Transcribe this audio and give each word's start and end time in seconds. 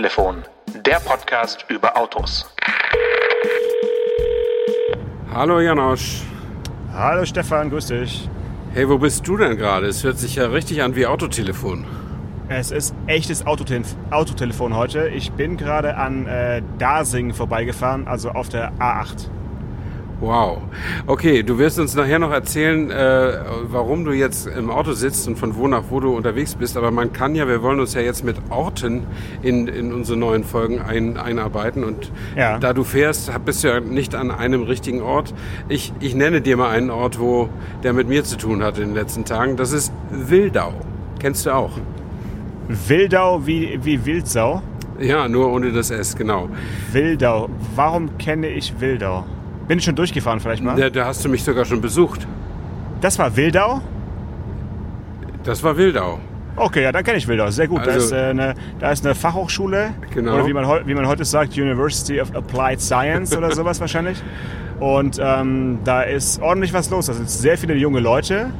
Autotelefon, 0.00 0.44
der 0.86 0.98
Podcast 1.00 1.66
über 1.68 1.94
Autos. 1.94 2.50
Hallo 5.34 5.60
Janosch. 5.60 6.22
Hallo 6.94 7.26
Stefan, 7.26 7.68
grüß 7.68 7.88
dich. 7.88 8.26
Hey, 8.72 8.88
wo 8.88 8.96
bist 8.96 9.28
du 9.28 9.36
denn 9.36 9.58
gerade? 9.58 9.88
Es 9.88 10.02
hört 10.02 10.16
sich 10.16 10.36
ja 10.36 10.46
richtig 10.46 10.82
an 10.82 10.96
wie 10.96 11.06
Autotelefon. 11.06 11.84
Es 12.48 12.70
ist 12.70 12.94
echtes 13.08 13.46
Autote 13.46 13.82
Autotelefon 14.10 14.74
heute. 14.74 15.08
Ich 15.08 15.32
bin 15.32 15.58
gerade 15.58 15.94
an 15.96 16.26
äh, 16.26 16.62
Dasing 16.78 17.34
vorbeigefahren, 17.34 18.08
also 18.08 18.30
auf 18.30 18.48
der 18.48 18.72
A8. 18.78 19.28
Wow. 20.20 20.58
Okay, 21.06 21.42
du 21.42 21.56
wirst 21.56 21.78
uns 21.78 21.94
nachher 21.94 22.18
noch 22.18 22.30
erzählen, 22.30 22.90
äh, 22.90 23.38
warum 23.68 24.04
du 24.04 24.12
jetzt 24.12 24.46
im 24.46 24.70
Auto 24.70 24.92
sitzt 24.92 25.26
und 25.26 25.38
von 25.38 25.56
wo 25.56 25.66
nach 25.66 25.84
wo 25.88 25.98
du 25.98 26.14
unterwegs 26.14 26.54
bist. 26.54 26.76
Aber 26.76 26.90
man 26.90 27.12
kann 27.12 27.34
ja, 27.34 27.48
wir 27.48 27.62
wollen 27.62 27.80
uns 27.80 27.94
ja 27.94 28.02
jetzt 28.02 28.22
mit 28.22 28.36
Orten 28.50 29.06
in, 29.42 29.66
in 29.66 29.94
unsere 29.94 30.18
neuen 30.18 30.44
Folgen 30.44 30.80
ein, 30.80 31.16
einarbeiten. 31.16 31.84
Und 31.84 32.12
ja. 32.36 32.58
da 32.58 32.74
du 32.74 32.84
fährst, 32.84 33.32
bist 33.46 33.64
du 33.64 33.68
ja 33.68 33.80
nicht 33.80 34.14
an 34.14 34.30
einem 34.30 34.64
richtigen 34.64 35.00
Ort. 35.00 35.32
Ich, 35.68 35.92
ich 36.00 36.14
nenne 36.14 36.42
dir 36.42 36.58
mal 36.58 36.68
einen 36.68 36.90
Ort, 36.90 37.18
wo 37.18 37.48
der 37.82 37.94
mit 37.94 38.06
mir 38.06 38.22
zu 38.22 38.36
tun 38.36 38.62
hat 38.62 38.78
in 38.78 38.88
den 38.88 38.94
letzten 38.94 39.24
Tagen. 39.24 39.56
Das 39.56 39.72
ist 39.72 39.90
Wildau. 40.10 40.74
Kennst 41.18 41.46
du 41.46 41.54
auch? 41.54 41.72
Wildau 42.68 43.46
wie, 43.46 43.78
wie 43.82 44.04
Wildsau? 44.04 44.62
Ja, 45.00 45.28
nur 45.28 45.50
ohne 45.50 45.72
das 45.72 45.90
S, 45.90 46.14
genau. 46.14 46.50
Wildau. 46.92 47.48
Warum 47.74 48.18
kenne 48.18 48.48
ich 48.48 48.80
Wildau? 48.80 49.24
Bin 49.70 49.78
ich 49.78 49.84
schon 49.84 49.94
durchgefahren 49.94 50.40
vielleicht 50.40 50.64
mal? 50.64 50.74
Da, 50.74 50.90
da 50.90 51.06
hast 51.06 51.24
du 51.24 51.28
mich 51.28 51.44
sogar 51.44 51.64
schon 51.64 51.80
besucht. 51.80 52.26
Das 53.00 53.20
war 53.20 53.36
Wildau? 53.36 53.80
Das 55.44 55.62
war 55.62 55.76
Wildau. 55.76 56.18
Okay, 56.56 56.82
ja, 56.82 56.90
dann 56.90 57.04
kenne 57.04 57.18
ich 57.18 57.28
Wildau. 57.28 57.52
Sehr 57.52 57.68
gut. 57.68 57.78
Also, 57.86 57.92
da, 57.92 57.96
ist, 57.96 58.10
äh, 58.10 58.30
eine, 58.30 58.54
da 58.80 58.90
ist 58.90 59.06
eine 59.06 59.14
Fachhochschule. 59.14 59.94
Genau. 60.12 60.34
Oder 60.34 60.46
wie 60.48 60.52
man, 60.54 60.88
wie 60.88 60.94
man 60.94 61.06
heute 61.06 61.24
sagt, 61.24 61.56
University 61.56 62.20
of 62.20 62.34
Applied 62.34 62.80
Science 62.80 63.36
oder 63.36 63.52
sowas 63.52 63.80
wahrscheinlich. 63.80 64.20
Und 64.80 65.20
ähm, 65.22 65.78
da 65.84 66.02
ist 66.02 66.42
ordentlich 66.42 66.72
was 66.72 66.90
los. 66.90 67.06
Da 67.06 67.12
sind 67.12 67.30
sehr 67.30 67.56
viele 67.56 67.76
junge 67.76 68.00
Leute. 68.00 68.50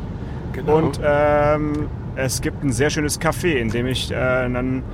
Genau. 0.52 0.76
Und 0.76 1.00
ähm, 1.02 1.88
es 2.14 2.40
gibt 2.40 2.62
ein 2.62 2.70
sehr 2.70 2.90
schönes 2.90 3.20
Café, 3.20 3.54
in 3.54 3.70
dem 3.70 3.88
ich 3.88 4.12
äh, 4.12 4.14
dann, 4.14 4.84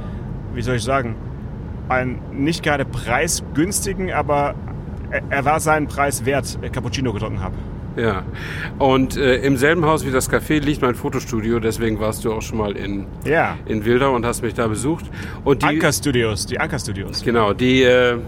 wie 0.54 0.62
soll 0.62 0.76
ich 0.76 0.82
sagen, 0.82 1.14
einen 1.90 2.22
nicht 2.32 2.62
gerade 2.62 2.86
preisgünstigen, 2.86 4.10
aber 4.10 4.54
er 5.30 5.44
war 5.44 5.60
seinen 5.60 5.86
Preis 5.86 6.24
wert, 6.24 6.58
äh, 6.62 6.68
Cappuccino 6.68 7.12
getrunken 7.12 7.40
habe. 7.40 7.54
Ja, 7.96 8.24
und 8.78 9.16
äh, 9.16 9.36
im 9.36 9.56
selben 9.56 9.86
Haus 9.86 10.04
wie 10.04 10.10
das 10.10 10.30
Café 10.30 10.60
liegt 10.60 10.82
mein 10.82 10.94
Fotostudio, 10.94 11.60
deswegen 11.60 11.98
warst 11.98 12.26
du 12.26 12.32
auch 12.32 12.42
schon 12.42 12.58
mal 12.58 12.76
in, 12.76 13.06
ja. 13.24 13.56
in 13.64 13.86
Wildau 13.86 14.14
und 14.14 14.26
hast 14.26 14.42
mich 14.42 14.52
da 14.52 14.66
besucht. 14.66 15.06
Und 15.44 15.62
die, 15.62 15.66
Anker 15.66 15.92
Studios, 15.92 16.44
die 16.44 16.60
Anker 16.60 16.78
Studios. 16.78 17.22
Genau, 17.22 17.54
die, 17.54 17.82
äh, 17.82 18.18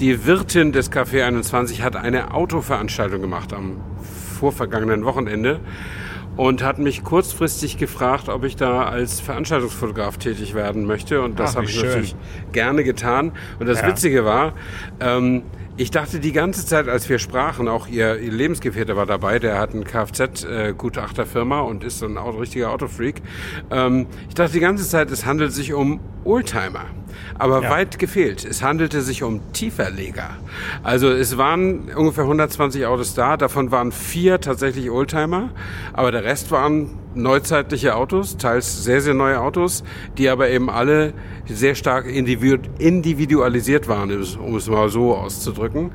die 0.00 0.26
Wirtin 0.26 0.72
des 0.72 0.92
Café 0.92 1.24
21 1.24 1.82
hat 1.82 1.96
eine 1.96 2.34
Autoveranstaltung 2.34 3.22
gemacht 3.22 3.54
am 3.54 3.78
vorvergangenen 4.38 5.06
Wochenende 5.06 5.60
und 6.36 6.62
hat 6.62 6.78
mich 6.78 7.02
kurzfristig 7.02 7.78
gefragt, 7.78 8.28
ob 8.28 8.44
ich 8.44 8.56
da 8.56 8.84
als 8.84 9.20
Veranstaltungsfotograf 9.20 10.18
tätig 10.18 10.54
werden 10.54 10.84
möchte. 10.84 11.22
Und 11.22 11.40
das 11.40 11.56
habe 11.56 11.64
ich 11.64 11.72
schön. 11.72 11.86
natürlich 11.86 12.14
gerne 12.52 12.84
getan. 12.84 13.32
Und 13.58 13.66
das 13.66 13.80
ja. 13.80 13.88
Witzige 13.88 14.24
war, 14.26 14.52
ähm, 15.00 15.42
ich 15.76 15.90
dachte 15.90 16.20
die 16.20 16.32
ganze 16.32 16.64
Zeit, 16.64 16.88
als 16.88 17.08
wir 17.08 17.18
sprachen, 17.18 17.68
auch 17.68 17.86
ihr, 17.86 18.18
ihr 18.18 18.32
Lebensgefährte 18.32 18.96
war 18.96 19.04
dabei, 19.04 19.38
der 19.38 19.58
hat 19.58 19.74
eine 19.74 19.84
Kfz-Gutachterfirma 19.84 21.60
und 21.60 21.84
ist 21.84 22.02
ein 22.02 22.16
richtiger 22.16 22.70
Autofreak. 22.70 23.20
Ähm, 23.70 24.06
ich 24.28 24.34
dachte 24.34 24.52
die 24.52 24.60
ganze 24.60 24.88
Zeit, 24.88 25.10
es 25.10 25.26
handelt 25.26 25.52
sich 25.52 25.74
um 25.74 26.00
Oldtimer. 26.24 26.86
Aber 27.38 27.62
ja. 27.62 27.70
weit 27.70 27.98
gefehlt. 27.98 28.44
Es 28.44 28.62
handelte 28.62 29.02
sich 29.02 29.22
um 29.22 29.40
Tieferleger. 29.52 30.30
Also 30.82 31.08
es 31.08 31.36
waren 31.36 31.90
ungefähr 31.94 32.24
120 32.24 32.86
Autos 32.86 33.14
da, 33.14 33.36
davon 33.36 33.70
waren 33.70 33.92
vier 33.92 34.40
tatsächlich 34.40 34.90
Oldtimer, 34.90 35.50
aber 35.92 36.12
der 36.12 36.24
Rest 36.24 36.50
waren 36.50 36.90
neuzeitliche 37.14 37.94
Autos, 37.94 38.36
teils 38.36 38.84
sehr, 38.84 39.00
sehr 39.00 39.14
neue 39.14 39.40
Autos, 39.40 39.84
die 40.18 40.28
aber 40.28 40.50
eben 40.50 40.68
alle 40.70 41.14
sehr 41.46 41.74
stark 41.74 42.06
individualisiert 42.06 43.88
waren, 43.88 44.10
um 44.38 44.56
es 44.56 44.68
mal 44.68 44.88
so 44.88 45.14
auszudrücken. 45.14 45.92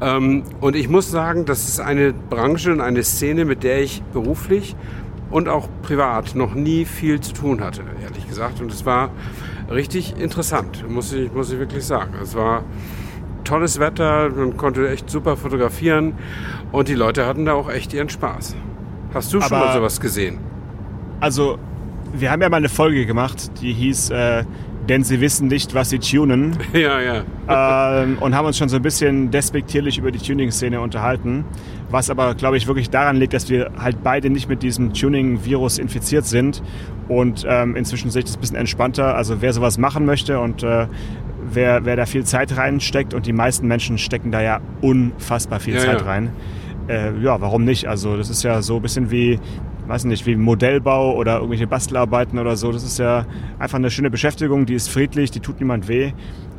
Ähm, 0.00 0.44
und 0.60 0.76
ich 0.76 0.88
muss 0.88 1.10
sagen, 1.10 1.44
das 1.44 1.68
ist 1.68 1.80
eine 1.80 2.12
Branche 2.12 2.72
und 2.72 2.80
eine 2.80 3.02
Szene, 3.02 3.44
mit 3.44 3.62
der 3.62 3.82
ich 3.82 4.02
beruflich 4.12 4.74
und 5.30 5.48
auch 5.48 5.68
privat 5.82 6.34
noch 6.34 6.54
nie 6.54 6.84
viel 6.84 7.20
zu 7.20 7.32
tun 7.32 7.60
hatte, 7.62 7.82
ehrlich 8.02 8.28
gesagt. 8.28 8.60
Und 8.60 8.72
es 8.72 8.86
war 8.86 9.10
richtig 9.72 10.16
interessant, 10.18 10.88
muss 10.88 11.12
ich, 11.12 11.32
muss 11.32 11.50
ich 11.52 11.58
wirklich 11.58 11.84
sagen. 11.84 12.14
Es 12.22 12.34
war 12.34 12.64
tolles 13.44 13.78
Wetter, 13.78 14.30
man 14.30 14.56
konnte 14.56 14.88
echt 14.88 15.10
super 15.10 15.36
fotografieren 15.36 16.14
und 16.70 16.88
die 16.88 16.94
Leute 16.94 17.26
hatten 17.26 17.44
da 17.44 17.54
auch 17.54 17.70
echt 17.70 17.92
ihren 17.92 18.08
Spaß. 18.08 18.56
Hast 19.14 19.32
du 19.32 19.40
schon 19.40 19.52
Aber, 19.52 19.66
mal 19.66 19.74
sowas 19.74 20.00
gesehen? 20.00 20.38
Also, 21.20 21.58
wir 22.12 22.30
haben 22.30 22.42
ja 22.42 22.48
mal 22.48 22.58
eine 22.58 22.68
Folge 22.68 23.06
gemacht, 23.06 23.50
die 23.60 23.72
hieß 23.72 24.10
äh, 24.10 24.44
denn 24.88 25.04
sie 25.04 25.20
wissen 25.20 25.48
nicht, 25.48 25.74
was 25.74 25.90
sie 25.90 25.98
tunen. 25.98 26.56
Ja, 26.72 27.00
ja. 27.00 28.02
Ähm, 28.02 28.18
und 28.18 28.34
haben 28.34 28.46
uns 28.46 28.56
schon 28.58 28.68
so 28.68 28.76
ein 28.76 28.82
bisschen 28.82 29.30
despektierlich 29.30 29.98
über 29.98 30.10
die 30.10 30.18
Tuning-Szene 30.18 30.80
unterhalten. 30.80 31.44
Was 31.90 32.08
aber, 32.10 32.34
glaube 32.34 32.56
ich, 32.56 32.66
wirklich 32.66 32.90
daran 32.90 33.16
liegt, 33.16 33.34
dass 33.34 33.50
wir 33.50 33.72
halt 33.78 34.02
beide 34.02 34.30
nicht 34.30 34.48
mit 34.48 34.62
diesem 34.62 34.94
Tuning-Virus 34.94 35.78
infiziert 35.78 36.24
sind. 36.24 36.62
Und 37.08 37.44
ähm, 37.46 37.76
inzwischen 37.76 38.10
sehe 38.10 38.20
ich 38.20 38.26
das 38.26 38.36
ein 38.36 38.40
bisschen 38.40 38.56
entspannter. 38.56 39.14
Also 39.14 39.42
wer 39.42 39.52
sowas 39.52 39.76
machen 39.78 40.06
möchte 40.06 40.40
und 40.40 40.62
äh, 40.62 40.86
wer, 41.42 41.84
wer 41.84 41.96
da 41.96 42.06
viel 42.06 42.24
Zeit 42.24 42.56
reinsteckt 42.56 43.14
und 43.14 43.26
die 43.26 43.32
meisten 43.32 43.68
Menschen 43.68 43.98
stecken 43.98 44.32
da 44.32 44.40
ja 44.40 44.60
unfassbar 44.80 45.60
viel 45.60 45.74
ja, 45.74 45.80
Zeit 45.80 46.00
ja. 46.00 46.06
rein. 46.06 46.30
Äh, 46.88 47.12
ja, 47.20 47.40
warum 47.40 47.64
nicht? 47.64 47.86
Also 47.86 48.16
das 48.16 48.30
ist 48.30 48.42
ja 48.42 48.62
so 48.62 48.76
ein 48.76 48.82
bisschen 48.82 49.10
wie 49.10 49.38
weiß 49.86 50.04
nicht, 50.04 50.26
wie 50.26 50.36
Modellbau 50.36 51.14
oder 51.14 51.36
irgendwelche 51.36 51.66
Bastelarbeiten 51.66 52.38
oder 52.38 52.56
so. 52.56 52.72
Das 52.72 52.84
ist 52.84 52.98
ja 52.98 53.26
einfach 53.58 53.78
eine 53.78 53.90
schöne 53.90 54.10
Beschäftigung, 54.10 54.66
die 54.66 54.74
ist 54.74 54.88
friedlich, 54.88 55.30
die 55.30 55.40
tut 55.40 55.60
niemand 55.60 55.88
weh. 55.88 56.12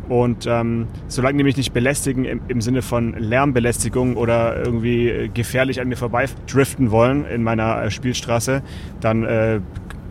Und 0.10 0.46
ähm, 0.48 0.88
solange 1.08 1.38
die 1.38 1.44
mich 1.46 1.56
nicht 1.56 1.72
belästigen 1.72 2.26
im, 2.26 2.42
im 2.50 2.62
Sinne 2.62 2.82
von 2.82 3.14
Lärmbelästigung 3.18 4.18
oder 4.18 4.58
irgendwie 4.58 5.32
gefährlich 5.34 5.80
an 5.80 5.88
mir 5.88 5.96
vorbei 5.96 6.26
driften 6.46 6.92
wollen 6.92 7.26
in 7.26 7.42
meiner 7.42 7.84
äh, 7.84 7.90
Spielstraße, 7.90 8.62
dann 9.00 9.24
äh, 9.24 9.62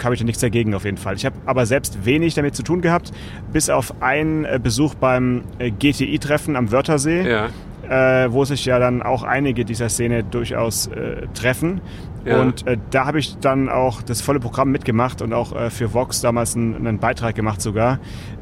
habe 0.03 0.15
ich 0.15 0.21
da 0.21 0.25
nichts 0.25 0.41
dagegen 0.41 0.75
auf 0.75 0.85
jeden 0.85 0.97
Fall. 0.97 1.15
Ich 1.17 1.27
habe 1.27 1.37
aber 1.47 1.67
selbst 1.67 2.05
wenig 2.05 2.35
damit 2.35 2.57
zu 2.57 2.63
tun 2.63 2.81
gehabt, 2.81 3.13
bis 3.53 3.71
auf 3.71 4.03
einen 4.03 4.45
äh, 4.45 4.59
Besuch 4.63 4.95
beim 4.95 5.43
äh, 5.59 5.71
GTI-Treffen 5.71 6.57
am 6.57 6.73
Wörthersee. 6.73 7.29
Ja. 7.29 7.49
Äh, 7.89 8.33
wo 8.33 8.45
sich 8.45 8.65
ja 8.65 8.79
dann 8.79 9.03
auch 9.03 9.25
einige 9.25 9.65
dieser 9.65 9.89
Szene 9.89 10.23
durchaus 10.23 10.87
äh, 10.87 11.27
treffen. 11.35 11.81
Ja. 12.25 12.41
Und 12.41 12.67
äh, 12.67 12.79
da 12.91 13.07
habe 13.07 13.19
ich 13.19 13.39
dann 13.39 13.69
auch 13.69 14.03
das 14.03 14.21
volle 14.21 14.39
Programm 14.39 14.71
mitgemacht 14.71 15.21
und 15.21 15.33
auch 15.33 15.53
äh, 15.53 15.69
für 15.69 15.93
Vox 15.93 16.21
damals 16.21 16.55
einen, 16.55 16.77
einen 16.77 16.99
Beitrag 17.01 17.35
gemacht 17.35 17.61
sogar. 17.61 17.99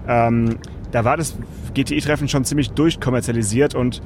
Ähm, 0.07 0.59
da 0.93 1.05
war 1.05 1.17
das 1.17 1.39
GTI-Treffen 1.75 2.29
schon 2.29 2.45
ziemlich 2.45 2.73
durchkommerzialisiert 2.73 3.75
und 3.75 4.03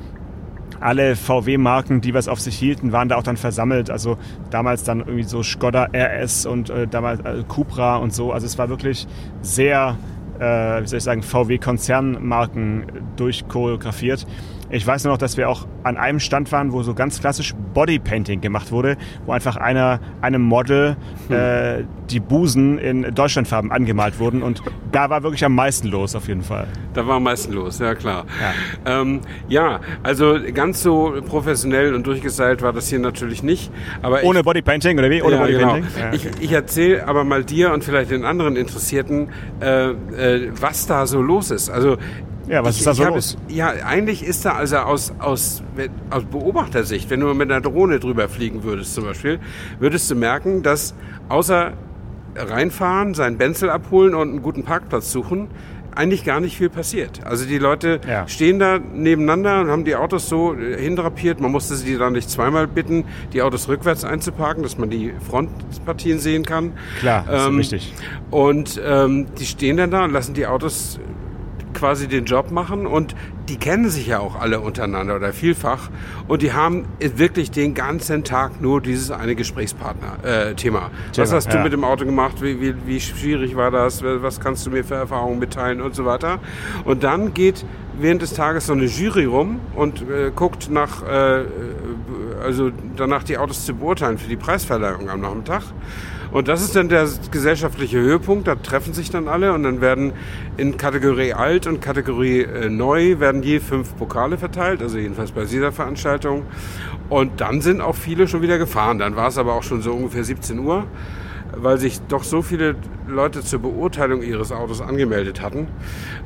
alle 0.81 1.17
VW-Marken, 1.17 2.01
die 2.01 2.13
was 2.15 2.29
auf 2.29 2.41
sich 2.41 2.57
hielten, 2.57 2.93
waren 2.93 3.09
da 3.09 3.17
auch 3.17 3.23
dann 3.23 3.37
versammelt. 3.37 3.91
Also 3.91 4.19
damals 4.51 4.85
dann 4.85 5.01
irgendwie 5.01 5.23
so 5.23 5.43
Skoda 5.43 5.89
RS 5.95 6.47
und 6.47 6.71
äh, 6.71 6.87
damals 6.87 7.21
äh, 7.21 7.43
Cupra 7.49 7.97
und 7.97 8.13
so. 8.13 8.33
Also 8.33 8.47
es 8.47 8.59
war 8.59 8.69
wirklich 8.69 9.07
sehr, 9.41 9.97
äh, 10.39 10.83
wie 10.83 10.87
soll 10.87 10.99
ich 10.99 11.05
sagen, 11.05 11.23
VW-Konzernmarken 11.23 12.85
durchchoreografiert. 13.17 14.27
Ich 14.75 14.85
weiß 14.85 15.05
nur 15.05 15.13
noch, 15.13 15.19
dass 15.19 15.37
wir 15.37 15.49
auch 15.49 15.69
an 15.85 15.97
einem 15.97 16.19
Stand 16.19 16.51
waren, 16.51 16.73
wo 16.73 16.83
so 16.83 16.95
ganz 16.95 17.21
klassisch 17.21 17.55
Bodypainting 17.75 18.41
gemacht 18.41 18.73
wurde, 18.73 18.97
wo 19.25 19.31
einfach 19.31 19.57
einer, 19.57 20.01
einem 20.21 20.43
Model 20.43 20.97
hm. 21.29 21.37
äh, 21.37 21.85
die 22.11 22.19
Busen 22.19 22.79
in 22.79 23.15
Deutschlandfarben 23.15 23.71
angemalt 23.71 24.19
wurden. 24.19 24.43
Und 24.43 24.63
da 24.91 25.11
war 25.11 25.23
wirklich 25.23 25.45
am 25.45 25.55
meisten 25.55 25.89
los, 25.89 26.17
auf 26.17 26.27
jeden 26.27 26.43
Fall. 26.43 26.67
Da 26.93 27.07
war 27.07 27.17
am 27.17 27.23
meisten 27.23 27.53
los, 27.53 27.79
ja 27.79 27.95
klar. 27.95 28.27
Ja, 28.85 29.01
ähm, 29.01 29.21
ja 29.49 29.81
also 30.03 30.39
ganz 30.53 30.83
so 30.83 31.15
professionell 31.25 31.95
und 31.95 32.05
durchgestylt 32.05 32.61
war 32.61 32.73
das 32.73 32.89
hier 32.89 32.99
natürlich 32.99 33.45
nicht. 33.45 33.71
Aber 34.03 34.25
Ohne 34.25 34.41
ich, 34.41 34.45
Bodypainting 34.45 34.99
oder 34.99 35.09
wie? 35.09 35.23
Ohne 35.23 35.37
ja, 35.37 35.41
Bodypainting? 35.43 35.85
Genau. 35.95 36.05
Ja, 36.05 36.09
okay. 36.09 36.31
Ich, 36.41 36.43
ich 36.43 36.53
erzähle 36.53 37.07
aber 37.07 37.23
mal 37.23 37.45
dir 37.45 37.73
und 37.73 37.85
vielleicht 37.85 38.11
den 38.11 38.25
anderen 38.25 38.57
Interessierten, 38.57 39.29
äh, 39.61 39.91
äh, 39.91 40.51
was 40.61 40.87
da 40.87 41.07
so 41.07 41.23
los 41.23 41.53
ist. 41.53 41.71
Also 41.71 41.97
ja, 42.49 42.65
was 42.65 42.75
ich, 42.75 42.81
ist 42.81 42.87
da 42.87 42.95
so 42.95 43.05
los? 43.05 43.37
Es, 43.49 43.55
ja, 43.55 43.69
eigentlich 43.69 44.25
ist 44.25 44.45
da 44.45 44.53
also 44.53 44.79
aus, 44.79 45.13
aus, 45.19 45.63
aus 46.11 46.25
Beobachtersicht, 46.25 47.11
wenn 47.11 47.21
du 47.21 47.33
mit 47.35 47.51
einer 47.51 47.61
Drohne 47.61 48.01
drüber 48.01 48.29
fliegen 48.29 48.65
würdest 48.65 48.95
zum 48.95 49.05
Beispiel, 49.05 49.41
würdest 49.79 50.11
du 50.11 50.15
merken, 50.15 50.63
dass 50.63 50.95
außer 51.29 51.73
reinfahren, 52.37 53.15
seinen 53.15 53.39
Benzel 53.39 53.71
abholen 53.71 54.15
und 54.15 54.31
einen 54.31 54.43
guten 54.43 54.65
Parkplatz 54.65 55.13
suchen, 55.13 55.49
eigentlich 55.95 56.25
gar 56.25 56.41
nicht 56.41 56.57
viel 56.57 56.71
passiert. 56.71 57.21
Also 57.25 57.47
die 57.47 57.59
Leute 57.59 58.01
ja. 58.09 58.27
stehen 58.27 58.59
da 58.59 58.79
nebeneinander 58.79 59.61
und 59.61 59.71
haben 59.71 59.85
die 59.85 59.95
Autos 59.97 60.29
so 60.29 60.55
hindrapiert. 60.57 61.41
Man 61.41 61.53
musste 61.53 61.77
sie 61.77 61.97
dann 61.97 62.15
nicht 62.15 62.29
zweimal 62.29 62.67
bitten, 62.67 63.05
die 63.33 63.43
Autos 63.43 63.69
rückwärts 63.69 64.05
einzuparken, 64.05 64.63
dass 64.63 64.77
man 64.77 64.91
die 64.91 65.13
Frontpartien 65.29 66.19
sehen 66.19 66.45
kann. 66.45 66.73
Klar, 66.99 67.25
das 67.29 67.47
ähm, 67.47 67.61
ist 67.61 67.73
wichtig. 67.73 67.95
Und 68.31 68.81
ähm, 68.85 69.27
die 69.39 69.47
stehen 69.47 69.77
dann 69.77 69.91
da 69.91 70.05
und 70.05 70.13
lassen 70.13 70.35
die 70.35 70.47
Autos 70.47 70.99
quasi 71.85 72.09
den 72.09 72.25
Job 72.25 72.51
machen 72.51 72.87
und 72.87 73.15
die 73.51 73.59
kennen 73.59 73.91
sich 73.91 74.07
ja 74.07 74.19
auch 74.19 74.41
alle 74.41 74.61
untereinander 74.61 75.17
oder 75.17 75.35
vielfach 75.35 75.91
und 76.29 76.41
die 76.41 76.55
haben 76.55 76.87
wirklich 76.99 77.51
den 77.51 77.75
ganzen 77.75 78.25
Tag 78.25 78.63
nur 78.63 78.81
dieses 78.81 79.11
eine 79.11 79.35
Gesprächspartner-Thema. 79.35 80.79
Äh, 80.79 81.19
Was 81.19 81.31
hast 81.31 81.53
du 81.53 81.59
mit 81.59 81.75
dem 81.75 81.85
Auto 81.85 82.07
gemacht? 82.07 82.41
Wie, 82.41 82.59
wie, 82.59 82.75
wie 82.87 83.01
schwierig 83.01 83.55
war 83.55 83.71
das? 83.71 84.03
Was 84.03 84.41
kannst 84.41 84.65
du 84.65 84.71
mir 84.71 84.83
für 84.83 84.95
Erfahrungen 84.95 85.39
mitteilen 85.39 85.83
und 85.83 85.95
so 85.95 86.07
weiter? 86.07 86.39
Und 86.87 87.05
dann 87.05 87.35
geht 87.35 87.67
während 88.01 88.23
des 88.23 88.33
Tages 88.33 88.65
so 88.69 88.73
eine 88.73 88.87
Jury 88.87 89.27
rum 89.27 89.61
und 89.75 90.01
äh, 90.09 90.31
guckt 90.35 90.71
nach, 90.71 91.03
äh, 91.07 91.45
also 92.43 92.71
danach 92.97 93.25
die 93.25 93.37
Autos 93.37 93.67
zu 93.67 93.75
beurteilen 93.75 94.17
für 94.17 94.31
die 94.31 94.37
Preisverleihung 94.37 95.11
am 95.11 95.21
Nachmittag. 95.21 95.65
Und 96.35 96.49
das 96.49 96.63
ist 96.63 96.75
dann 96.75 96.89
der 96.89 97.09
gesellschaftliche 97.31 98.01
Höhepunkt. 98.01 98.49
Da 98.49 98.57
treffen 98.57 98.93
sich 98.93 99.09
dann 99.09 99.29
alle 99.29 99.53
und 99.53 99.63
dann 99.63 99.81
werden 99.81 100.13
in 100.57 100.77
Kategorie 100.77 101.33
Alt 101.33 101.69
und 101.69 101.81
Kategorie 101.81 102.41
äh, 102.41 102.69
Neu 102.69 103.21
werden 103.21 103.45
je 103.45 103.61
fünf 103.61 103.97
Pokale 103.97 104.37
verteilt, 104.37 104.83
also 104.83 104.99
jedenfalls 104.99 105.31
bei 105.31 105.45
dieser 105.45 105.71
Veranstaltung. 105.71 106.43
Und 107.09 107.41
dann 107.41 107.61
sind 107.61 107.81
auch 107.81 107.95
viele 107.95 108.27
schon 108.27 108.43
wieder 108.43 108.59
gefahren. 108.59 108.99
Dann 108.99 109.15
war 109.15 109.29
es 109.29 109.39
aber 109.39 109.55
auch 109.55 109.63
schon 109.63 109.81
so 109.81 109.93
ungefähr 109.93 110.25
17 110.25 110.59
Uhr 110.59 110.87
weil 111.57 111.79
sich 111.79 112.01
doch 112.09 112.25
so 112.25 112.43
viele 112.43 112.75
Leute 113.07 113.43
zur 113.43 113.61
Beurteilung 113.61 114.23
ihres 114.23 114.53
Autos 114.53 114.81
angemeldet 114.81 115.41
hatten. 115.41 115.69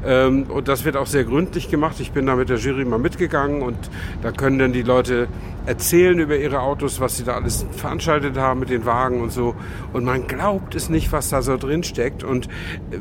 Ähm, 0.05 0.45
und 0.45 0.69
das 0.69 0.85
wird 0.85 0.97
auch 0.97 1.07
sehr 1.07 1.25
gründlich 1.25 1.69
gemacht. 1.69 2.01
Ich 2.01 2.13
bin 2.13 2.27
da 2.27 2.37
mit 2.37 2.49
der 2.49 2.57
Jury 2.57 2.85
mal 2.85 2.99
mitgegangen 2.99 3.63
und 3.63 3.77
da 4.23 4.33
können 4.33 4.59
dann 4.59 4.73
die 4.73 4.83
Leute 4.83 5.29
erzählen 5.69 6.19
über 6.19 6.37
ihre 6.37 6.61
Autos, 6.61 6.99
was 6.99 7.19
sie 7.19 7.25
da 7.25 7.35
alles 7.35 7.67
veranstaltet 7.73 8.39
haben 8.39 8.61
mit 8.61 8.71
den 8.71 8.87
Wagen 8.87 9.21
und 9.21 9.31
so. 9.31 9.55
Und 9.93 10.05
man 10.05 10.27
glaubt 10.27 10.75
es 10.75 10.89
nicht, 10.89 11.13
was 11.13 11.29
da 11.29 11.43
so 11.43 11.59
drin 11.59 11.83
steckt. 11.83 12.25
Und 12.25 12.49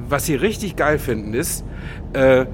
was 0.08 0.25
sie 0.25 0.36
richtig 0.36 0.75
geil 0.75 1.00
finden 1.00 1.34
ist, 1.34 1.64
äh, 2.12 2.46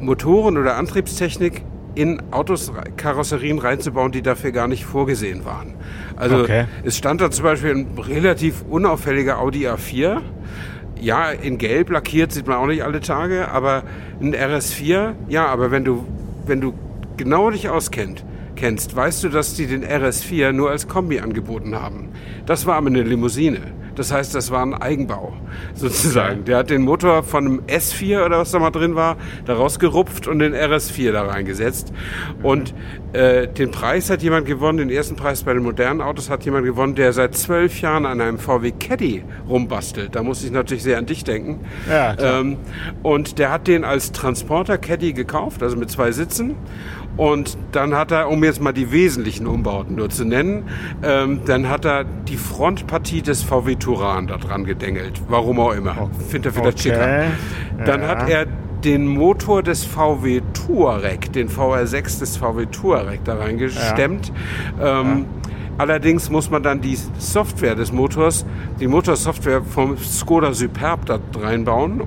Motoren 0.00 0.56
oder 0.56 0.76
Antriebstechnik 0.76 1.62
in 1.94 2.22
Autos, 2.30 2.72
Karosserien 2.96 3.58
reinzubauen, 3.58 4.12
die 4.12 4.22
dafür 4.22 4.50
gar 4.50 4.66
nicht 4.66 4.86
vorgesehen 4.86 5.44
waren. 5.44 5.74
Also 6.16 6.38
okay. 6.38 6.64
es 6.84 6.96
stand 6.96 7.20
da 7.20 7.30
zum 7.30 7.44
Beispiel 7.44 7.72
ein 7.72 7.98
relativ 7.98 8.64
unauffälliger 8.70 9.40
Audi 9.40 9.68
A4. 9.68 10.22
Ja, 11.00 11.30
in 11.30 11.58
Gelb 11.58 11.90
lackiert 11.90 12.32
sieht 12.32 12.46
man 12.46 12.56
auch 12.56 12.66
nicht 12.66 12.82
alle 12.82 13.00
Tage, 13.00 13.48
aber 13.48 13.82
ein 14.20 14.34
RS4, 14.34 15.14
ja, 15.28 15.46
aber 15.46 15.70
wenn 15.70 15.84
du, 15.84 16.04
wenn 16.46 16.60
du 16.60 16.72
genau 17.16 17.50
dich 17.50 17.68
auskennt, 17.68 18.24
kennst, 18.58 18.94
weißt 18.94 19.24
du, 19.24 19.28
dass 19.28 19.54
die 19.54 19.66
den 19.66 19.84
RS4 19.84 20.52
nur 20.52 20.70
als 20.70 20.88
Kombi 20.88 21.20
angeboten 21.20 21.74
haben. 21.76 22.10
Das 22.44 22.66
war 22.66 22.76
aber 22.76 22.88
eine 22.88 23.02
Limousine. 23.02 23.60
Das 23.94 24.12
heißt, 24.12 24.34
das 24.34 24.50
war 24.50 24.62
ein 24.64 24.74
Eigenbau 24.74 25.32
sozusagen. 25.74 26.44
Der 26.44 26.58
hat 26.58 26.70
den 26.70 26.82
Motor 26.82 27.22
von 27.22 27.46
einem 27.46 27.60
S4 27.66 28.24
oder 28.26 28.38
was 28.38 28.50
da 28.50 28.58
mal 28.58 28.70
drin 28.70 28.94
war, 28.94 29.16
da 29.44 29.54
rausgerupft 29.54 30.28
und 30.28 30.40
den 30.40 30.54
RS4 30.54 31.12
da 31.12 31.22
reingesetzt. 31.22 31.92
Und 32.42 32.74
äh, 33.12 33.48
den 33.48 33.70
Preis 33.70 34.10
hat 34.10 34.22
jemand 34.22 34.46
gewonnen, 34.46 34.78
den 34.78 34.90
ersten 34.90 35.16
Preis 35.16 35.42
bei 35.42 35.54
den 35.54 35.62
modernen 35.62 36.02
Autos 36.02 36.28
hat 36.28 36.44
jemand 36.44 36.66
gewonnen, 36.66 36.94
der 36.94 37.12
seit 37.12 37.36
zwölf 37.36 37.80
Jahren 37.80 38.04
an 38.04 38.20
einem 38.20 38.38
VW 38.38 38.72
Caddy 38.72 39.24
rumbastelt. 39.48 40.14
Da 40.14 40.22
muss 40.22 40.44
ich 40.44 40.50
natürlich 40.50 40.82
sehr 40.82 40.98
an 40.98 41.06
dich 41.06 41.24
denken. 41.24 41.60
Ja, 41.88 42.14
klar. 42.14 42.40
Ähm, 42.40 42.56
und 43.02 43.38
der 43.38 43.50
hat 43.50 43.66
den 43.66 43.84
als 43.84 44.12
Transporter 44.12 44.76
Caddy 44.76 45.14
gekauft, 45.14 45.62
also 45.62 45.76
mit 45.76 45.90
zwei 45.90 46.12
Sitzen. 46.12 46.56
Und 47.16 47.58
dann 47.72 47.96
hat 47.96 48.12
er, 48.12 48.28
um 48.28 48.44
jetzt 48.44 48.60
mal 48.60 48.72
die 48.72 48.92
wesentlichen 48.92 49.46
Umbauten 49.48 49.96
nur 49.96 50.08
zu 50.08 50.24
nennen, 50.24 50.68
ähm, 51.02 51.40
dann 51.46 51.68
hat 51.68 51.84
er 51.84 52.04
die 52.04 52.36
Frontpartie 52.36 53.22
des 53.22 53.42
VW 53.42 53.74
Turan 53.74 54.28
da 54.28 54.36
dran 54.36 54.64
gedengelt. 54.64 55.20
Warum 55.28 55.58
auch 55.58 55.72
immer. 55.72 56.10
Findet 56.28 56.46
er 56.46 56.62
vielleicht 56.62 56.78
okay. 56.78 56.90
schicker. 56.90 57.84
Dann 57.84 58.02
ja. 58.02 58.08
hat 58.08 58.28
er 58.28 58.46
den 58.84 59.06
Motor 59.06 59.62
des 59.62 59.84
VW 59.84 60.40
Touareg, 60.52 61.32
den 61.32 61.48
VR6 61.48 62.20
des 62.20 62.36
VW 62.36 62.66
Touareg 62.66 63.24
da 63.24 63.36
reingestemmt. 63.36 64.32
Ja. 64.78 65.00
Ähm, 65.00 65.06
ja. 65.06 65.24
Allerdings 65.78 66.28
muss 66.28 66.50
man 66.50 66.62
dann 66.62 66.80
die 66.80 66.98
Software 67.18 67.76
des 67.76 67.92
Motors, 67.92 68.44
die 68.80 68.88
Motorsoftware 68.88 69.62
vom 69.62 69.96
Skoda 69.96 70.52
Superb 70.52 71.06
da 71.06 71.20
reinbauen, 71.40 72.02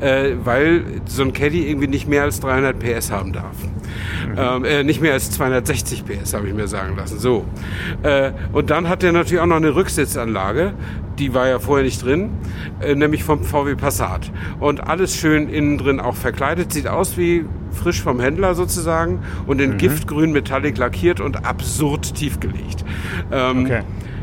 äh, 0.00 0.32
weil 0.44 0.84
so 1.06 1.22
ein 1.22 1.32
Caddy 1.32 1.68
irgendwie 1.68 1.88
nicht 1.88 2.06
mehr 2.06 2.22
als 2.22 2.40
300 2.40 2.78
PS 2.78 3.10
haben 3.10 3.32
darf. 3.32 3.56
Mhm. 4.28 4.34
Ähm, 4.36 4.64
äh, 4.64 4.84
nicht 4.84 5.00
mehr 5.00 5.14
als 5.14 5.30
260 5.30 6.04
PS, 6.04 6.34
habe 6.34 6.48
ich 6.48 6.54
mir 6.54 6.68
sagen 6.68 6.94
lassen. 6.96 7.18
So. 7.18 7.46
Äh, 8.02 8.32
und 8.52 8.68
dann 8.68 8.88
hat 8.88 9.02
er 9.02 9.12
natürlich 9.12 9.40
auch 9.40 9.46
noch 9.46 9.56
eine 9.56 9.74
Rücksitzanlage, 9.74 10.74
die 11.18 11.32
war 11.32 11.48
ja 11.48 11.58
vorher 11.58 11.84
nicht 11.84 12.04
drin, 12.04 12.30
äh, 12.80 12.94
nämlich 12.94 13.24
vom 13.24 13.42
VW 13.42 13.74
Passat. 13.76 14.30
Und 14.60 14.86
alles 14.86 15.16
schön 15.16 15.48
innen 15.48 15.78
drin 15.78 16.00
auch 16.00 16.14
verkleidet, 16.14 16.72
sieht 16.72 16.86
aus 16.86 17.16
wie 17.16 17.46
frisch 17.76 18.02
vom 18.02 18.20
Händler 18.20 18.54
sozusagen 18.54 19.20
und 19.46 19.60
in 19.60 19.72
mhm. 19.72 19.78
Giftgrün 19.78 20.32
Metallic 20.32 20.78
lackiert 20.78 21.20
und 21.20 21.44
absurd 21.44 22.14
tiefgelegt. 22.14 22.84
Ähm, 23.30 23.64
okay. 23.64 23.82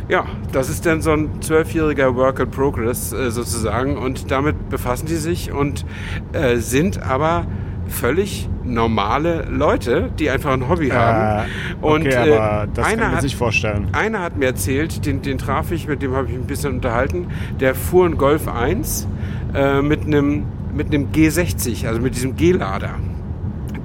Ja, 0.10 0.26
das 0.52 0.70
ist 0.70 0.86
dann 0.86 1.02
so 1.02 1.12
ein 1.12 1.42
zwölfjähriger 1.42 2.16
Work 2.16 2.40
in 2.40 2.52
Progress 2.52 3.14
äh, 3.14 3.32
sozusagen 3.32 3.98
und 3.98 4.32
damit 4.32 4.70
befassen 4.70 5.06
die 5.06 5.16
sich 5.16 5.52
und 5.52 5.86
äh, 6.34 6.58
sind 6.58 7.02
aber 7.02 7.46
völlig 7.88 8.50
normale 8.64 9.46
Leute, 9.50 10.10
die 10.20 10.30
einfach 10.30 10.52
ein 10.52 10.68
Hobby 10.68 10.90
äh, 10.90 10.94
haben. 10.94 11.50
Und 11.82 12.02
okay, 12.02 12.16
aber 12.16 12.68
das 12.74 12.86
einer 12.86 13.04
kann 13.04 13.12
man 13.14 13.22
sich 13.22 13.36
vorstellen. 13.36 13.88
Einer 13.94 14.22
hat 14.22 14.38
mir 14.38 14.46
erzählt, 14.48 15.06
den, 15.06 15.22
den 15.22 15.38
traf 15.38 15.72
ich, 15.72 15.88
mit 15.88 16.02
dem 16.02 16.14
habe 16.14 16.28
ich 16.30 16.36
ein 16.36 16.48
bisschen 16.48 16.74
unterhalten, 16.76 17.28
der 17.60 17.76
fuhr 17.76 18.06
einen 18.06 18.18
Golf 18.18 18.48
1 18.48 19.08
äh, 19.54 19.82
mit 19.82 20.06
einem 20.06 20.46
mit 20.74 20.88
einem 20.88 21.12
G60, 21.12 21.88
also 21.88 22.02
mit 22.02 22.16
diesem 22.16 22.36
G-Lader. 22.36 22.96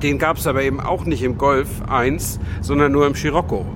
Den 0.02 0.18
gab 0.18 0.36
es 0.36 0.46
aber 0.46 0.62
eben 0.62 0.80
auch 0.80 1.04
nicht 1.04 1.22
im 1.22 1.38
Golf 1.38 1.68
1, 1.88 2.38
sondern 2.60 2.92
nur 2.92 3.06
im 3.06 3.14
Scirocco 3.14 3.66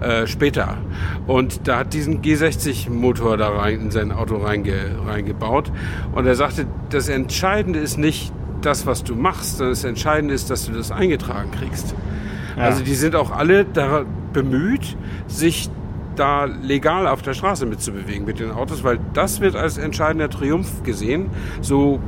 äh, 0.00 0.26
später. 0.26 0.78
Und 1.26 1.68
da 1.68 1.78
hat 1.78 1.92
diesen 1.92 2.22
G60-Motor 2.22 3.36
da 3.36 3.48
rein 3.50 3.80
in 3.80 3.90
sein 3.90 4.12
Auto 4.12 4.36
reinge, 4.36 4.96
reingebaut. 5.06 5.70
Und 6.12 6.26
er 6.26 6.34
sagte, 6.34 6.66
das 6.90 7.08
Entscheidende 7.08 7.78
ist 7.78 7.98
nicht 7.98 8.32
das, 8.62 8.86
was 8.86 9.04
du 9.04 9.14
machst, 9.14 9.58
sondern 9.58 9.74
das 9.74 9.84
Entscheidende 9.84 10.34
ist, 10.34 10.50
dass 10.50 10.66
du 10.66 10.72
das 10.72 10.90
eingetragen 10.90 11.50
kriegst. 11.50 11.94
Ja. 12.56 12.64
Also 12.64 12.82
die 12.82 12.94
sind 12.94 13.14
auch 13.14 13.30
alle 13.30 13.64
da 13.64 14.04
bemüht, 14.32 14.96
sich 15.26 15.70
da 16.18 16.44
legal 16.44 17.06
auf 17.06 17.22
der 17.22 17.34
Straße 17.34 17.66
mitzubewegen 17.66 18.24
mit 18.24 18.40
den 18.40 18.50
Autos, 18.50 18.84
weil 18.84 18.98
das 19.14 19.40
wird 19.40 19.56
als 19.56 19.78
entscheidender 19.78 20.30
Triumph 20.30 20.82
gesehen. 20.82 21.30
So 21.60 22.00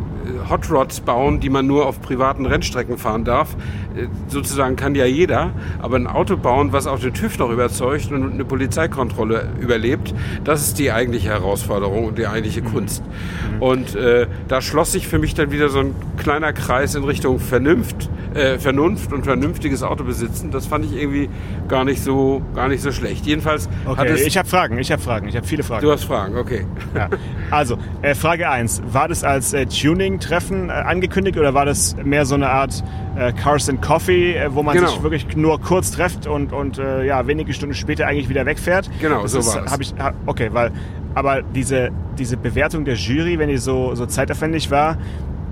Hot 0.49 0.71
Rods 0.71 1.01
bauen, 1.01 1.41
die 1.41 1.51
man 1.51 1.67
nur 1.67 1.87
auf 1.87 2.01
privaten 2.01 2.47
Rennstrecken 2.47 2.99
fahren 2.99 3.25
darf. 3.25 3.55
Äh, 3.97 4.07
sozusagen 4.29 4.77
kann 4.77 4.95
ja 4.95 5.07
jeder, 5.07 5.53
aber 5.81 5.97
ein 5.97 6.07
Auto 6.07 6.37
bauen, 6.37 6.73
was 6.73 6.87
auch 6.87 6.99
den 6.99 7.15
TÜV 7.15 7.39
noch 7.39 7.51
überzeugt 7.51 8.11
und 8.13 8.33
eine 8.33 8.45
Polizeikontrolle 8.45 9.49
überlebt, 9.61 10.15
das 10.45 10.63
ist 10.63 10.79
die 10.79 10.93
eigentliche 10.93 11.29
Herausforderung 11.29 12.07
und 12.07 12.19
die 12.19 12.27
eigentliche 12.27 12.63
mhm. 12.63 12.73
Kunst. 12.73 13.03
Mhm. 13.05 13.63
Und 13.63 13.95
äh, 13.97 14.27
da 14.49 14.61
schloss 14.61 14.93
sich 14.93 15.09
für 15.09 15.19
mich 15.19 15.35
dann 15.35 15.51
wieder 15.51 15.69
so 15.69 15.81
ein 15.81 15.95
kleiner 16.17 16.53
Kreis 16.53 16.95
in 16.95 17.05
Richtung 17.05 17.39
Vernunft, 17.39 18.11
äh, 18.39 18.59
Vernunft 18.59 19.13
und 19.13 19.25
vernünftiges 19.25 19.83
Auto 19.83 20.05
besitzen. 20.05 20.51
Das 20.51 20.67
fand 20.67 20.85
ich 20.85 20.93
irgendwie 20.95 21.29
gar 21.69 21.85
nicht 21.85 22.03
so, 22.03 22.43
gar 22.55 22.69
nicht 22.69 22.83
so 22.83 22.93
schlecht. 22.93 23.27
Jedenfalls 23.27 23.69
okay, 23.85 24.15
ich 24.15 24.39
habe 24.39 24.49
Fragen, 24.49 24.79
ich 24.79 24.93
habe 24.93 25.03
Fragen, 25.03 25.29
ich 25.29 25.37
habe 25.37 25.47
viele 25.47 25.63
Fragen. 25.63 25.83
Du 25.83 25.91
hast 25.91 26.05
Fragen, 26.05 26.37
okay. 26.37 26.65
Ja. 26.95 27.09
Also, 27.51 27.79
äh, 28.03 28.15
Frage 28.15 28.49
1. 28.49 28.83
War 28.93 29.09
das 29.09 29.25
als 29.25 29.53
äh, 29.53 29.67
Tuning-Treffen 29.67 30.69
äh, 30.69 30.73
angekündigt 30.73 31.37
oder 31.39 31.55
war 31.55 31.65
das 31.65 31.97
mehr 32.05 32.27
so 32.27 32.35
eine 32.35 32.51
Art 32.51 32.85
äh, 33.17 33.33
Cars 33.33 33.69
and 33.69 33.83
Coffee, 33.83 34.37
wo 34.51 34.63
man 34.63 34.77
genau. 34.77 34.89
sich 34.89 35.03
wirklich 35.03 35.37
nur 35.37 35.61
kurz 35.61 35.91
trefft 35.91 36.27
und, 36.27 36.53
und 36.53 36.79
ja, 36.79 37.27
wenige 37.27 37.53
Stunden 37.53 37.75
später 37.75 38.07
eigentlich 38.07 38.29
wieder 38.29 38.47
wegfährt? 38.47 38.91
Genau, 39.01 39.23
das 39.23 39.33
so 39.33 39.45
war 39.47 39.65
es. 39.65 39.79
Ich, 39.81 39.95
okay, 40.27 40.51
weil, 40.53 40.71
aber 41.15 41.43
diese, 41.43 41.91
diese 42.19 42.37
Bewertung 42.37 42.85
der 42.85 42.95
Jury, 42.95 43.39
wenn 43.39 43.49
die 43.49 43.57
so, 43.57 43.95
so 43.95 44.07
zeitaufwendig 44.07 44.71
war, 44.71 44.97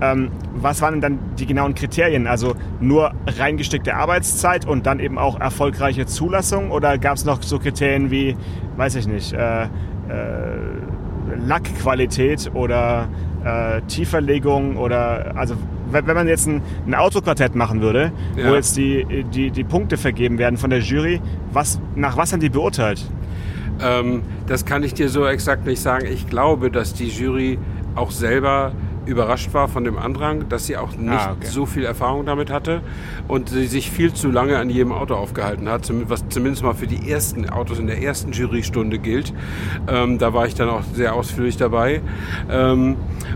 ähm, 0.01 0.29
was 0.55 0.81
waren 0.81 0.93
denn 0.93 1.01
dann 1.01 1.19
die 1.37 1.45
genauen 1.45 1.73
Kriterien? 1.75 2.27
Also 2.27 2.55
nur 2.79 3.11
reingesteckte 3.25 3.95
Arbeitszeit 3.95 4.67
und 4.67 4.85
dann 4.85 4.99
eben 4.99 5.17
auch 5.17 5.39
erfolgreiche 5.39 6.05
Zulassung? 6.05 6.71
Oder 6.71 6.97
gab 6.97 7.17
es 7.17 7.25
noch 7.25 7.41
so 7.41 7.59
Kriterien 7.59 8.11
wie, 8.11 8.35
weiß 8.75 8.95
ich 8.95 9.07
nicht, 9.07 9.33
äh, 9.33 9.63
äh, 9.63 9.67
Lackqualität 11.45 12.51
oder 12.53 13.09
äh, 13.43 13.81
Tieferlegung 13.87 14.77
oder 14.77 15.35
also 15.35 15.55
wenn 15.89 16.05
man 16.05 16.27
jetzt 16.27 16.47
ein, 16.47 16.61
ein 16.85 16.95
Autoquartett 16.95 17.55
machen 17.55 17.81
würde, 17.81 18.11
ja. 18.35 18.49
wo 18.49 18.55
jetzt 18.55 18.75
die, 18.75 19.23
die, 19.33 19.51
die 19.51 19.63
Punkte 19.63 19.95
vergeben 19.95 20.37
werden 20.37 20.57
von 20.57 20.69
der 20.69 20.79
Jury, 20.79 21.21
was, 21.53 21.79
nach 21.95 22.17
was 22.17 22.33
haben 22.33 22.41
die 22.41 22.49
beurteilt? 22.49 23.05
Ähm, 23.81 24.23
das 24.47 24.65
kann 24.65 24.83
ich 24.83 24.93
dir 24.93 25.07
so 25.07 25.25
exakt 25.25 25.65
nicht 25.65 25.81
sagen. 25.81 26.07
Ich 26.11 26.27
glaube, 26.27 26.71
dass 26.71 26.93
die 26.93 27.07
Jury 27.07 27.57
auch 27.95 28.11
selber 28.11 28.73
überrascht 29.07 29.53
war 29.53 29.67
von 29.67 29.83
dem 29.83 29.97
Andrang, 29.97 30.49
dass 30.49 30.65
sie 30.67 30.77
auch 30.77 30.95
nicht 30.95 31.11
Ah, 31.11 31.33
okay. 31.33 31.47
so 31.47 31.65
viel 31.65 31.83
Erfahrung 31.85 32.25
damit 32.25 32.51
hatte 32.51 32.81
und 33.27 33.49
sie 33.49 33.65
sich 33.67 33.89
viel 33.89 34.13
zu 34.13 34.29
lange 34.29 34.57
an 34.57 34.69
jedem 34.69 34.91
Auto 34.91 35.15
aufgehalten 35.15 35.69
hat, 35.69 35.91
was 36.09 36.27
zumindest 36.29 36.63
mal 36.63 36.73
für 36.73 36.87
die 36.87 37.09
ersten 37.09 37.49
Autos 37.49 37.79
in 37.79 37.87
der 37.87 38.01
ersten 38.01 38.31
Jurystunde 38.33 38.99
gilt. 38.99 39.33
Ähm, 39.87 40.17
da 40.17 40.33
war 40.33 40.45
ich 40.45 40.55
dann 40.55 40.69
auch 40.69 40.83
sehr 40.93 41.15
ausführlich 41.15 41.57
dabei. 41.57 42.01
Ähm, 42.51 42.95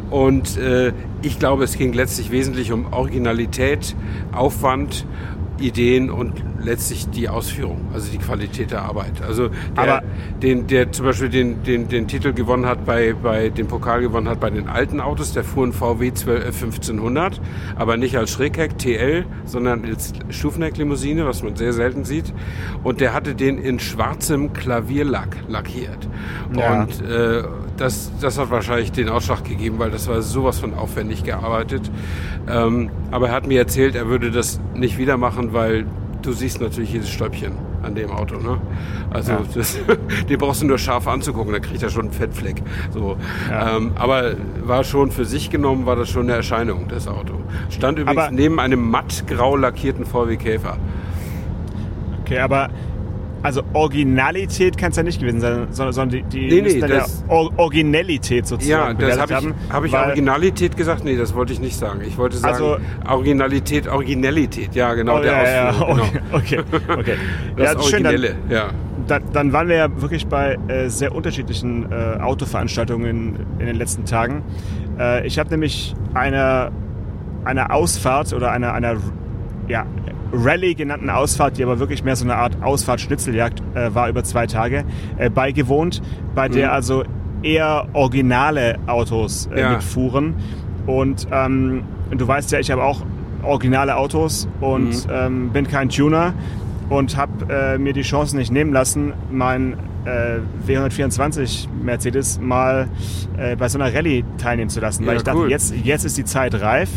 und 0.09 0.57
äh, 0.57 0.93
ich 1.21 1.39
glaube, 1.39 1.63
es 1.63 1.77
ging 1.77 1.93
letztlich 1.93 2.31
wesentlich 2.31 2.71
um 2.71 2.91
Originalität, 2.93 3.95
Aufwand, 4.31 5.05
Ideen 5.62 6.10
und 6.10 6.34
letztlich 6.63 7.10
die 7.10 7.30
Ausführung, 7.30 7.88
also 7.94 8.12
die 8.12 8.18
Qualität 8.18 8.72
der 8.72 8.84
Arbeit. 8.84 9.22
Also 9.25 9.50
der, 9.75 9.84
Aber- 9.98 10.03
den, 10.41 10.68
der 10.68 10.91
zum 10.91 11.06
Beispiel 11.06 11.30
den, 11.30 11.63
den, 11.63 11.88
den 11.88 12.08
Titel 12.08 12.34
gewonnen 12.34 12.65
hat 12.65 12.86
bei, 12.86 13.13
bei 13.13 13.50
den 13.50 13.68
Pokal 13.68 14.01
gewonnen 14.01 14.27
hat 14.27 14.39
bei 14.39 14.50
den 14.50 14.68
alten 14.68 15.00
Autos, 15.00 15.34
der 15.34 15.44
fuhr 15.44 15.65
ein 15.65 15.74
VW 15.74 16.13
12, 16.13 16.44
äh, 16.44 16.48
1500, 16.48 17.39
aber 17.75 17.98
nicht 17.98 18.18
als 18.18 18.32
Schrägheck 18.32 18.77
TL, 18.77 19.25
sondern 19.46 19.86
als 19.86 20.13
Stufenhecklimousine, 20.30 21.25
was 21.25 21.44
man 21.44 21.56
sehr 21.56 21.74
selten 21.74 22.03
sieht. 22.06 22.34
Und 22.84 23.01
der 23.01 23.13
hatte 23.13 23.36
den 23.36 23.58
in 23.58 23.80
schwarzem 23.80 24.53
Klavierlack 24.53 25.38
lackiert. 25.48 26.08
Ja. 26.56 26.82
Und 26.82 27.01
äh, 27.01 27.44
das, 27.77 28.12
das 28.22 28.38
hat 28.38 28.51
wahrscheinlich 28.51 28.91
den 28.91 29.10
Ausschlag 29.10 29.44
gegeben, 29.44 29.80
weil 29.80 29.91
das 29.91 30.08
war 30.08 30.22
sowas 30.22 30.60
von 30.60 30.74
aufwendig 30.74 31.24
gearbeitet. 31.24 31.89
Ähm, 32.48 32.89
aber 33.12 33.30
er 33.30 33.34
hat 33.34 33.48
mir 33.48 33.60
erzählt, 33.60 33.96
er 33.96 34.08
würde 34.08 34.32
das 34.32 34.60
nicht 34.75 34.98
wieder 34.98 35.18
machen, 35.18 35.50
weil 35.51 35.86
du 36.22 36.31
siehst 36.34 36.62
natürlich 36.62 36.93
jedes 36.93 37.10
Stäubchen 37.10 37.53
an 37.84 37.96
dem 37.96 38.12
Auto. 38.12 38.36
Ne? 38.38 38.60
Also 39.10 39.31
Ja. 39.31 39.39
das, 39.55 39.77
den 40.29 40.38
brauchst 40.38 40.62
du 40.62 40.67
nur 40.67 40.77
scharf 40.77 41.08
anzugucken, 41.08 41.51
da 41.51 41.60
kriegt 41.60 41.81
er 41.81 41.89
schon 41.89 42.03
einen 42.03 42.12
Fettfleck. 42.13 42.62
So. 42.93 43.17
Ja. 43.50 43.77
Ähm, 43.77 43.91
aber 43.96 44.34
war 44.63 44.84
schon 44.84 45.10
für 45.12 45.25
sich 45.25 45.50
genommen, 45.50 45.86
war 45.88 45.96
das 45.96 46.10
schon 46.10 46.24
eine 46.24 46.34
Erscheinung, 46.34 46.88
das 46.89 47.08
Auto. 47.08 47.34
Stand 47.70 47.98
übrigens 48.00 48.22
Aber- 48.22 48.31
neben 48.31 48.60
einem 48.60 48.89
mattgrau 48.91 49.55
lackierten 49.55 50.05
VW 50.05 50.38
Käfer. 50.38 50.77
Okay, 52.22 52.39
aber 52.39 52.70
also 53.43 53.62
Originalität 53.74 54.77
kann 54.77 54.91
es 54.91 54.98
ja 54.98 55.03
nicht 55.03 55.19
gewesen 55.19 55.41
sein, 55.41 55.67
sondern, 55.71 55.93
sondern 55.93 56.10
die, 56.10 56.24
die 56.48 56.62
Nee, 56.62 56.62
nee, 56.74 56.79
das- 56.79 57.24
ja 57.27 57.33
Or 57.33 57.51
Originalität 57.57 58.43
Ja, 58.43 58.45
sozusagen 58.45 58.98
das 59.00 59.15
bewertet 59.15 59.36
habe 59.36 59.48
ich, 59.50 59.74
hab 59.74 59.86
ich 59.86 59.93
Originalität 59.93 60.77
gesagt? 60.77 61.03
Nee, 61.03 61.17
das 61.17 61.33
wollte 61.33 61.53
ich 61.53 61.60
nicht 61.60 61.75
sagen. 61.75 62.01
Ich 62.05 62.17
wollte 62.17 62.38
sagen 62.38 62.53
Also- 62.53 62.77
Originalität, 63.07 63.88
Originellität. 63.88 64.75
Ja, 64.75 64.93
genau, 64.93 65.17
Oh, 65.17 65.21
der 65.21 65.31
ja, 65.31 65.53
ja, 65.53 65.69
Ausflug. 65.71 66.21
okay, 66.31 66.60
Genau. 66.71 66.93
okay, 66.93 67.00
okay. 67.00 67.15
Das 67.57 67.74
ja, 67.74 67.81
schön, 67.81 68.03
dann, 68.03 68.13
Originelle, 68.13 68.36
ja. 68.50 68.69
dann, 69.07 69.24
dann 69.33 69.53
waren 69.53 69.67
wir 69.67 69.75
ja 69.75 70.01
wirklich 70.01 70.27
bei 70.27 70.57
äh, 70.67 70.89
sehr 70.89 71.13
unterschiedlichen 71.15 71.91
äh, 71.91 72.19
Autoveranstaltungen 72.21 73.07
in, 73.10 73.36
in 73.60 73.65
den 73.65 73.75
letzten 73.75 74.05
Tagen. 74.05 74.43
Äh, 75.00 75.25
ich 75.25 75.39
habe 75.39 75.50
nämlich 75.50 75.95
eine, 76.13 76.71
eine 77.43 77.71
Ausfahrt 77.71 78.33
oder 78.33 78.51
eine, 78.51 78.71
eine 78.74 78.98
ja, 79.67 79.86
Rallye 80.33 80.75
genannten 80.75 81.09
Ausfahrt, 81.09 81.57
die 81.57 81.63
aber 81.63 81.79
wirklich 81.79 82.03
mehr 82.03 82.15
so 82.15 82.23
eine 82.25 82.35
Art 82.35 82.61
Ausfahrt-Schnitzeljagd 82.61 83.61
äh, 83.75 83.93
war 83.93 84.09
über 84.09 84.23
zwei 84.23 84.47
Tage, 84.47 84.83
äh, 85.17 85.29
beigewohnt, 85.29 86.01
bei 86.35 86.47
der 86.50 86.67
Mhm. 86.69 86.73
also 86.73 87.03
eher 87.43 87.88
originale 87.93 88.77
Autos 88.88 89.50
äh, 89.53 89.59
Ja. 89.61 89.71
mitfuhren. 89.73 90.35
Und 90.88 91.27
ähm, 91.31 91.83
du 92.11 92.27
weißt 92.27 92.51
ja, 92.51 92.59
ich 92.59 92.71
habe 92.71 92.83
auch 92.83 93.01
originale 93.43 93.95
Autos 93.97 94.47
und 94.61 94.89
Mhm. 95.07 95.11
ähm, 95.11 95.50
bin 95.51 95.67
kein 95.67 95.89
Tuner 95.89 96.33
und 96.89 97.17
habe 97.17 97.31
äh, 97.53 97.77
mir 97.77 97.93
die 97.93 98.01
Chance 98.03 98.35
nicht 98.38 98.51
nehmen 98.51 98.71
lassen, 98.73 99.13
mein 99.31 99.73
äh, 100.05 100.39
W124 100.67 101.67
Mercedes 101.83 102.39
mal 102.41 102.88
äh, 103.38 103.55
bei 103.55 103.69
so 103.69 103.79
einer 103.79 103.93
Rallye 103.93 104.23
teilnehmen 104.38 104.69
zu 104.69 104.79
lassen, 104.79 105.05
weil 105.05 105.13
Ja, 105.13 105.17
ich 105.17 105.23
dachte, 105.23 105.39
cool. 105.39 105.50
jetzt, 105.51 105.73
jetzt 105.83 106.05
ist 106.05 106.17
die 106.17 106.25
Zeit 106.25 106.59
reif. 106.59 106.89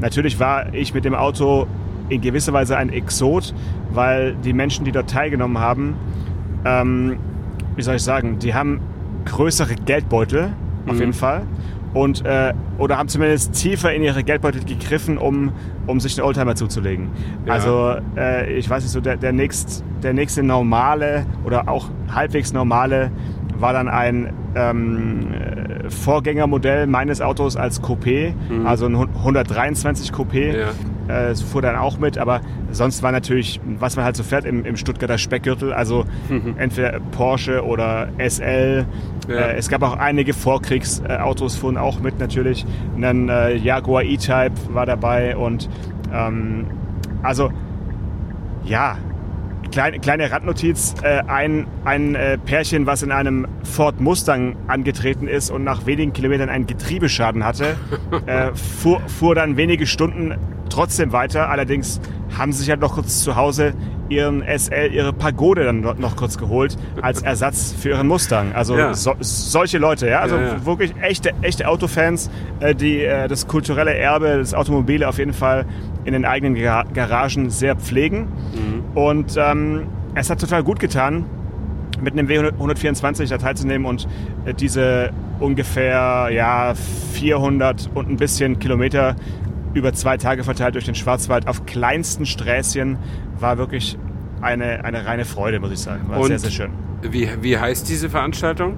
Natürlich 0.00 0.38
war 0.40 0.72
ich 0.74 0.92
mit 0.94 1.04
dem 1.04 1.14
Auto 1.14 1.66
in 2.08 2.20
gewisser 2.20 2.52
Weise 2.52 2.76
ein 2.76 2.90
Exot, 2.90 3.54
weil 3.90 4.34
die 4.44 4.52
Menschen, 4.52 4.84
die 4.84 4.92
dort 4.92 5.10
teilgenommen 5.10 5.58
haben, 5.58 5.94
ähm, 6.64 7.16
wie 7.76 7.82
soll 7.82 7.96
ich 7.96 8.02
sagen, 8.02 8.38
die 8.38 8.54
haben 8.54 8.80
größere 9.24 9.74
Geldbeutel, 9.74 10.50
auf 10.86 10.94
Mhm. 10.94 10.98
jeden 11.00 11.12
Fall. 11.12 11.42
Und, 11.94 12.24
äh, 12.26 12.52
oder 12.76 12.98
haben 12.98 13.08
zumindest 13.08 13.54
tiefer 13.54 13.92
in 13.94 14.02
ihre 14.02 14.22
Geldbeutel 14.22 14.62
gegriffen, 14.64 15.16
um, 15.18 15.52
um 15.86 16.00
sich 16.00 16.18
einen 16.18 16.26
Oldtimer 16.26 16.54
zuzulegen. 16.54 17.08
Ja. 17.46 17.54
Also, 17.54 17.94
äh, 18.16 18.52
ich 18.54 18.68
weiß 18.68 18.82
nicht, 18.82 18.92
so 18.92 19.00
der, 19.00 19.16
der, 19.16 19.32
nächst, 19.32 19.82
der 20.02 20.12
nächste 20.12 20.42
normale 20.42 21.24
oder 21.44 21.68
auch 21.68 21.88
halbwegs 22.14 22.52
normale 22.52 23.10
war 23.58 23.72
dann 23.72 23.88
ein 23.88 24.32
ähm, 24.54 25.28
äh, 25.32 25.90
Vorgängermodell 25.90 26.86
meines 26.86 27.20
Autos 27.22 27.56
als 27.56 27.82
Coupé, 27.82 28.34
also 28.64 28.86
ein 28.86 28.94
123 28.94 30.10
Coupé. 30.12 30.58
Ja. 30.58 30.66
Äh, 31.08 31.30
es 31.30 31.42
fuhr 31.42 31.62
dann 31.62 31.76
auch 31.76 31.98
mit, 31.98 32.18
aber 32.18 32.40
sonst 32.70 33.02
war 33.02 33.12
natürlich, 33.12 33.60
was 33.78 33.96
man 33.96 34.04
halt 34.04 34.16
so 34.16 34.22
fährt 34.22 34.44
im, 34.44 34.64
im 34.64 34.76
Stuttgarter 34.76 35.18
Speckgürtel, 35.18 35.72
also 35.72 36.04
entweder 36.58 37.00
Porsche 37.12 37.64
oder 37.64 38.08
SL. 38.18 38.86
Ja. 39.28 39.34
Äh, 39.34 39.56
es 39.56 39.68
gab 39.68 39.82
auch 39.82 39.96
einige 39.96 40.34
Vorkriegsautos, 40.34 41.56
fuhren 41.56 41.76
auch 41.76 42.00
mit 42.00 42.18
natürlich. 42.18 42.64
Und 42.94 43.02
dann 43.02 43.28
äh, 43.28 43.54
Jaguar 43.56 44.02
E-Type 44.02 44.52
war 44.70 44.86
dabei 44.86 45.36
und 45.36 45.68
ähm, 46.12 46.66
also 47.22 47.50
ja, 48.64 48.96
Kleine, 49.70 49.98
kleine 49.98 50.30
Randnotiz, 50.30 50.94
äh, 51.02 51.22
ein, 51.26 51.66
ein 51.84 52.14
äh, 52.14 52.38
Pärchen, 52.38 52.86
was 52.86 53.02
in 53.02 53.12
einem 53.12 53.46
Ford 53.64 54.00
Mustang 54.00 54.56
angetreten 54.66 55.28
ist 55.28 55.50
und 55.50 55.62
nach 55.62 55.84
wenigen 55.84 56.12
Kilometern 56.12 56.48
einen 56.48 56.66
Getriebeschaden 56.66 57.44
hatte, 57.44 57.76
äh, 58.26 58.54
fuhr, 58.54 59.00
fuhr 59.08 59.34
dann 59.34 59.56
wenige 59.56 59.86
Stunden 59.86 60.36
trotzdem 60.68 61.12
weiter. 61.12 61.48
Allerdings 61.50 62.00
haben 62.36 62.52
sie 62.52 62.60
sich 62.60 62.70
halt 62.70 62.80
noch 62.80 62.94
kurz 62.94 63.22
zu 63.22 63.36
Hause 63.36 63.72
ihren 64.10 64.42
SL, 64.42 64.90
ihre 64.92 65.12
Pagode 65.12 65.64
dann 65.64 65.80
noch- 65.80 66.16
kurz 66.16 66.38
geholt 66.38 66.76
als 67.02 67.20
Ersatz 67.22 67.74
für 67.78 67.90
ihren 67.90 68.06
Mustang. 68.08 68.52
Also 68.54 68.76
Ja. 68.76 68.94
so, 68.94 69.14
solche 69.20 69.76
Leute, 69.78 70.08
ja, 70.08 70.20
also 70.20 70.36
Ja, 70.36 70.42
ja. 70.54 70.64
wirklich 70.66 70.94
echte, 71.02 71.32
echte 71.42 71.68
Autofans, 71.68 72.30
äh, 72.60 72.74
die 72.74 73.02
äh, 73.02 73.28
das 73.28 73.46
kulturelle 73.46 73.94
Erbe, 73.94 74.38
das 74.38 74.54
Automobile 74.54 75.06
auf 75.06 75.18
jeden 75.18 75.34
Fall 75.34 75.66
in 76.04 76.14
den 76.14 76.24
eigenen 76.24 76.54
Gar 76.54 76.84
Garagen 76.86 77.50
sehr 77.50 77.76
pflegen. 77.76 78.28
Und 78.94 79.36
ähm, 79.36 79.88
es 80.14 80.30
hat 80.30 80.40
total 80.40 80.62
gut 80.62 80.80
getan, 80.80 81.26
mit 82.00 82.12
einem 82.14 82.28
W124 82.28 83.28
da 83.28 83.36
teilzunehmen 83.38 83.86
und 83.86 84.08
äh, 84.46 84.54
diese 84.54 85.10
ungefähr 85.38 86.28
ja, 86.32 86.72
400 87.12 87.90
und 87.94 88.08
ein 88.08 88.16
bisschen 88.16 88.58
Kilometer 88.58 89.16
über 89.74 89.92
zwei 89.92 90.16
Tage 90.16 90.44
verteilt 90.44 90.74
durch 90.74 90.84
den 90.86 90.94
Schwarzwald 90.94 91.46
auf 91.46 91.66
kleinsten 91.66 92.26
Sträßchen 92.26 92.98
war 93.38 93.58
wirklich 93.58 93.98
eine, 94.40 94.84
eine 94.84 95.04
reine 95.06 95.24
Freude, 95.24 95.60
muss 95.60 95.72
ich 95.72 95.80
sagen. 95.80 96.08
War 96.08 96.18
Und- 96.20 96.28
sehr, 96.28 96.38
sehr 96.38 96.50
schön. 96.50 96.70
Wie, 97.02 97.28
wie 97.42 97.56
heißt 97.58 97.88
diese 97.88 98.10
Veranstaltung? 98.10 98.74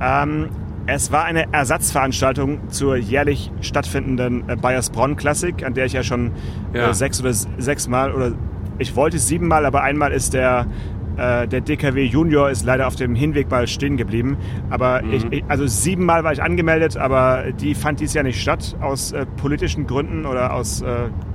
Ähm, 0.00 0.48
es 0.86 1.10
war 1.10 1.24
eine 1.24 1.52
Ersatzveranstaltung 1.52 2.68
zur 2.68 2.96
jährlich 2.96 3.50
stattfindenden 3.60 4.48
äh, 4.48 4.56
Bayersbronn 4.56 5.16
Classic, 5.16 5.64
an 5.64 5.74
der 5.74 5.86
ich 5.86 5.94
ja 5.94 6.02
schon 6.02 6.32
Ja. 6.74 6.90
äh, 6.90 6.94
sechs 6.94 7.20
oder 7.20 7.32
sechs 7.32 7.88
Mal 7.88 8.12
oder 8.12 8.32
ich 8.78 8.94
wollte 8.94 9.18
siebenmal, 9.18 9.64
aber 9.64 9.82
einmal 9.82 10.12
ist 10.12 10.34
der 10.34 10.66
äh, 11.16 11.46
der 11.48 11.60
DKW 11.60 12.04
Junior 12.04 12.50
ist 12.50 12.64
leider 12.64 12.86
auf 12.86 12.96
dem 12.96 13.14
Hinweg 13.14 13.50
mal 13.50 13.66
stehen 13.66 13.96
geblieben. 13.96 14.36
Aber 14.70 15.02
Mhm. 15.02 15.12
ich, 15.12 15.24
ich, 15.30 15.44
also 15.48 15.66
siebenmal 15.66 16.24
war 16.24 16.32
ich 16.32 16.42
angemeldet, 16.42 16.96
aber 16.96 17.44
die 17.60 17.74
fand 17.74 18.00
dies 18.00 18.14
Jahr 18.14 18.24
nicht 18.24 18.40
statt 18.40 18.76
aus 18.80 19.12
äh, 19.12 19.26
politischen 19.36 19.86
Gründen 19.86 20.26
oder 20.26 20.52
aus 20.54 20.82
äh, 20.82 20.86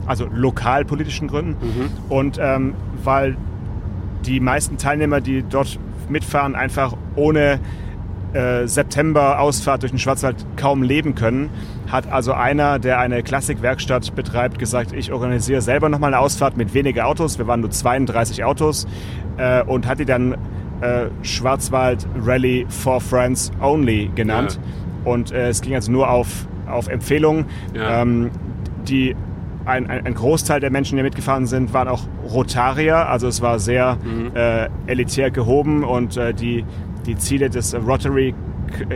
also 0.06 0.28
lokalpolitischen 0.32 1.28
Gründen. 1.28 1.52
Mhm. 1.62 1.90
Und 2.10 2.40
ähm, 2.42 2.74
weil 3.04 3.36
die 4.26 4.40
meisten 4.40 4.78
Teilnehmer, 4.78 5.22
die 5.22 5.44
dort 5.50 5.80
mitfahren, 6.10 6.56
einfach 6.56 6.96
ohne 7.16 7.60
äh, 8.34 8.68
September-Ausfahrt 8.68 9.82
durch 9.84 9.92
den 9.92 10.00
Schwarzwald 10.00 10.46
kaum 10.56 10.84
leben 10.84 11.16
können, 11.16 11.50
hat 11.92 12.12
also 12.12 12.34
einer, 12.34 12.80
der 12.80 13.00
eine 13.00 13.24
Klassikwerkstatt 13.24 14.16
betreibt, 14.16 14.60
gesagt, 14.60 14.94
ich 14.94 15.12
organisiere 15.12 15.62
selber 15.62 15.90
nochmal 15.90 16.14
eine 16.14 16.20
Ausfahrt 16.22 16.56
mit 16.58 16.74
weniger 16.74 17.08
Autos. 17.08 17.38
Wir 17.38 17.48
waren 17.48 17.60
nur 17.62 17.72
32 17.72 18.44
Autos 18.44 18.88
äh, 19.38 19.64
und 19.64 19.88
hat 19.88 20.00
die 20.00 20.06
dann 20.06 20.34
äh, 20.82 21.08
Schwarzwald 21.22 22.08
Rally 22.24 22.66
for 22.70 23.02
Friends 23.02 23.52
Only 23.62 24.10
genannt. 24.16 24.60
Und 25.04 25.32
äh, 25.32 25.50
es 25.50 25.62
ging 25.62 25.76
also 25.76 25.92
nur 25.92 26.10
auf, 26.10 26.48
auf 26.68 26.88
Empfehlung. 26.88 27.46
Ja. 27.74 28.02
Ähm, 28.02 28.32
die 28.88 29.16
ein, 29.66 29.88
ein, 29.90 30.06
ein 30.08 30.14
Großteil 30.16 30.60
der 30.60 30.72
Menschen, 30.72 30.98
die 30.98 31.04
mitgefahren 31.04 31.46
sind, 31.46 31.72
waren 31.74 31.88
auch 31.88 32.02
Rotarier. 32.32 33.08
Also 33.10 33.28
es 33.28 33.42
war 33.42 33.60
sehr 33.60 33.98
Mhm. 34.04 34.32
äh, 34.36 34.70
elitär 34.88 35.30
gehoben 35.30 35.84
und 35.84 36.18
äh, 36.18 36.34
die, 36.34 36.66
die 37.06 37.18
Ziele 37.18 37.50
des 37.50 37.74
Rotary 37.74 38.34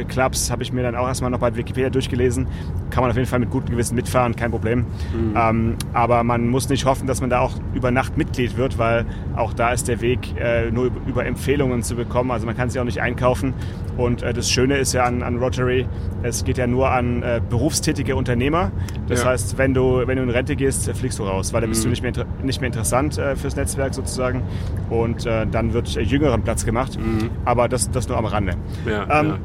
Clubs 0.07 0.51
habe 0.51 0.63
ich 0.63 0.73
mir 0.73 0.83
dann 0.83 0.95
auch 0.95 1.07
erstmal 1.07 1.31
noch 1.31 1.39
bei 1.39 1.55
Wikipedia 1.55 1.89
durchgelesen. 1.89 2.47
Kann 2.89 3.01
man 3.01 3.11
auf 3.11 3.17
jeden 3.17 3.27
Fall 3.27 3.39
mit 3.39 3.49
gutem 3.49 3.71
Gewissen 3.71 3.95
mitfahren, 3.95 4.35
kein 4.35 4.51
Problem. 4.51 4.79
Mhm. 4.79 5.33
Ähm, 5.35 5.75
aber 5.93 6.23
man 6.23 6.47
muss 6.47 6.69
nicht 6.69 6.85
hoffen, 6.85 7.07
dass 7.07 7.21
man 7.21 7.29
da 7.29 7.39
auch 7.39 7.53
über 7.73 7.91
Nacht 7.91 8.17
Mitglied 8.17 8.57
wird, 8.57 8.77
weil 8.77 9.05
auch 9.35 9.53
da 9.53 9.71
ist 9.71 9.87
der 9.87 10.01
Weg 10.01 10.39
äh, 10.39 10.71
nur 10.71 10.91
über 11.05 11.25
Empfehlungen 11.25 11.83
zu 11.83 11.95
bekommen. 11.95 12.31
Also 12.31 12.45
man 12.45 12.55
kann 12.55 12.69
sich 12.69 12.79
auch 12.79 12.85
nicht 12.85 13.01
einkaufen. 13.01 13.53
Und 13.97 14.23
äh, 14.23 14.33
das 14.33 14.49
Schöne 14.49 14.77
ist 14.77 14.93
ja 14.93 15.05
an, 15.05 15.23
an, 15.23 15.37
Rotary, 15.37 15.87
es 16.23 16.43
geht 16.43 16.57
ja 16.57 16.67
nur 16.67 16.89
an 16.91 17.23
äh, 17.23 17.41
berufstätige 17.49 18.15
Unternehmer. 18.15 18.71
Das 19.07 19.23
ja. 19.23 19.29
heißt, 19.29 19.57
wenn 19.57 19.73
du, 19.73 20.03
wenn 20.05 20.17
du 20.17 20.23
in 20.23 20.29
Rente 20.29 20.55
gehst, 20.55 20.89
fliegst 20.91 21.19
du 21.19 21.23
raus, 21.23 21.53
weil 21.53 21.61
dann 21.61 21.69
bist 21.69 21.81
mhm. 21.81 21.85
du 21.85 21.89
nicht 21.91 22.03
mehr, 22.03 22.25
nicht 22.43 22.61
mehr 22.61 22.67
interessant 22.67 23.17
äh, 23.17 23.35
fürs 23.35 23.55
Netzwerk 23.55 23.93
sozusagen. 23.93 24.43
Und 24.89 25.25
äh, 25.25 25.45
dann 25.47 25.73
wird 25.73 25.95
äh, 25.95 26.01
jüngeren 26.01 26.41
Platz 26.41 26.65
gemacht. 26.65 26.99
Mhm. 26.99 27.29
Aber 27.45 27.69
das, 27.69 27.89
das 27.91 28.07
nur 28.07 28.17
am 28.17 28.25
Rande. 28.25 28.55
Ja, 28.85 29.21
ähm, 29.21 29.27
ja. 29.27 29.37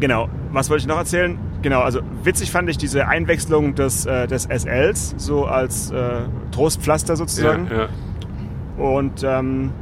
Genau. 0.00 0.28
Was 0.52 0.70
wollte 0.70 0.82
ich 0.82 0.86
noch 0.86 0.98
erzählen? 0.98 1.38
Genau, 1.62 1.80
also 1.80 2.00
witzig 2.22 2.50
fand 2.50 2.68
ich 2.68 2.76
diese 2.78 3.08
Einwechslung 3.08 3.74
des, 3.74 4.06
äh, 4.06 4.26
des 4.26 4.44
SLs, 4.44 5.14
so 5.16 5.46
als 5.46 5.90
äh, 5.90 6.20
Trostpflaster 6.52 7.16
sozusagen. 7.16 7.68
Ja, 7.70 7.78
ja. 7.78 7.88
Und 8.76 9.24
ähm, 9.24 9.72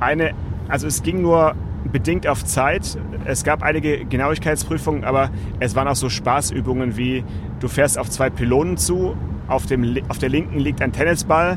eine, 0.00 0.32
also 0.68 0.86
es 0.86 1.02
ging 1.02 1.22
nur 1.22 1.54
bedingt 1.92 2.26
auf 2.26 2.44
Zeit. 2.44 2.98
Es 3.24 3.44
gab 3.44 3.62
einige 3.62 4.04
Genauigkeitsprüfungen, 4.04 5.04
aber 5.04 5.30
es 5.60 5.74
waren 5.76 5.88
auch 5.88 5.96
so 5.96 6.08
Spaßübungen 6.08 6.96
wie 6.96 7.24
du 7.60 7.68
fährst 7.68 7.98
auf 7.98 8.10
zwei 8.10 8.30
Pylonen 8.30 8.76
zu, 8.76 9.16
auf, 9.48 9.66
dem, 9.66 9.98
auf 10.08 10.18
der 10.18 10.28
linken 10.28 10.58
liegt 10.58 10.82
ein 10.82 10.92
Tennisball, 10.92 11.56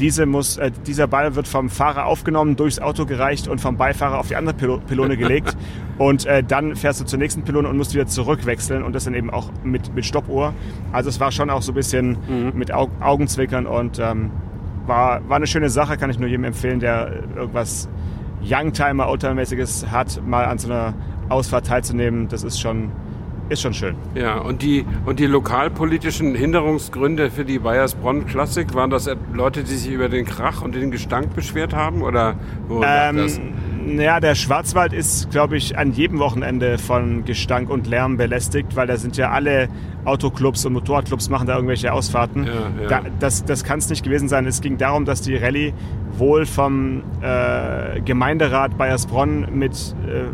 diese 0.00 0.26
muss, 0.26 0.56
äh, 0.56 0.72
dieser 0.86 1.06
Ball 1.06 1.36
wird 1.36 1.46
vom 1.46 1.68
Fahrer 1.68 2.06
aufgenommen, 2.06 2.56
durchs 2.56 2.78
Auto 2.78 3.06
gereicht 3.06 3.46
und 3.46 3.60
vom 3.60 3.76
Beifahrer 3.76 4.18
auf 4.18 4.28
die 4.28 4.36
andere 4.36 4.54
Pylone 4.54 5.16
gelegt. 5.16 5.56
und 5.98 6.26
äh, 6.26 6.42
dann 6.42 6.74
fährst 6.74 7.00
du 7.00 7.04
zur 7.04 7.18
nächsten 7.18 7.42
Pylone 7.42 7.68
und 7.68 7.76
musst 7.76 7.94
wieder 7.94 8.06
zurückwechseln 8.06 8.82
und 8.82 8.94
das 8.94 9.04
dann 9.04 9.14
eben 9.14 9.30
auch 9.30 9.50
mit, 9.62 9.94
mit 9.94 10.04
Stoppuhr. 10.04 10.54
Also 10.92 11.10
es 11.10 11.20
war 11.20 11.30
schon 11.30 11.50
auch 11.50 11.62
so 11.62 11.72
ein 11.72 11.74
bisschen 11.74 12.16
mhm. 12.28 12.52
mit 12.54 12.72
Au 12.72 12.88
Augenzwickern 13.00 13.66
und 13.66 13.98
ähm, 13.98 14.30
war, 14.86 15.28
war 15.28 15.36
eine 15.36 15.46
schöne 15.46 15.70
Sache, 15.70 15.96
kann 15.96 16.10
ich 16.10 16.18
nur 16.18 16.28
jedem 16.28 16.44
empfehlen, 16.44 16.80
der 16.80 17.22
irgendwas 17.36 17.88
Youngtimer, 18.42 19.08
Oldtimer-mäßiges 19.08 19.90
hat, 19.90 20.22
mal 20.26 20.46
an 20.46 20.58
so 20.58 20.70
einer 20.70 20.94
Ausfahrt 21.28 21.66
teilzunehmen. 21.66 22.28
Das 22.28 22.42
ist 22.42 22.58
schon 22.58 22.90
ist 23.50 23.62
schon 23.62 23.74
schön. 23.74 23.96
Ja, 24.14 24.38
und 24.38 24.62
die, 24.62 24.86
und 25.04 25.18
die 25.18 25.26
lokalpolitischen 25.26 26.34
Hinderungsgründe 26.34 27.30
für 27.30 27.44
die 27.44 27.58
Bayersbronn 27.58 28.26
Classic, 28.26 28.72
waren 28.74 28.90
das 28.90 29.10
Leute, 29.32 29.64
die 29.64 29.74
sich 29.74 29.92
über 29.92 30.08
den 30.08 30.24
Krach 30.24 30.62
und 30.62 30.74
den 30.74 30.90
Gestank 30.90 31.34
beschwert 31.34 31.74
haben? 31.74 32.02
Oder 32.02 32.36
wo 32.68 32.82
ähm, 32.84 33.16
das? 33.16 33.40
Ja, 33.86 34.20
der 34.20 34.34
Schwarzwald 34.34 34.92
ist, 34.92 35.30
glaube 35.30 35.56
ich, 35.56 35.76
an 35.76 35.92
jedem 35.92 36.18
Wochenende 36.18 36.78
von 36.78 37.24
Gestank 37.24 37.70
und 37.70 37.86
Lärm 37.86 38.16
belästigt, 38.16 38.76
weil 38.76 38.86
da 38.86 38.96
sind 38.96 39.16
ja 39.16 39.30
alle 39.30 39.68
Autoclubs 40.04 40.64
und 40.64 40.74
Motorradclubs 40.74 41.28
machen 41.28 41.46
da 41.46 41.54
irgendwelche 41.56 41.92
Ausfahrten. 41.92 42.44
Ja, 42.44 42.52
ja. 42.82 42.88
Da, 42.88 43.02
das 43.18 43.44
das 43.44 43.64
kann 43.64 43.78
es 43.80 43.90
nicht 43.90 44.04
gewesen 44.04 44.28
sein. 44.28 44.46
Es 44.46 44.60
ging 44.60 44.78
darum, 44.78 45.04
dass 45.04 45.22
die 45.22 45.36
Rallye 45.36 45.72
wohl 46.16 46.46
vom 46.46 47.02
äh, 47.20 48.00
Gemeinderat 48.02 48.78
Bayersbronn 48.78 49.48
mit 49.52 49.94
äh, 50.06 50.24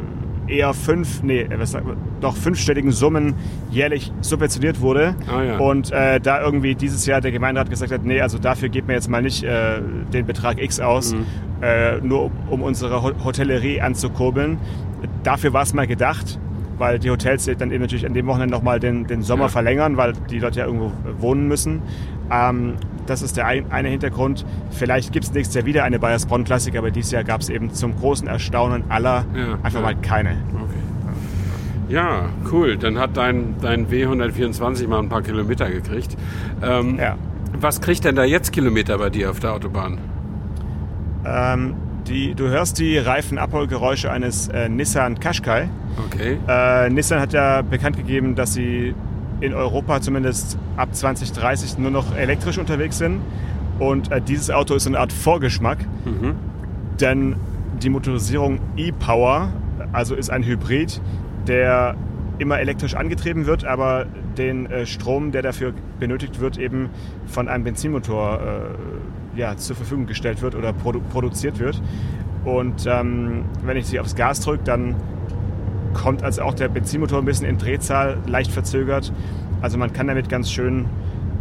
eher 0.49 0.75
fünf, 0.75 1.23
nee, 1.23 1.47
was 1.57 1.73
sagt 1.73 1.87
man, 1.87 1.97
doch 2.21 2.37
fünfstelligen 2.37 2.93
Summen 2.93 3.35
jährlich 3.71 4.13
subventioniert 4.21 4.81
wurde. 4.81 5.15
Ah, 5.27 5.43
ja. 5.43 5.59
Und 5.59 5.93
äh, 5.93 6.21
da 6.21 6.43
irgendwie 6.43 6.75
dieses 6.75 7.07
Jahr 7.07 7.21
der 7.21 7.33
Gemeinderat 7.33 7.71
gesagt 7.71 7.93
hat, 7.93 8.05
nee, 8.05 8.21
also 8.21 8.39
dafür 8.39 8.69
geht 8.69 8.87
mir 8.87 8.95
jetzt 8.95 9.09
mal 9.09 9.23
nicht 9.23 9.45
äh, 9.45 9.81
den 10.13 10.27
Betrag 10.27 10.63
X 10.63 10.81
aus, 10.81 11.15
mhm. 11.15 11.27
äh, 11.63 11.99
nur 11.99 12.31
um 12.51 12.63
unsere 12.63 13.03
Hotellerie 13.03 13.81
anzukurbeln. 13.81 14.59
Dafür 15.23 15.53
war 15.53 15.63
es 15.63 15.75
mal 15.75 15.87
gedacht, 15.87 16.39
weil 16.79 16.99
die 16.99 17.11
Hotels 17.11 17.51
dann 17.59 17.71
eben 17.71 17.81
natürlich 17.81 18.07
an 18.07 18.15
dem 18.15 18.27
Wochenende 18.27 18.55
nochmal 18.55 18.81
den, 18.81 19.07
den 19.07 19.23
Sommer 19.23 19.45
ja. 19.45 19.49
verlängern, 19.49 19.97
weil 19.97 20.13
die 20.31 20.39
Leute 20.39 20.61
ja 20.61 20.67
irgendwo 20.67 20.93
wohnen 21.19 21.49
müssen. 21.49 21.83
Ähm, 22.31 22.75
das 23.07 23.23
ist 23.23 23.37
der 23.37 23.47
ein, 23.47 23.71
eine 23.71 23.89
Hintergrund. 23.89 24.45
Vielleicht 24.71 25.13
gibt 25.13 25.25
es 25.25 25.33
nächstes 25.33 25.55
Jahr 25.55 25.65
wieder 25.65 25.85
eine 25.85 25.99
Bayers 25.99 26.27
Bonn 26.27 26.45
Klassik, 26.45 26.77
aber 26.77 26.91
dieses 26.91 27.11
Jahr 27.11 27.25
gab 27.25 27.41
es 27.41 27.49
eben 27.49 27.73
zum 27.73 27.97
großen 27.97 28.29
Erstaunen 28.29 28.85
aller 28.89 29.25
ja, 29.35 29.55
einfach 29.63 29.81
ja. 29.81 29.81
mal 29.81 29.97
keine. 29.97 30.31
Okay. 30.31 30.87
Ja, 31.89 32.31
cool. 32.51 32.77
Dann 32.77 32.99
hat 32.99 33.17
dein, 33.17 33.55
dein 33.61 33.89
W124 33.89 34.89
mal 34.89 34.99
ein 34.99 35.09
paar 35.09 35.23
Kilometer 35.23 35.71
gekriegt. 35.71 36.17
Ähm, 36.63 36.99
ja. 36.99 37.17
Was 37.61 37.81
kriegt 37.81 38.05
denn 38.05 38.17
da 38.17 38.25
jetzt 38.25 38.53
Kilometer 38.53 38.99
bei 38.99 39.09
dir 39.09 39.31
auf 39.31 39.41
der 39.41 39.53
Autobahn? 39.53 39.99
Ähm, 41.25 41.75
die, 42.07 42.35
du 42.35 42.49
hörst 42.49 42.79
die 42.79 42.99
Reifenabholgeräusche 42.99 44.11
eines 44.11 44.49
äh, 44.49 44.69
Nissan 44.69 45.19
Qashqai. 45.19 45.69
Okay. 46.07 46.39
Äh, 46.49 46.91
Nissan 46.91 47.21
hat 47.21 47.33
ja 47.33 47.63
bekannt 47.63 47.97
gegeben, 47.97 48.35
dass 48.35 48.55
sie 48.55 48.95
in 49.41 49.55
Europa 49.55 50.01
zumindest 50.01 50.59
ab 50.77 50.95
2030 50.95 51.79
nur 51.79 51.91
noch 51.91 52.17
elektrisch 52.17 52.59
unterwegs 52.59 52.99
sind. 52.99 53.21
Und 53.79 54.11
äh, 54.11 54.21
dieses 54.21 54.51
Auto 54.51 54.75
ist 54.75 54.87
eine 54.87 54.99
Art 54.99 55.13
Vorgeschmack, 55.13 55.79
mhm. 56.05 56.35
denn 57.01 57.37
die 57.83 57.91
Motorisierung 57.91 58.59
e-Power, 58.77 59.51
also 59.93 60.15
ist 60.15 60.31
ein 60.31 60.43
Hybrid, 60.43 61.01
der 61.47 61.95
immer 62.39 62.59
elektrisch 62.59 62.95
angetrieben 62.95 63.47
wird, 63.47 63.65
aber 63.65 64.07
den 64.37 64.67
äh, 64.67 64.87
Strom, 64.87 65.33
der 65.33 65.43
dafür 65.43 65.73
benötigt 65.99 66.41
wird, 66.41 66.59
eben 66.59 66.91
von 67.27 67.49
einem 67.49 67.65
Benzinmotor 67.65 68.41
äh, 69.35 69.39
ja, 69.39 69.57
zur 69.57 69.77
Verfügung 69.77 70.07
gestellt 70.07 70.43
wird 70.43 70.55
oder 70.55 70.73
produ 70.73 71.01
produziert 71.01 71.59
wird. 71.59 71.81
Und 72.45 72.87
ähm, 72.87 73.45
wenn 73.65 73.77
ich 73.77 73.87
sie 73.87 73.99
aufs 73.99 74.15
Gas 74.15 74.41
drücke, 74.41 74.65
dann 74.65 74.95
kommt 75.97 76.23
also 76.23 76.43
auch 76.43 76.55
der 76.55 76.69
Benzinmotor 76.69 77.19
ein 77.19 77.25
bisschen 77.25 77.47
in 77.47 77.59
Drehzahl, 77.59 78.19
leicht 78.27 78.53
verzögert. 78.53 79.13
Also 79.63 79.79
man 79.79 79.93
kann 79.93 80.07
damit 80.07 80.29
ganz 80.29 80.51
schön 80.51 80.87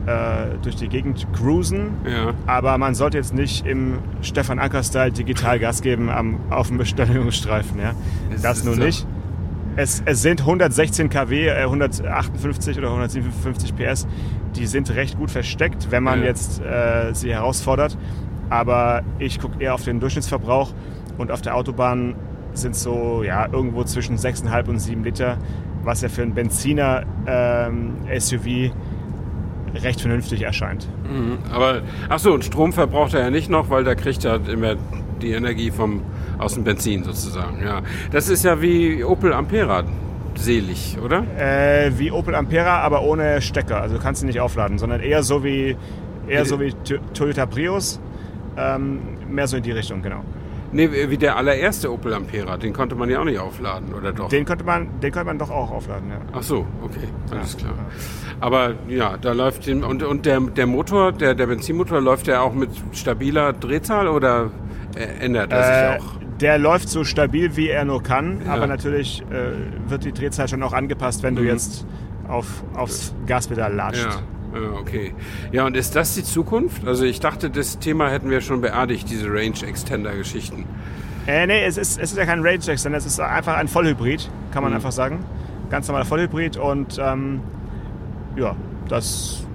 äh, 0.05 0.57
durch 0.61 0.75
die 0.75 0.87
Gegend 0.87 1.27
cruisen. 1.33 1.91
Ja. 2.05 2.33
Aber 2.47 2.77
man 2.77 2.95
sollte 2.95 3.17
jetzt 3.17 3.33
nicht 3.33 3.65
im 3.65 3.99
Stefan 4.21 4.59
Anker-Style 4.59 5.11
digital 5.11 5.59
Gas 5.59 5.81
geben 5.81 6.09
am, 6.09 6.39
auf 6.49 6.69
dem 6.69 6.77
Bestellungsstreifen. 6.77 7.79
Ja? 7.79 7.93
Das 8.41 8.63
nur 8.63 8.75
nicht. 8.75 9.05
Es, 9.77 10.01
es, 10.05 10.21
sind 10.21 10.39
116 10.39 11.09
kW, 11.09 11.47
äh, 11.47 11.63
158 11.63 12.77
oder 12.77 12.87
157 12.87 13.75
PS. 13.75 14.07
Die 14.55 14.67
sind 14.67 14.89
recht 14.95 15.17
gut 15.17 15.31
versteckt, 15.31 15.91
wenn 15.91 16.03
man 16.03 16.21
ja. 16.21 16.27
jetzt 16.27 16.61
äh, 16.61 17.13
sie 17.13 17.33
herausfordert. 17.33 17.97
Aber 18.49 19.03
ich 19.19 19.39
gucke 19.39 19.61
eher 19.61 19.73
auf 19.73 19.83
den 19.83 19.99
Durchschnittsverbrauch 19.99 20.71
und 21.17 21.31
auf 21.31 21.41
der 21.41 21.55
Autobahn 21.55 22.15
sind 22.57 22.75
so 22.75 23.23
ja, 23.23 23.47
irgendwo 23.51 23.83
zwischen 23.83 24.17
6,5 24.17 24.69
und 24.69 24.79
7 24.79 25.03
Liter, 25.03 25.37
was 25.83 26.01
ja 26.01 26.09
für 26.09 26.21
einen 26.21 26.33
Benziner 26.33 27.03
ähm, 27.27 27.95
SUV 28.17 28.71
recht 29.83 30.01
vernünftig 30.01 30.43
erscheint. 30.43 30.87
Mhm, 31.03 31.37
aber 31.51 31.81
achso, 32.09 32.33
und 32.33 32.45
Strom 32.45 32.73
verbraucht 32.73 33.13
er 33.13 33.21
ja 33.21 33.29
nicht 33.29 33.49
noch, 33.49 33.69
weil 33.69 33.83
da 33.83 33.95
kriegt 33.95 34.23
er 34.25 34.47
immer 34.47 34.75
die 35.21 35.31
Energie 35.31 35.71
vom, 35.71 36.01
aus 36.37 36.53
dem 36.53 36.63
Benzin 36.63 37.03
sozusagen. 37.03 37.61
Ja. 37.63 37.81
Das 38.11 38.29
ist 38.29 38.43
ja 38.43 38.61
wie 38.61 39.03
Opel 39.03 39.33
Ampera 39.33 39.83
selig, 40.35 40.97
oder? 41.03 41.23
Äh, 41.37 41.97
wie 41.97 42.11
Opel 42.11 42.35
Ampera, 42.35 42.79
aber 42.79 43.03
ohne 43.03 43.41
Stecker. 43.41 43.81
Also 43.81 43.95
du 43.95 44.01
kannst 44.01 44.21
ihn 44.21 44.27
nicht 44.27 44.39
aufladen, 44.39 44.77
sondern 44.77 45.01
eher 45.01 45.23
so 45.23 45.43
wie, 45.43 45.77
eher 46.27 46.45
so 46.45 46.59
wie 46.59 46.73
Toyota 47.13 47.45
Prius. 47.45 47.99
Ähm, 48.57 48.99
mehr 49.29 49.47
so 49.47 49.57
in 49.57 49.63
die 49.63 49.71
Richtung, 49.71 50.01
genau. 50.01 50.23
Nee, 50.75 51.09
wie 51.09 51.17
der 51.17 51.37
allererste 51.37 51.89
Opel 51.89 52.13
Ampera, 52.13 52.57
den 52.57 52.73
konnte 52.73 52.95
man 52.95 53.09
ja 53.09 53.21
auch 53.21 53.23
nicht 53.23 53.39
aufladen, 53.39 53.93
oder 53.93 54.11
doch? 54.11 54.27
Den 54.27 54.43
konnte 54.43 54.65
man, 54.65 54.99
den 54.99 55.09
konnte 55.09 55.27
man 55.27 55.39
doch 55.39 55.49
auch 55.49 55.71
aufladen, 55.71 56.09
ja. 56.09 56.17
Ach 56.33 56.43
so, 56.43 56.67
okay, 56.81 57.07
alles 57.31 57.55
klar. 57.55 57.75
Aber 58.41 58.73
ja, 58.89 59.15
da 59.15 59.31
läuft 59.31 59.67
den, 59.67 59.85
und, 59.85 60.03
und 60.03 60.25
der, 60.25 60.41
der 60.41 60.67
Motor, 60.67 61.13
der, 61.13 61.33
der 61.33 61.47
Benzinmotor, 61.47 62.01
läuft 62.01 62.27
der 62.27 62.41
auch 62.41 62.53
mit 62.53 62.71
stabiler 62.91 63.53
Drehzahl 63.53 64.09
oder 64.09 64.51
ändert 65.21 65.53
er 65.53 65.63
sich 65.63 65.73
äh, 65.73 66.03
auch? 66.03 66.15
Der 66.41 66.57
läuft 66.57 66.89
so 66.89 67.05
stabil, 67.05 67.55
wie 67.55 67.69
er 67.69 67.85
nur 67.85 68.03
kann, 68.03 68.41
ja. 68.45 68.53
aber 68.53 68.67
natürlich 68.67 69.23
äh, 69.31 69.89
wird 69.89 70.03
die 70.03 70.11
Drehzahl 70.11 70.49
schon 70.49 70.61
auch 70.61 70.73
angepasst, 70.73 71.23
wenn 71.23 71.35
mhm. 71.35 71.37
du 71.37 71.43
jetzt 71.43 71.87
auf, 72.27 72.65
aufs 72.75 73.15
Gaspedal 73.27 73.73
latscht. 73.73 74.03
Ja, 74.03 74.19
okay. 74.79 75.13
Ja, 75.51 75.65
und 75.65 75.75
ist 75.75 75.95
das 75.95 76.15
die 76.15 76.23
Zukunft? 76.23 76.87
Also 76.87 77.05
ich 77.05 77.19
dachte, 77.19 77.49
das 77.49 77.79
Thema 77.79 78.09
hätten 78.09 78.29
wir 78.29 78.41
schon 78.41 78.61
beerdigt, 78.61 79.09
diese 79.09 79.27
Range 79.27 79.55
Extender 79.65 80.15
Geschichten. 80.15 80.65
Äh, 81.27 81.47
nee, 81.47 81.63
es 81.63 81.77
ist, 81.77 81.99
es 81.99 82.11
ist 82.11 82.17
ja 82.17 82.25
kein 82.25 82.41
Range 82.41 82.65
Extender, 82.67 82.97
es 82.97 83.05
ist 83.05 83.19
einfach 83.19 83.55
ein 83.55 83.67
Vollhybrid, 83.67 84.29
kann 84.51 84.63
man 84.63 84.71
mhm. 84.71 84.77
einfach 84.77 84.91
sagen. 84.91 85.25
Ganz 85.69 85.87
normaler 85.87 86.05
Vollhybrid 86.05 86.57
und 86.57 86.99
ähm, 86.99 87.41
ja, 88.35 88.55
das 88.87 89.45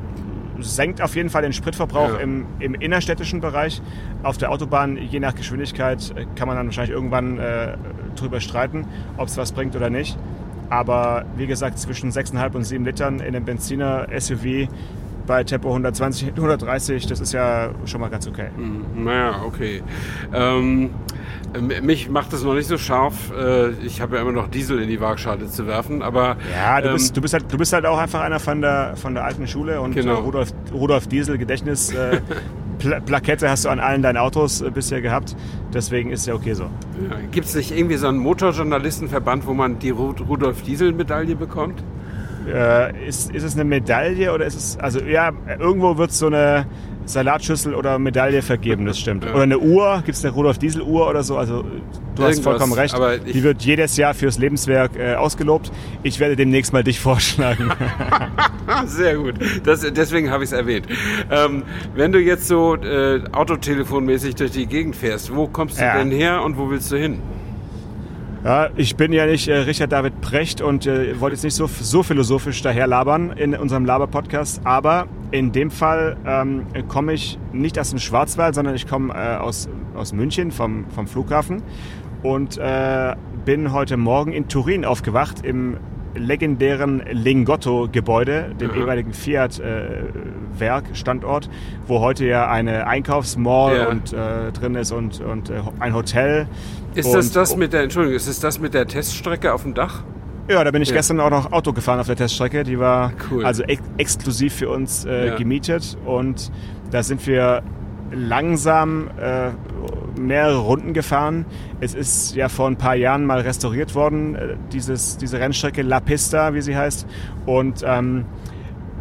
senkt 0.58 1.00
auf 1.00 1.16
jeden 1.16 1.30
Fall 1.30 1.42
den 1.42 1.52
Spritverbrauch 1.52 2.14
ja. 2.14 2.18
im, 2.18 2.46
im, 2.58 2.74
innerstädtischen 2.74 3.40
Bereich. 3.40 3.80
Auf 4.22 4.36
der 4.36 4.50
Autobahn, 4.50 4.96
je 4.96 5.20
nach 5.20 5.34
Geschwindigkeit, 5.34 6.12
äh, 6.16 6.26
kann 6.34 6.48
man 6.48 6.56
dann 6.56 6.66
wahrscheinlich 6.66 6.94
irgendwann 6.94 7.38
äh, 7.38 7.76
drüber 8.16 8.40
streiten, 8.40 8.86
ob 9.16 9.28
es 9.28 9.36
was 9.36 9.52
bringt 9.52 9.76
oder 9.76 9.90
nicht. 9.90 10.18
Aber 10.70 11.24
wie 11.36 11.46
gesagt, 11.46 11.78
zwischen 11.78 12.10
6,5 12.10 12.54
und 12.54 12.64
7 12.64 12.84
Litern 12.84 13.20
in 13.20 13.34
einem 13.34 13.44
Benziner 13.44 14.06
SUV 14.18 14.68
bei 15.26 15.44
Tempo 15.44 15.68
120, 15.68 16.28
130, 16.28 17.06
das 17.06 17.20
ist 17.20 17.32
ja 17.32 17.70
schon 17.84 18.00
mal 18.00 18.08
ganz 18.08 18.26
okay. 18.26 18.48
Hm, 18.56 19.04
naja, 19.04 19.42
okay. 19.46 19.82
Ähm, 20.32 20.90
Ähm, 21.52 21.72
Mich 21.84 22.08
macht 22.08 22.32
es 22.32 22.44
noch 22.44 22.54
nicht 22.54 22.68
so 22.68 22.78
scharf. 22.78 23.32
Äh, 23.36 23.70
Ich 23.84 24.00
habe 24.00 24.14
ja 24.16 24.22
immer 24.22 24.30
noch 24.32 24.48
Diesel 24.48 24.80
in 24.80 24.88
die 24.88 25.00
Waagschale 25.00 25.46
zu 25.48 25.66
werfen, 25.66 26.00
aber 26.02 26.36
Ja, 26.54 26.80
du, 26.80 26.88
ähm, 26.88 26.94
bist, 26.94 27.16
du, 27.16 27.20
bist 27.20 27.34
halt, 27.34 27.52
du 27.52 27.58
bist 27.58 27.72
halt 27.72 27.86
auch 27.86 27.98
einfach 27.98 28.20
einer 28.20 28.38
von 28.38 28.60
der, 28.60 28.94
von 28.96 29.14
der 29.14 29.24
alten 29.24 29.48
Schule 29.48 29.80
und 29.80 29.94
Genau. 29.94 30.14
äh, 30.14 30.18
Rudolf, 30.18 30.52
Rudolf 30.72 31.08
Diesel 31.08 31.38
Gedächtnis 31.38 31.92
äh, 31.92 32.20
Pla 32.80 32.98
Plakette 33.00 33.48
hast 33.48 33.64
du 33.64 33.68
an 33.68 33.78
allen 33.78 34.02
deinen 34.02 34.16
Autos 34.16 34.60
äh, 34.60 34.70
bisher 34.70 35.00
gehabt. 35.00 35.36
Deswegen 35.72 36.10
ist 36.10 36.26
ja 36.26 36.34
okay 36.34 36.54
so. 36.54 36.64
gibt 37.30 37.46
es 37.46 37.54
nicht 37.54 37.70
irgendwie 37.70 37.96
so 37.96 38.08
einen 38.08 38.18
Motorjournalistenverband, 38.18 39.46
wo 39.46 39.54
man 39.54 39.78
die 39.78 39.92
Ru- 39.92 40.20
Rudolf 40.26 40.62
Diesel-Medaille 40.62 41.36
bekommt? 41.36 41.82
Äh, 42.52 43.06
ist, 43.06 43.30
ist 43.32 43.42
es 43.44 43.54
eine 43.54 43.64
Medaille 43.64 44.32
oder 44.32 44.46
ist 44.46 44.56
es, 44.56 44.78
also 44.78 44.98
ja, 45.00 45.30
irgendwo 45.58 45.98
wird 45.98 46.10
so 46.10 46.26
eine 46.26 46.66
Salatschüssel 47.06 47.74
oder 47.74 47.98
Medaille 47.98 48.42
vergeben, 48.42 48.86
das 48.86 48.98
stimmt. 48.98 49.24
Ja. 49.24 49.32
Oder 49.32 49.42
eine 49.42 49.58
Uhr, 49.58 50.02
gibt 50.04 50.16
es 50.16 50.24
eine 50.24 50.32
Rudolf 50.34 50.58
Diesel 50.58 50.82
Uhr 50.82 51.08
oder 51.08 51.22
so, 51.22 51.36
also 51.36 51.62
du 51.62 52.22
hast 52.22 52.38
Irgendwas, 52.38 52.40
vollkommen 52.40 52.72
recht. 52.72 52.94
Die 53.34 53.42
wird 53.42 53.62
jedes 53.62 53.96
Jahr 53.96 54.14
fürs 54.14 54.38
Lebenswerk 54.38 54.92
äh, 54.96 55.14
ausgelobt. 55.14 55.72
Ich 56.02 56.20
werde 56.20 56.36
demnächst 56.36 56.72
mal 56.72 56.84
dich 56.84 57.00
vorschlagen. 57.00 57.70
Sehr 58.86 59.16
gut. 59.16 59.34
Das, 59.64 59.80
deswegen 59.80 60.30
habe 60.30 60.44
ich 60.44 60.50
es 60.50 60.52
erwähnt. 60.52 60.86
Ähm, 61.30 61.64
wenn 61.94 62.12
du 62.12 62.20
jetzt 62.20 62.46
so 62.46 62.76
äh, 62.76 63.20
autotelefonmäßig 63.32 64.36
durch 64.36 64.52
die 64.52 64.66
Gegend 64.66 64.94
fährst, 64.96 65.34
wo 65.34 65.46
kommst 65.48 65.78
du 65.78 65.82
Ja. 65.84 65.98
denn 65.98 66.10
her 66.10 66.42
und 66.42 66.56
wo 66.56 66.70
willst 66.70 66.92
du 66.92 66.96
hin? 66.96 67.18
Ja, 68.42 68.70
ich 68.74 68.96
bin 68.96 69.12
ja 69.12 69.26
nicht 69.26 69.48
äh, 69.48 69.54
Richard 69.54 69.92
David 69.92 70.22
Precht 70.22 70.62
und 70.62 70.86
äh, 70.86 71.20
wollte 71.20 71.34
jetzt 71.34 71.44
nicht 71.44 71.54
so, 71.54 71.66
so 71.66 72.02
philosophisch 72.02 72.62
daherlabern 72.62 73.32
in 73.32 73.54
unserem 73.54 73.84
Laber-Podcast, 73.84 74.62
aber 74.64 75.08
in 75.30 75.52
dem 75.52 75.70
Fall 75.70 76.16
ähm, 76.24 76.64
komme 76.88 77.12
ich 77.12 77.38
nicht 77.52 77.78
aus 77.78 77.90
dem 77.90 77.98
Schwarzwald, 77.98 78.54
sondern 78.54 78.74
ich 78.74 78.88
komme 78.88 79.12
äh, 79.12 79.36
aus, 79.36 79.68
aus 79.94 80.14
München 80.14 80.52
vom, 80.52 80.86
vom 80.88 81.06
Flughafen 81.06 81.62
und 82.22 82.56
äh, 82.56 83.14
bin 83.44 83.74
heute 83.74 83.98
Morgen 83.98 84.32
in 84.32 84.48
Turin 84.48 84.86
aufgewacht 84.86 85.44
im 85.44 85.76
legendären 86.14 87.02
Lingotto-Gebäude, 87.10 88.54
dem 88.60 88.70
Mhm. 88.70 88.76
ehemaligen 88.78 89.12
Fiat-Werk, 89.12 90.84
Standort, 90.94 91.48
wo 91.86 92.00
heute 92.00 92.24
ja 92.26 92.48
eine 92.48 92.86
Einkaufsmall 92.86 93.76
Ja. 93.76 93.88
und, 93.88 94.12
äh, 94.12 94.52
drin 94.52 94.74
ist 94.74 94.92
und, 94.92 95.20
und 95.20 95.50
äh, 95.50 95.54
ein 95.78 95.94
Hotel. 95.94 96.46
Ist 96.94 97.12
das 97.14 97.26
Und- 97.28 97.36
das 97.36 97.56
mit 97.56 97.72
der, 97.72 97.82
Entschuldigung, 97.82 98.16
ist 98.16 98.28
das 98.28 98.40
das 98.40 98.58
mit 98.58 98.74
der 98.74 98.86
Teststrecke 98.86 99.52
auf 99.54 99.62
dem 99.62 99.74
Dach? 99.74 100.02
Ja, 100.48 100.64
da 100.64 100.70
bin 100.72 100.82
ich 100.82 100.88
Ja. 100.88 100.96
gestern 100.96 101.20
auch 101.20 101.30
noch 101.30 101.52
Auto 101.52 101.72
gefahren 101.72 102.00
auf 102.00 102.06
der 102.08 102.16
Teststrecke. 102.16 102.64
Die 102.64 102.78
war 102.80 103.12
Cool. 103.30 103.44
also 103.44 103.62
ex 103.62 103.80
exklusiv 103.98 104.52
für 104.54 104.68
uns 104.68 105.04
äh, 105.04 105.28
Ja. 105.28 105.36
gemietet 105.36 105.96
und 106.04 106.50
da 106.90 107.04
sind 107.04 107.24
wir 107.28 107.62
langsam 108.12 109.08
äh, 109.20 109.50
mehrere 110.18 110.58
Runden 110.58 110.92
gefahren. 110.92 111.44
Es 111.80 111.94
ist 111.94 112.34
ja 112.34 112.48
vor 112.48 112.66
ein 112.68 112.76
paar 112.76 112.94
Jahren 112.94 113.24
mal 113.24 113.40
restauriert 113.40 113.94
worden, 113.94 114.34
äh, 114.34 114.56
dieses, 114.72 115.16
diese 115.16 115.38
Rennstrecke 115.38 115.82
La 115.82 116.00
Pista, 116.00 116.54
wie 116.54 116.60
sie 116.60 116.76
heißt. 116.76 117.06
Und 117.46 117.84
ähm, 117.86 118.24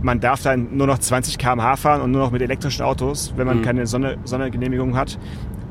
man 0.01 0.19
darf 0.19 0.41
dann 0.43 0.77
nur 0.77 0.87
noch 0.87 0.97
20 0.99 1.37
km/h 1.37 1.75
fahren 1.75 2.01
und 2.01 2.11
nur 2.11 2.21
noch 2.21 2.31
mit 2.31 2.41
elektrischen 2.41 2.83
Autos, 2.83 3.33
wenn 3.35 3.45
man 3.47 3.57
Mhm. 3.59 3.63
keine 3.63 3.85
Sonne 3.87 4.17
Sondergenehmigung 4.23 4.95
hat. 4.95 5.19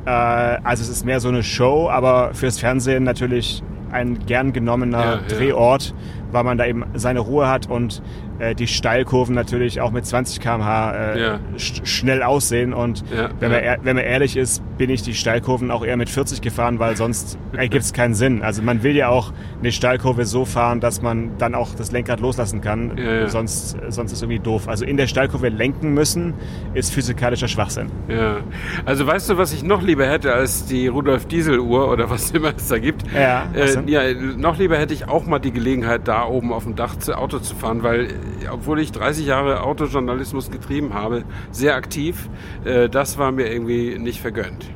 Äh, 0.05 0.11
also 0.11 0.83
es 0.83 0.89
ist 0.89 1.05
mehr 1.07 1.21
so 1.21 1.29
eine 1.29 1.43
Show, 1.43 1.89
aber 1.91 2.35
fürs 2.35 2.59
Fernsehen 2.59 3.05
natürlich 3.05 3.63
ein 3.91 4.19
gern 4.27 4.53
genommener 4.53 4.99
Ja, 5.01 5.13
ja. 5.15 5.21
Weil 6.33 6.45
man 6.45 6.59
da 6.59 6.67
eben 6.67 6.85
seine 6.95 7.21
Ruhe 7.21 7.49
hat 7.49 7.69
und 7.71 8.03
äh, 8.39 8.55
die 8.55 8.67
Steilkurven 8.67 9.35
natürlich 9.35 9.81
auch 9.81 9.91
mit 9.91 10.07
20 10.07 10.41
km/h 10.41 10.93
äh, 11.15 11.21
Ja. 11.23 11.39
sch 11.57 11.81
schnell 11.85 12.23
aussehen. 12.23 12.73
Und 12.73 13.03
Ja, 13.15 13.31
wenn, 13.41 13.51
ja. 13.53 13.61
Man, 13.77 13.85
wenn 13.85 13.97
man 13.97 14.05
ehrlich 14.05 14.37
ist, 14.37 14.63
bin 14.79 14.91
ich 14.91 15.03
die 15.03 15.15
Steilkurven 15.15 15.71
auch 15.71 15.85
eher 15.85 15.97
mit 15.97 16.09
40 16.09 16.41
gefahren, 16.41 16.79
weil 16.79 16.97
sonst 16.97 17.39
ergibt 17.57 17.83
es 17.85 17.93
keinen 17.93 18.15
Sinn. 18.15 18.43
Also 18.43 18.63
man 18.63 18.83
will 18.83 18.95
ja 18.95 19.09
auch 19.09 19.33
eine 19.61 19.73
Steilkurve 19.73 20.25
so 20.25 20.45
fahren, 20.45 20.81
dass 20.81 21.03
man 21.03 21.31
dann 21.39 21.55
auch 21.55 21.75
das 21.75 21.91
Lenkrad 21.93 22.21
loslassen 22.21 22.61
kann. 22.61 22.93
Sonst, 23.27 23.77
sonst 23.89 24.13
ist 24.13 24.23
irgendwie 24.23 24.39
doof. 24.39 24.69
Also 24.69 24.85
in 24.85 24.97
der 24.97 25.07
Steilkurve 25.07 25.49
lenken 25.49 25.95
müssen, 25.95 26.35
ist 26.75 26.93
physikalischer 26.93 27.49
Schwachsinn. 27.49 27.91
Ja. 28.09 28.37
Also 28.85 29.07
weißt 29.07 29.31
du, 29.31 29.39
was 29.39 29.53
ich 29.53 29.63
noch 29.65 29.83
lieber 29.83 30.07
hätte 30.07 30.33
als 30.33 30.67
die 30.67 30.87
Rudolf 30.89 31.27
Diesel 31.27 31.59
Uhr 31.59 31.91
oder 31.91 32.09
was 32.11 32.31
immer 32.31 32.53
es 32.57 32.69
da 32.69 32.79
gibt? 32.79 33.03
Ja, 33.13 33.45
Äh, 33.55 33.77
ja, 33.91 34.03
noch 34.37 34.59
lieber 34.59 34.77
hätte 34.79 34.95
ich 34.95 35.09
auch 35.09 35.27
mal 35.27 35.39
die 35.39 35.53
Gelegenheit, 35.53 36.03
da 36.07 36.18
oben 36.27 36.53
auf 36.53 36.65
dem 36.65 36.77
Dach 36.77 36.97
zu 36.97 37.17
Auto 37.17 37.39
zu 37.39 37.55
fahren, 37.55 37.83
weil 37.83 38.07
äh, 38.07 38.49
obwohl 38.51 38.81
ich 38.81 38.93
30 38.93 39.27
Jahre 39.27 39.63
Autojournalismus 39.63 40.51
getrieben 40.51 40.95
habe, 40.95 41.25
sehr 41.51 41.75
aktiv, 41.75 42.29
äh, 42.65 42.89
das 42.89 43.19
war 43.19 43.33
mir 43.33 43.51
irgendwie 43.51 43.99
nicht 43.99 44.21
vergönnt. 44.21 44.67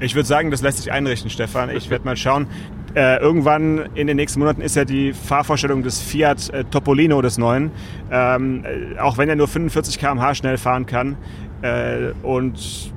Ich 0.00 0.14
würde 0.14 0.26
sagen, 0.26 0.50
das 0.50 0.62
lässt 0.62 0.78
sich 0.78 0.90
einrichten, 0.90 1.28
Stefan. 1.28 1.68
Ich 1.70 1.90
werde 1.90 2.06
mal 2.06 2.16
schauen. 2.16 2.46
Äh, 2.94 3.20
irgendwann 3.20 3.90
in 3.94 4.06
den 4.06 4.16
nächsten 4.16 4.40
Monaten 4.40 4.62
ist 4.62 4.74
ja 4.74 4.84
die 4.84 5.12
Fahrvorstellung 5.12 5.82
des 5.82 6.00
Fiat 6.00 6.50
äh, 6.50 6.64
Topolino 6.64 7.20
des 7.22 7.38
neuen. 7.38 7.70
Ähm, 8.10 8.64
äh, 8.64 8.98
auch 8.98 9.18
wenn 9.18 9.28
er 9.28 9.36
nur 9.36 9.46
45 9.46 9.98
km/h 9.98 10.34
schnell 10.34 10.56
fahren 10.56 10.86
kann. 10.86 11.16
Äh, 11.62 12.12
und 12.22 12.92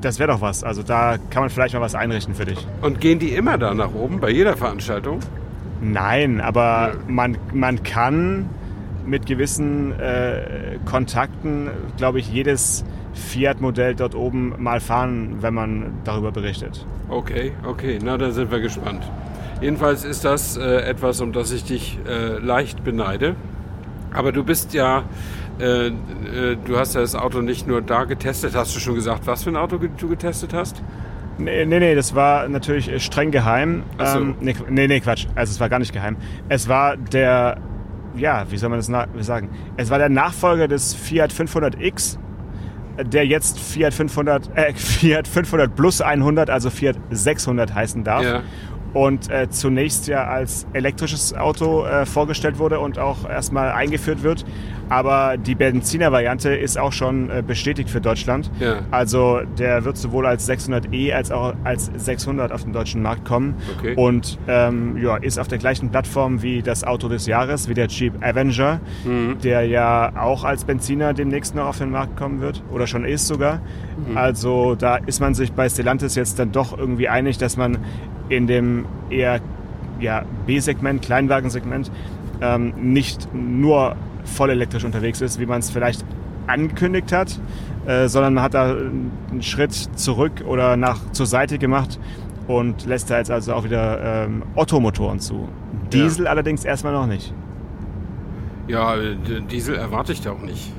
das 0.00 0.18
wäre 0.18 0.32
doch 0.32 0.40
was. 0.40 0.64
Also 0.64 0.82
da 0.82 1.16
kann 1.30 1.42
man 1.42 1.50
vielleicht 1.50 1.74
mal 1.74 1.80
was 1.80 1.94
einrichten 1.94 2.34
für 2.34 2.46
dich. 2.46 2.66
Und 2.80 3.00
gehen 3.00 3.18
die 3.18 3.34
immer 3.34 3.58
da 3.58 3.74
nach 3.74 3.94
oben 3.94 4.18
bei 4.18 4.30
jeder 4.30 4.56
Veranstaltung? 4.56 5.20
Nein, 5.82 6.40
aber 6.40 6.94
man, 7.08 7.36
man 7.52 7.82
kann 7.82 8.48
mit 9.04 9.26
gewissen 9.26 9.98
äh, 9.98 10.78
Kontakten, 10.84 11.70
glaube 11.96 12.20
ich, 12.20 12.32
jedes 12.32 12.84
Fiat-Modell 13.14 13.96
dort 13.96 14.14
oben 14.14 14.54
mal 14.58 14.78
fahren, 14.78 15.38
wenn 15.40 15.54
man 15.54 15.92
darüber 16.04 16.30
berichtet. 16.30 16.86
Okay, 17.08 17.52
okay, 17.66 17.98
na 18.02 18.16
dann 18.16 18.30
sind 18.30 18.52
wir 18.52 18.60
gespannt. 18.60 19.02
Jedenfalls 19.60 20.04
ist 20.04 20.24
das 20.24 20.56
äh, 20.56 20.82
etwas, 20.82 21.20
um 21.20 21.32
das 21.32 21.50
ich 21.50 21.64
dich 21.64 21.98
äh, 22.08 22.38
leicht 22.38 22.84
beneide. 22.84 23.34
Aber 24.12 24.30
du 24.30 24.44
bist 24.44 24.74
ja, 24.74 25.02
äh, 25.58 25.88
äh, 25.88 25.92
du 26.64 26.78
hast 26.78 26.94
ja 26.94 27.00
das 27.00 27.16
Auto 27.16 27.40
nicht 27.40 27.66
nur 27.66 27.82
da 27.82 28.04
getestet, 28.04 28.54
hast 28.54 28.74
du 28.76 28.80
schon 28.80 28.94
gesagt, 28.94 29.26
was 29.26 29.42
für 29.44 29.50
ein 29.50 29.56
Auto 29.56 29.78
du 29.78 30.08
getestet 30.08 30.54
hast? 30.54 30.82
Nee, 31.38 31.64
nee, 31.64 31.78
nee, 31.78 31.94
das 31.94 32.14
war 32.14 32.48
natürlich 32.48 32.90
äh, 32.90 33.00
streng 33.00 33.30
geheim. 33.30 33.82
Ach 33.98 34.06
so. 34.06 34.18
Ähm, 34.20 34.34
nee, 34.40 34.54
nee, 34.68 34.86
nee, 34.86 35.00
Quatsch. 35.00 35.26
Also 35.34 35.52
es 35.52 35.60
war 35.60 35.68
gar 35.68 35.78
nicht 35.78 35.92
geheim. 35.92 36.16
Es 36.48 36.68
war 36.68 36.96
der, 36.96 37.58
ja, 38.16 38.44
wie 38.50 38.56
soll 38.56 38.68
man 38.68 38.78
das 38.78 39.26
sagen? 39.26 39.50
Es 39.76 39.90
war 39.90 39.98
der 39.98 40.08
Nachfolger 40.08 40.68
des 40.68 40.94
Fiat 40.94 41.32
500X, 41.32 42.18
der 43.04 43.26
jetzt 43.26 43.58
Fiat 43.58 43.94
500, 43.94 44.50
äh, 44.56 44.72
Fiat 44.74 45.26
500 45.26 45.74
plus 45.74 46.00
100, 46.00 46.50
also 46.50 46.70
Fiat 46.70 46.96
600 47.10 47.74
heißen 47.74 48.04
darf. 48.04 48.24
Ja. 48.24 48.42
Und 48.92 49.30
äh, 49.30 49.48
zunächst 49.48 50.06
ja 50.06 50.24
als 50.24 50.66
elektrisches 50.74 51.32
Auto 51.34 51.86
äh, 51.86 52.04
vorgestellt 52.04 52.58
wurde 52.58 52.78
und 52.78 52.98
auch 52.98 53.26
erstmal 53.28 53.72
eingeführt 53.72 54.22
wird. 54.22 54.44
Aber 54.92 55.38
die 55.38 55.54
Benziner-Variante 55.54 56.50
ist 56.54 56.78
auch 56.78 56.92
schon 56.92 57.30
äh, 57.30 57.42
bestätigt 57.46 57.88
für 57.88 58.02
Deutschland. 58.02 58.50
Ja. 58.60 58.80
Also 58.90 59.40
der 59.58 59.84
wird 59.86 59.96
sowohl 59.96 60.26
als 60.26 60.46
600e 60.48 61.12
als 61.14 61.30
auch 61.32 61.54
als 61.64 61.90
600 61.96 62.52
auf 62.52 62.64
den 62.64 62.74
deutschen 62.74 63.00
Markt 63.00 63.24
kommen. 63.24 63.54
Okay. 63.78 63.94
Und 63.96 64.38
ähm, 64.48 64.98
ja, 65.02 65.16
ist 65.16 65.38
auf 65.38 65.48
der 65.48 65.56
gleichen 65.58 65.90
Plattform 65.90 66.42
wie 66.42 66.60
das 66.60 66.84
Auto 66.84 67.08
des 67.08 67.26
Jahres, 67.26 67.68
wie 67.70 67.74
der 67.74 67.86
Jeep 67.86 68.22
Avenger, 68.22 68.80
Mhm. 69.04 69.38
der 69.42 69.64
ja 69.66 70.12
auch 70.16 70.44
als 70.44 70.64
Benziner 70.64 71.14
demnächst 71.14 71.54
noch 71.54 71.66
auf 71.66 71.78
den 71.78 71.90
Markt 71.90 72.16
kommen 72.18 72.40
wird 72.42 72.62
oder 72.70 72.86
schon 72.86 73.04
ist 73.06 73.26
sogar. 73.26 73.60
Mhm. 74.10 74.16
Also 74.18 74.74
da 74.74 74.96
ist 74.96 75.20
man 75.20 75.32
sich 75.34 75.52
bei 75.52 75.68
Stellantis 75.70 76.14
jetzt 76.16 76.38
dann 76.38 76.52
doch 76.52 76.76
irgendwie 76.76 77.08
einig, 77.08 77.38
dass 77.38 77.56
man 77.56 77.78
in 78.28 78.46
dem 78.46 78.84
eher 79.08 79.40
ja, 80.00 80.24
B-Segment, 80.46 81.00
Kleinwagensegment, 81.00 81.90
ähm, 82.42 82.74
nicht 82.80 83.28
nur 83.32 83.96
voll 84.24 84.50
elektrisch 84.50 84.84
unterwegs 84.84 85.20
ist, 85.20 85.38
wie 85.40 85.46
man 85.46 85.60
es 85.60 85.70
vielleicht 85.70 86.04
angekündigt 86.46 87.12
hat, 87.12 87.38
äh, 87.86 88.08
sondern 88.08 88.34
man 88.34 88.44
hat 88.44 88.54
da 88.54 88.72
einen 88.72 89.42
Schritt 89.42 89.72
zurück 89.72 90.44
oder 90.46 90.76
nach 90.76 90.98
zur 91.12 91.26
Seite 91.26 91.58
gemacht 91.58 91.98
und 92.48 92.86
lässt 92.86 93.10
da 93.10 93.18
jetzt 93.18 93.30
also 93.30 93.54
auch 93.54 93.64
wieder 93.64 94.24
ähm, 94.24 94.42
Ottomotoren 94.54 95.20
zu. 95.20 95.48
Diesel 95.92 96.26
allerdings 96.26 96.64
erstmal 96.64 96.92
noch 96.92 97.06
nicht. 97.06 97.32
Ja, 98.68 98.94
Diesel 99.50 99.74
erwarte 99.76 100.12
ich 100.12 100.20
da 100.20 100.32
auch 100.32 100.42
nicht. 100.42 100.72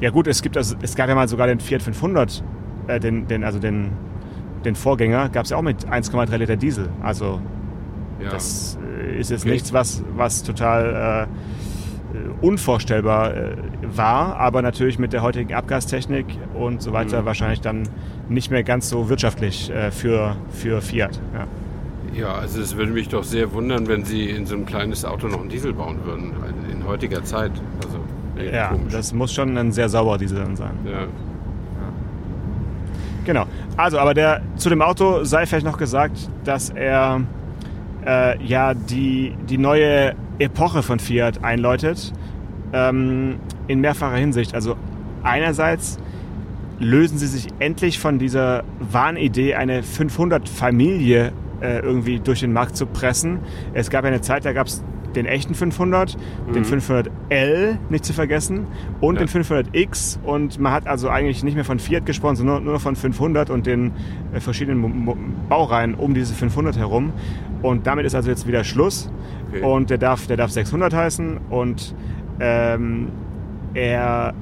Ja 0.00 0.10
gut, 0.10 0.26
es 0.26 0.42
gibt 0.42 0.56
also, 0.56 0.76
es 0.82 0.94
gab 0.94 1.08
ja 1.08 1.14
mal 1.14 1.28
sogar 1.28 1.46
den 1.46 1.60
Fiat 1.60 1.82
500, 1.82 2.42
äh, 2.86 3.00
den, 3.00 3.26
den, 3.26 3.42
also 3.44 3.58
den, 3.58 3.90
den 4.64 4.74
Vorgänger, 4.74 5.28
gab 5.28 5.44
es 5.44 5.50
ja 5.50 5.56
auch 5.56 5.62
mit 5.62 5.88
1,3 5.88 6.36
Liter 6.36 6.56
Diesel. 6.56 6.88
Also 7.02 7.40
Ja. 8.22 8.30
das 8.30 8.78
äh, 9.00 9.18
ist 9.18 9.30
jetzt 9.30 9.42
Okay. 9.42 9.52
nichts, 9.52 9.72
was, 9.72 10.04
was 10.16 10.42
total 10.42 11.26
äh, 11.28 11.57
unvorstellbar 12.40 13.34
äh, 13.34 13.56
war, 13.82 14.36
aber 14.36 14.62
natürlich 14.62 14.98
mit 14.98 15.12
der 15.12 15.22
heutigen 15.22 15.54
Abgastechnik 15.54 16.26
und 16.54 16.80
so 16.82 16.92
weiter 16.92 17.22
Mhm. 17.22 17.26
wahrscheinlich 17.26 17.60
dann 17.60 17.88
nicht 18.28 18.50
mehr 18.50 18.62
ganz 18.62 18.88
so 18.88 19.08
wirtschaftlich 19.08 19.70
äh, 19.70 19.90
für, 19.90 20.36
für 20.50 20.80
Fiat. 20.80 21.20
Ja. 21.34 22.20
ja, 22.20 22.34
also 22.34 22.60
es 22.60 22.76
würde 22.76 22.92
mich 22.92 23.08
doch 23.08 23.24
sehr 23.24 23.52
wundern, 23.52 23.88
wenn 23.88 24.04
sie 24.04 24.28
in 24.30 24.46
so 24.46 24.54
ein 24.54 24.66
kleines 24.66 25.04
Auto 25.04 25.26
noch 25.28 25.40
einen 25.40 25.48
Diesel 25.48 25.72
bauen 25.72 25.98
würden, 26.04 26.32
in 26.72 26.86
heutiger 26.86 27.24
Zeit. 27.24 27.52
Also, 27.84 27.98
nee, 28.36 28.54
Ja, 28.54 28.68
komisch. 28.68 28.92
das 28.92 29.12
muss 29.12 29.32
schon 29.32 29.56
ein 29.58 29.72
sehr 29.72 29.88
sauberer 29.88 30.18
Diesel 30.18 30.38
dann 30.38 30.56
sein. 30.56 30.72
ja. 30.84 31.06
Genau. 33.24 33.44
Also, 33.76 33.98
aber 33.98 34.14
der, 34.14 34.40
zu 34.56 34.70
dem 34.70 34.80
Auto 34.80 35.22
sei 35.24 35.44
vielleicht 35.44 35.66
noch 35.66 35.76
gesagt, 35.76 36.30
dass 36.44 36.70
er 36.70 37.20
äh, 38.06 38.42
ja 38.42 38.72
die, 38.72 39.34
die 39.48 39.58
neue 39.58 40.14
Epoche 40.38 40.82
von 40.82 40.98
Fiat 40.98 41.44
einläutet. 41.44 42.12
Ähm, 42.72 43.36
in 43.66 43.80
mehrfacher 43.80 44.16
Hinsicht. 44.16 44.54
Also 44.54 44.76
einerseits 45.22 45.98
lösen 46.78 47.18
sie 47.18 47.26
sich 47.26 47.48
endlich 47.58 47.98
von 47.98 48.18
dieser 48.18 48.64
Wahnidee, 48.78 49.54
eine 49.54 49.82
500-Familie 49.82 51.32
äh, 51.60 51.80
irgendwie 51.80 52.20
durch 52.20 52.40
den 52.40 52.52
Markt 52.52 52.76
zu 52.76 52.86
pressen. 52.86 53.40
Es 53.74 53.90
gab 53.90 54.04
eine 54.04 54.20
Zeit, 54.20 54.44
da 54.44 54.52
gab 54.52 54.68
es 54.68 54.84
den 55.18 55.26
echten 55.26 55.54
500, 55.54 56.16
mhm. 56.46 56.52
den 56.52 56.64
500L 56.64 57.76
nicht 57.90 58.04
zu 58.04 58.12
vergessen 58.12 58.66
und 59.00 59.16
ja. 59.16 59.24
den 59.24 59.28
500X 59.28 60.22
und 60.22 60.58
man 60.58 60.72
hat 60.72 60.86
also 60.86 61.08
eigentlich 61.08 61.42
nicht 61.42 61.54
mehr 61.54 61.64
von 61.64 61.78
Fiat 61.78 62.06
gesprochen, 62.06 62.36
sondern 62.36 62.64
nur, 62.64 62.74
noch 62.74 62.80
von 62.80 62.96
500 62.96 63.50
und 63.50 63.66
den 63.66 63.92
äh, 64.32 64.40
verschiedenen 64.40 65.16
Baureihen 65.48 65.94
um 65.94 66.14
diese 66.14 66.34
500 66.34 66.78
herum 66.78 67.12
und 67.62 67.86
damit 67.86 68.06
ist 68.06 68.14
also 68.14 68.30
jetzt 68.30 68.46
wieder 68.46 68.64
Schluss 68.64 69.10
okay. 69.48 69.62
und 69.62 69.90
der 69.90 69.98
darf, 69.98 70.26
der 70.26 70.36
darf 70.36 70.50
600 70.50 70.94
heißen 70.94 71.38
und 71.50 71.94
ähm, 72.40 73.08
er 73.74 74.34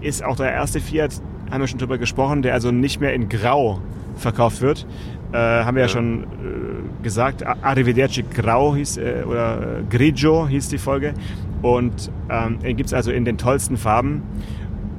ist 0.00 0.24
auch 0.24 0.36
der 0.36 0.52
erste 0.52 0.80
Fiat, 0.80 1.20
haben 1.50 1.60
wir 1.60 1.68
schon 1.68 1.78
drüber 1.78 1.98
gesprochen, 1.98 2.42
der 2.42 2.54
also 2.54 2.70
nicht 2.70 3.00
mehr 3.00 3.12
in 3.12 3.28
Grau 3.28 3.80
verkauft 4.16 4.62
wird. 4.62 4.86
Äh, 5.32 5.36
haben 5.36 5.76
wir 5.76 5.82
ja, 5.82 5.86
ja 5.86 5.92
schon 5.92 6.24
äh, 6.24 7.02
gesagt. 7.02 7.44
Arrivederci 7.46 8.22
Grau 8.22 8.74
hieß, 8.74 8.98
äh, 8.98 9.24
oder 9.26 9.78
äh, 9.78 9.82
Grigio 9.88 10.46
hieß 10.46 10.68
die 10.68 10.78
Folge. 10.78 11.14
Und 11.62 12.10
ähm, 12.28 12.58
gibt 12.62 12.86
es 12.86 12.94
also 12.94 13.12
in 13.12 13.24
den 13.24 13.38
tollsten 13.38 13.76
Farben. 13.76 14.22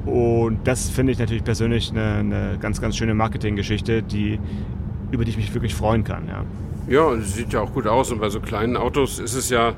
Und 0.05 0.59
das 0.65 0.89
finde 0.89 1.11
ich 1.11 1.19
natürlich 1.19 1.43
persönlich 1.43 1.91
eine, 1.91 2.15
eine 2.15 2.57
ganz, 2.59 2.81
ganz 2.81 2.97
schöne 2.97 3.13
Marketinggeschichte, 3.13 4.01
die, 4.01 4.39
über 5.11 5.23
die 5.23 5.31
ich 5.31 5.37
mich 5.37 5.53
wirklich 5.53 5.75
freuen 5.75 6.03
kann. 6.03 6.27
Ja. 6.27 6.43
Ja, 6.87 7.03
und 7.03 7.23
sieht 7.23 7.53
ja 7.53 7.61
auch 7.61 7.73
gut 7.73 7.87
aus. 7.87 8.11
Und 8.11 8.19
bei 8.19 8.29
so 8.29 8.39
kleinen 8.39 8.75
Autos 8.75 9.19
ist 9.19 9.35
es 9.35 9.49
ja, 9.49 9.73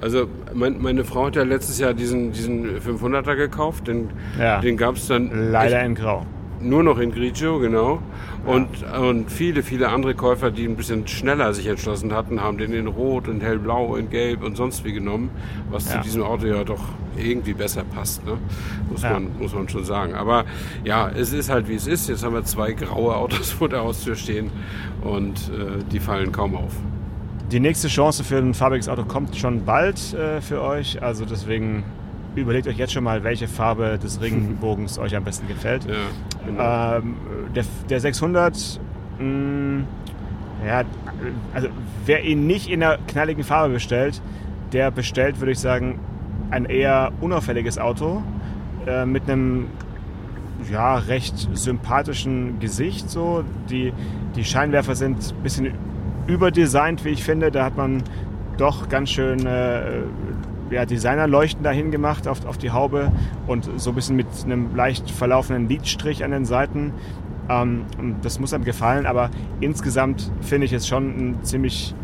also 0.00 0.26
mein, 0.54 0.80
meine 0.80 1.04
Frau 1.04 1.26
hat 1.26 1.36
ja 1.36 1.42
letztes 1.42 1.78
Jahr 1.78 1.94
diesen, 1.94 2.32
diesen 2.32 2.80
500er 2.80 3.36
gekauft. 3.36 3.88
Den, 3.88 4.10
ja. 4.38 4.60
den 4.60 4.76
gab 4.76 4.96
es 4.96 5.08
dann. 5.08 5.50
Leider 5.50 5.84
in 5.84 5.94
Grau. 5.94 6.24
Nur 6.66 6.82
noch 6.82 6.98
in 6.98 7.12
Grigio, 7.12 7.58
genau. 7.60 8.00
Und, 8.44 8.68
ja. 8.80 8.98
und 8.98 9.30
viele, 9.30 9.62
viele 9.62 9.88
andere 9.88 10.14
Käufer, 10.14 10.50
die 10.50 10.64
ein 10.64 10.76
bisschen 10.76 11.06
schneller 11.06 11.52
sich 11.54 11.66
entschlossen 11.66 12.12
hatten, 12.12 12.40
haben 12.40 12.58
den 12.58 12.72
in 12.72 12.86
Rot, 12.86 13.28
in 13.28 13.40
Hellblau, 13.40 13.96
in 13.96 14.10
Gelb 14.10 14.42
und 14.42 14.56
sonst 14.56 14.84
wie 14.84 14.92
genommen, 14.92 15.30
was 15.70 15.88
ja. 15.88 15.96
zu 15.96 16.00
diesem 16.00 16.22
Auto 16.22 16.46
ja 16.46 16.64
doch 16.64 16.82
irgendwie 17.16 17.54
besser 17.54 17.84
passt, 17.84 18.24
ne? 18.26 18.38
muss, 18.90 19.02
ja. 19.02 19.12
man, 19.12 19.38
muss 19.38 19.54
man 19.54 19.68
schon 19.68 19.84
sagen. 19.84 20.14
Aber 20.14 20.44
ja, 20.84 21.08
es 21.08 21.32
ist 21.32 21.50
halt 21.50 21.68
wie 21.68 21.74
es 21.74 21.86
ist. 21.86 22.08
Jetzt 22.08 22.24
haben 22.24 22.34
wir 22.34 22.44
zwei 22.44 22.72
graue 22.72 23.16
Autos 23.16 23.50
vor 23.58 23.68
der 23.68 23.80
Haustür 23.80 24.16
stehen 24.16 24.50
und 25.02 25.36
äh, 25.50 25.82
die 25.90 26.00
fallen 26.00 26.32
kaum 26.32 26.56
auf. 26.56 26.72
Die 27.52 27.60
nächste 27.60 27.86
Chance 27.86 28.24
für 28.24 28.38
ein 28.38 28.54
farbiges 28.54 28.88
Auto 28.88 29.04
kommt 29.04 29.36
schon 29.36 29.64
bald 29.64 30.14
äh, 30.14 30.40
für 30.40 30.62
euch. 30.62 31.00
Also 31.02 31.24
deswegen 31.24 31.84
überlegt 32.42 32.66
euch 32.66 32.76
jetzt 32.76 32.92
schon 32.92 33.04
mal, 33.04 33.24
welche 33.24 33.48
Farbe 33.48 33.98
des 34.02 34.20
Regenbogens 34.20 34.98
euch 35.00 35.16
am 35.16 35.24
besten 35.24 35.48
gefällt. 35.48 35.84
Ja, 35.84 35.94
genau. 36.44 36.96
ähm, 36.98 37.16
der, 37.54 37.64
der 37.88 38.00
600, 38.00 38.80
mh, 39.18 39.24
mm, 39.24 39.84
ja, 40.66 40.84
also 41.54 41.68
wer 42.04 42.24
ihn 42.24 42.46
nicht 42.46 42.68
in 42.68 42.82
einer 42.82 42.98
knalligen 43.06 43.44
Farbe 43.44 43.74
bestellt, 43.74 44.20
der 44.72 44.90
bestellt, 44.90 45.40
würde 45.40 45.52
ich 45.52 45.58
sagen, 45.58 45.98
ein 46.50 46.64
eher 46.64 47.12
unauffälliges 47.20 47.78
Auto 47.78 48.22
äh, 48.86 49.04
mit 49.04 49.28
einem 49.28 49.66
ja, 50.70 50.96
recht 50.96 51.48
sympathischen 51.54 52.58
Gesicht. 52.60 53.10
So. 53.10 53.44
Die, 53.70 53.92
die 54.34 54.44
Scheinwerfer 54.44 54.94
sind 54.94 55.18
ein 55.32 55.42
bisschen 55.42 55.72
überdesignt, 56.26 57.04
wie 57.04 57.10
ich 57.10 57.22
finde. 57.22 57.50
Da 57.50 57.64
hat 57.64 57.76
man 57.76 58.02
doch 58.58 58.88
ganz 58.88 59.10
schön 59.10 59.46
äh, 59.46 60.02
ja, 60.70 60.84
Designerleuchten 60.84 61.62
dahin 61.62 61.90
gemacht 61.90 62.28
auf, 62.28 62.44
auf 62.46 62.58
die 62.58 62.70
Haube 62.70 63.12
und 63.46 63.68
so 63.76 63.90
ein 63.90 63.94
bisschen 63.94 64.16
mit 64.16 64.26
einem 64.44 64.74
leicht 64.74 65.10
verlaufenden 65.10 65.68
Lidstrich 65.68 66.24
an 66.24 66.30
den 66.30 66.44
Seiten. 66.44 66.92
Ähm, 67.48 67.84
das 68.22 68.38
muss 68.40 68.52
einem 68.52 68.64
gefallen, 68.64 69.06
aber 69.06 69.30
insgesamt 69.60 70.30
finde 70.40 70.66
ich 70.66 70.72
es 70.72 70.86
schon 70.86 71.08
ein 71.16 71.44
ziemlich 71.44 71.94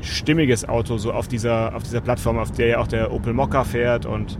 stimmiges 0.00 0.68
Auto 0.68 0.96
so 0.96 1.12
auf 1.12 1.28
dieser, 1.28 1.74
auf 1.74 1.82
dieser 1.82 2.00
Plattform, 2.00 2.38
auf 2.38 2.52
der 2.52 2.66
ja 2.68 2.78
auch 2.78 2.86
der 2.86 3.12
Opel 3.12 3.32
Mokka 3.32 3.64
fährt 3.64 4.06
und 4.06 4.38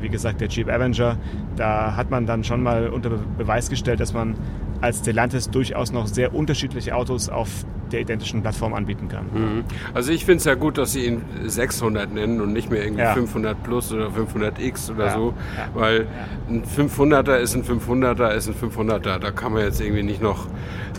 wie 0.00 0.08
gesagt 0.08 0.40
der 0.40 0.48
Jeep 0.48 0.68
Avenger. 0.68 1.16
Da 1.56 1.96
hat 1.96 2.10
man 2.10 2.26
dann 2.26 2.44
schon 2.44 2.62
mal 2.62 2.88
unter 2.88 3.10
Beweis 3.10 3.70
gestellt, 3.70 4.00
dass 4.00 4.12
man 4.12 4.34
als 4.80 5.00
Stellantis 5.00 5.50
durchaus 5.50 5.92
noch 5.92 6.06
sehr 6.06 6.34
unterschiedliche 6.34 6.94
Autos 6.94 7.28
auf 7.28 7.48
der 7.92 8.00
identischen 8.00 8.42
Plattform 8.42 8.72
anbieten 8.72 9.08
kann. 9.08 9.24
Mhm. 9.32 9.64
Also 9.94 10.12
ich 10.12 10.24
finde 10.24 10.38
es 10.38 10.44
ja 10.44 10.54
gut, 10.54 10.78
dass 10.78 10.92
sie 10.92 11.06
ihn 11.06 11.22
600 11.44 12.12
nennen 12.12 12.40
und 12.40 12.52
nicht 12.52 12.70
mehr 12.70 12.82
irgendwie 12.84 13.02
ja. 13.02 13.14
500 13.14 13.62
Plus 13.62 13.92
oder 13.92 14.06
500X 14.06 14.92
oder 14.92 15.06
ja. 15.06 15.14
so, 15.14 15.34
ja. 15.56 15.68
weil 15.74 16.06
ein 16.48 16.62
500er 16.64 17.36
ist 17.36 17.54
ein 17.54 17.64
500er 17.64 18.30
ist 18.30 18.48
ein 18.48 18.54
500er. 18.54 19.18
Da 19.18 19.30
kann 19.32 19.52
man 19.52 19.62
jetzt 19.62 19.80
irgendwie 19.80 20.02
nicht 20.02 20.22
noch 20.22 20.46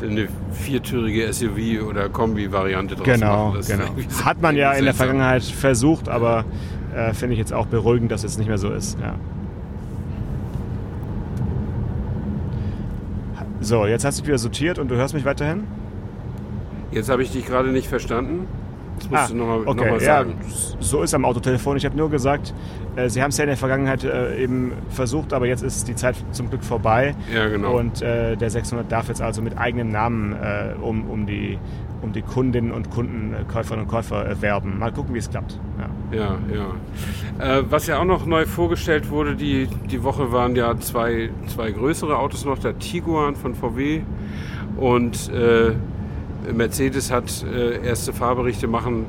eine 0.01 0.27
viertürige 0.51 1.31
SUV 1.31 1.87
oder 1.87 2.09
Kombi-Variante 2.09 2.95
draus 2.95 3.05
genau, 3.05 3.51
machen. 3.51 3.61
Genau, 3.67 3.85
genau. 3.93 4.25
Hat 4.25 4.41
man 4.41 4.55
ja 4.55 4.73
in 4.73 4.85
der 4.85 4.93
Vergangenheit 4.93 5.43
versucht, 5.43 6.09
aber 6.09 6.45
äh, 6.95 7.13
finde 7.13 7.33
ich 7.33 7.39
jetzt 7.39 7.53
auch 7.53 7.67
beruhigend, 7.67 8.11
dass 8.11 8.23
es 8.23 8.37
nicht 8.37 8.47
mehr 8.47 8.57
so 8.57 8.71
ist. 8.71 8.99
Ja. 8.99 9.15
So, 13.59 13.85
jetzt 13.85 14.05
hast 14.05 14.17
du 14.17 14.21
dich 14.23 14.29
wieder 14.29 14.39
sortiert 14.39 14.79
und 14.79 14.89
du 14.89 14.95
hörst 14.95 15.13
mich 15.13 15.23
weiterhin? 15.23 15.65
Jetzt 16.91 17.09
habe 17.09 17.21
ich 17.21 17.31
dich 17.31 17.45
gerade 17.45 17.69
nicht 17.69 17.87
verstanden. 17.87 18.47
Das 18.97 19.09
musst 19.09 19.23
ah, 19.23 19.27
du 19.29 19.35
nochmal 19.35 19.67
okay, 19.67 19.85
noch 19.85 19.91
mal 19.91 19.99
sagen. 19.99 20.35
Ja, 20.41 20.77
so 20.79 21.01
ist 21.01 21.13
am 21.13 21.25
Autotelefon. 21.25 21.77
Ich 21.77 21.85
habe 21.85 21.95
nur 21.95 22.09
gesagt, 22.09 22.53
äh, 22.95 23.09
Sie 23.09 23.21
haben 23.21 23.29
es 23.29 23.37
ja 23.37 23.43
in 23.43 23.49
der 23.49 23.57
Vergangenheit 23.57 24.03
äh, 24.03 24.37
eben 24.41 24.73
versucht, 24.89 25.33
aber 25.33 25.47
jetzt 25.47 25.63
ist 25.63 25.87
die 25.87 25.95
Zeit 25.95 26.15
zum 26.31 26.49
Glück 26.49 26.63
vorbei. 26.63 27.15
Ja, 27.33 27.47
genau. 27.47 27.77
Und 27.77 28.01
äh, 28.01 28.35
der 28.35 28.49
600 28.49 28.91
darf 28.91 29.07
jetzt 29.07 29.21
also 29.21 29.41
mit 29.41 29.57
eigenem 29.57 29.89
Namen 29.89 30.33
äh, 30.33 30.73
um, 30.81 31.09
um, 31.09 31.25
die, 31.25 31.57
um 32.01 32.13
die 32.13 32.21
Kundinnen 32.21 32.71
und 32.71 32.89
Kunden, 32.89 33.35
Käuferinnen 33.47 33.85
und 33.85 33.91
Käufer 33.91 34.41
werben. 34.41 34.77
Mal 34.77 34.91
gucken, 34.91 35.13
wie 35.13 35.19
es 35.19 35.29
klappt. 35.29 35.59
Ja, 35.79 35.87
ja. 36.11 36.37
ja. 36.53 37.63
was 37.69 37.87
ja 37.87 37.99
auch 37.99 38.05
noch 38.05 38.25
neu 38.25 38.45
vorgestellt 38.45 39.09
wurde, 39.09 39.35
die, 39.35 39.67
die 39.89 40.03
Woche 40.03 40.31
waren 40.31 40.55
ja 40.55 40.77
zwei, 40.79 41.29
zwei 41.47 41.71
größere 41.71 42.17
Autos 42.17 42.45
noch, 42.45 42.59
der 42.59 42.77
Tiguan 42.79 43.35
von 43.35 43.55
VW 43.55 44.01
und 44.77 45.31
Mercedes 46.51 47.11
hat 47.11 47.43
äh, 47.43 47.85
erste 47.85 48.13
Fahrberichte 48.13 48.67
machen 48.67 49.05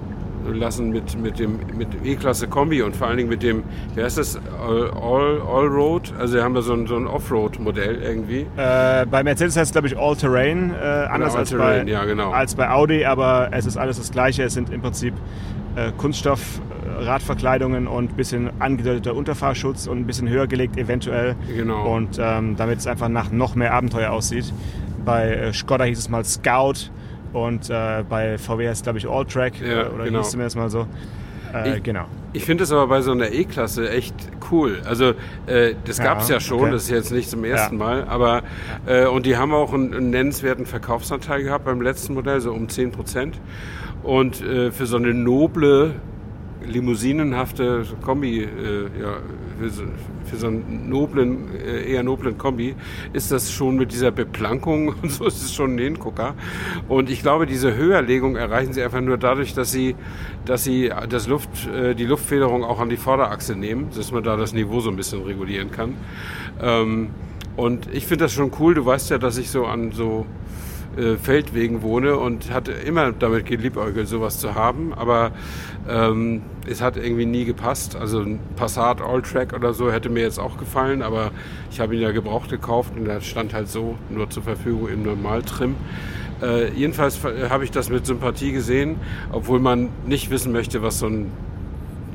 lassen 0.53 0.91
mit, 0.91 1.17
mit 1.21 1.39
dem 1.39 1.61
mit 1.77 1.89
E-Klasse 2.05 2.49
Kombi 2.49 2.83
und 2.83 2.97
vor 2.97 3.07
allen 3.07 3.17
Dingen 3.17 3.29
mit 3.29 3.45
dem, 3.45 3.63
wie 3.95 4.03
heißt 4.03 4.19
das, 4.19 4.41
All-Road? 4.61 6.13
All, 6.15 6.21
also 6.21 6.43
haben 6.43 6.55
wir 6.55 6.63
so 6.63 6.73
ein, 6.73 6.89
so 6.89 6.97
ein 6.97 7.07
Offroad-Modell 7.07 8.03
irgendwie. 8.03 8.47
Äh, 8.57 9.07
bei 9.07 9.23
Mercedes 9.23 9.57
heißt 9.57 9.69
es 9.69 9.73
glaube 9.73 9.87
ich 9.87 9.97
All-Terrain, 9.97 10.73
äh, 10.73 10.85
anders 10.85 11.37
als, 11.37 11.53
bei, 11.53 11.85
ja, 11.85 12.05
genau. 12.05 12.33
als 12.33 12.57
bei 12.57 12.69
Audi, 12.69 13.05
aber 13.05 13.51
es 13.53 13.67
ist 13.67 13.77
alles 13.77 13.99
das 13.99 14.11
gleiche. 14.11 14.43
Es 14.43 14.55
sind 14.55 14.71
im 14.71 14.83
Prinzip 14.83 15.15
äh, 15.77 15.93
Kunststoff, 15.97 16.61
Radverkleidungen 16.99 17.87
und 17.87 18.13
ein 18.13 18.17
bisschen 18.17 18.51
angedeuteter 18.61 19.15
Unterfahrschutz 19.15 19.87
und 19.87 19.99
ein 19.99 20.07
bisschen 20.07 20.29
höher 20.29 20.47
gelegt 20.47 20.77
eventuell. 20.77 21.37
Genau. 21.55 21.95
Und 21.95 22.19
ähm, 22.21 22.57
damit 22.57 22.79
es 22.79 22.87
einfach 22.87 23.09
nach 23.09 23.31
noch 23.31 23.55
mehr 23.55 23.75
Abenteuer 23.75 24.11
aussieht. 24.11 24.53
Bei 25.05 25.31
äh, 25.31 25.53
Skoda 25.53 25.85
hieß 25.85 25.99
es 25.99 26.09
mal 26.09 26.25
Scout. 26.25 26.91
Und 27.33 27.71
äh, 27.71 28.05
bei 28.09 28.37
VW 28.37 28.69
heißt 28.69 28.81
es, 28.81 28.83
glaube 28.83 28.99
ich, 28.99 29.09
Alltrack 29.09 29.55
ja, 29.61 29.89
oder 29.89 30.05
genau. 30.05 30.19
hieß 30.19 30.31
zumindest 30.31 30.57
mal 30.57 30.69
so. 30.69 30.87
Äh, 31.53 31.77
ich, 31.77 31.83
genau. 31.83 32.05
Ich 32.33 32.45
finde 32.45 32.65
es 32.65 32.73
aber 32.73 32.87
bei 32.87 33.03
so 33.03 33.13
einer 33.13 33.31
E-Klasse 33.31 33.91
echt 33.91 34.15
cool. 34.51 34.81
Also 34.85 35.15
äh, 35.47 35.75
das 35.85 35.99
gab 35.99 36.21
es 36.21 36.29
ja, 36.29 36.37
ja, 36.37 36.41
schon, 36.41 36.61
okay. 36.61 36.71
das 36.73 36.85
ist 36.85 36.91
jetzt 36.91 37.13
nicht 37.13 37.29
zum 37.29 37.45
ersten 37.45 37.79
ja. 37.79 37.85
Mal, 37.85 38.05
aber 38.05 38.43
äh, 38.87 39.07
und 39.07 39.27
die 39.27 39.37
haben 39.37 39.53
auch 39.53 39.73
einen, 39.73 39.95
einen, 39.95 40.11
nennenswerten 40.11 40.67
Verkaufsanteil 40.67 41.43
gehabt 41.43 41.65
beim 41.65 41.81
letzten 41.81 42.15
Modell, 42.15 42.41
so 42.41 42.53
um 42.53 42.69
10 42.69 42.93
Prozent. 42.93 43.41
Und 44.03 44.43
äh, 44.43 44.73
für 44.73 44.87
so 44.87 44.97
eine 44.97 45.15
noble 45.15 45.95
limousinenhafte 46.67 47.85
Kombi, 48.03 48.41
äh, 48.41 48.47
ja, 49.01 49.19
für 49.59 49.71
so, 49.71 49.83
für 50.25 50.37
so, 50.37 50.47
einen 50.49 50.89
noblen, 50.89 51.55
äh, 51.55 51.93
eher 51.93 52.03
noblen 52.03 52.39
Kombi, 52.39 52.75
ist 53.13 53.31
das 53.31 53.53
schon 53.53 53.77
mit 53.77 53.93
dieser 53.93 54.11
Beplankung 54.11 54.89
und 55.03 55.11
so 55.11 55.27
ist 55.27 55.43
es 55.43 55.55
schon 55.55 55.77
ein 55.77 55.79
Hingucker. 55.79 56.35
Und 56.89 57.11
ich 57.11 57.23
glaube, 57.23 57.47
diese 57.47 57.75
Höherlegung 57.75 58.37
erreichen 58.37 58.73
sie 58.73 58.83
einfach 58.83 59.01
nur 59.01 59.19
dadurch, 59.19 59.55
dass 59.55 59.73
sie, 59.73 59.95
dass 60.45 60.65
sie 60.65 60.91
das 61.09 61.29
Luft, 61.29 61.51
äh, 61.69 61.95
die 61.95 62.05
Luftfederung 62.05 62.65
auch 62.65 62.81
an 62.81 62.89
die 62.89 62.97
Vorderachse 62.97 63.55
nehmen, 63.55 63.89
dass 63.95 64.13
man 64.13 64.23
da 64.23 64.37
das 64.37 64.53
Niveau 64.53 64.81
so 64.81 64.91
ein 64.91 64.97
bisschen 64.97 65.23
regulieren 65.23 65.71
kann. 65.71 65.95
Ähm, 66.61 67.11
und 67.57 67.89
ich 67.93 68.07
finde 68.07 68.25
das 68.25 68.33
schon 68.33 68.51
cool. 68.59 68.75
Du 68.75 68.87
weißt 68.87 69.11
ja, 69.11 69.19
dass 69.19 69.37
ich 69.37 69.51
so 69.51 69.67
an 69.67 69.93
so 69.93 70.27
äh, 70.97 71.17
Feldwegen 71.17 71.83
wohne 71.83 72.17
und 72.17 72.53
hatte 72.53 72.73
immer 72.73 73.13
damit 73.13 73.47
geliebäugelt, 73.47 74.09
sowas 74.09 74.39
zu 74.39 74.55
haben. 74.55 74.93
Aber 74.95 75.33
ähm, 75.89 76.43
es 76.67 76.81
hat 76.81 76.97
irgendwie 76.97 77.27
nie 77.27 77.45
gepasst. 77.45 77.97
Also 77.97 78.21
ein 78.21 78.39
Passat 78.57 79.01
All-Track 79.01 79.53
oder 79.53 79.75
so 79.75 79.91
hätte 79.91 80.09
mir 80.09 80.23
jetzt 80.23 80.39
auch 80.39 80.59
gefallen, 80.59 81.03
aber 81.03 81.31
ich 81.71 81.81
habe 81.81 81.95
ihn 81.95 82.03
ja 82.03 82.13
gebraucht 82.13 82.51
gekauft 82.51 82.93
und 82.97 83.05
der 83.05 83.21
stand 83.21 83.55
halt 83.55 83.69
so 83.69 83.97
nur 84.11 84.31
zur 84.31 84.43
Verfügung 84.43 84.89
im 84.89 85.03
Normaltrim. 85.03 85.77
Äh, 86.43 86.73
jedenfalls 86.73 87.21
habe 87.25 87.65
ich 87.65 87.71
das 87.71 87.89
mit 87.89 88.05
Sympathie 88.05 88.53
gesehen, 88.53 88.97
obwohl 89.31 89.61
man 89.61 89.89
nicht 90.07 90.31
wissen 90.31 90.53
möchte, 90.53 90.83
was 90.83 90.99
so 90.99 91.07
ein 91.07 91.31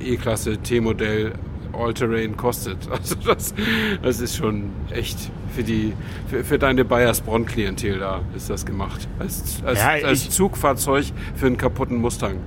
E-Klasse 0.01 0.57
T-Modell 0.57 1.33
All-Terrain 1.77 2.35
kostet. 2.37 2.77
Also 2.97 3.15
das, 3.15 3.53
das 4.01 4.19
ist 4.19 4.35
schon 4.35 4.71
echt 4.91 5.17
für 5.55 5.63
die 5.63 5.93
für, 6.29 6.43
für 6.43 6.57
deine 6.57 6.83
Bayersbronn-Klientel 6.83 7.99
da 7.99 8.21
ist 8.35 8.49
das 8.49 8.65
gemacht. 8.65 9.07
Als, 9.19 9.61
als, 9.63 9.79
Ja, 9.79 10.07
als 10.07 10.29
Zugfahrzeug 10.29 11.05
für 11.35 11.45
einen 11.45 11.57
kaputten 11.57 11.97
Mustang. 11.97 12.37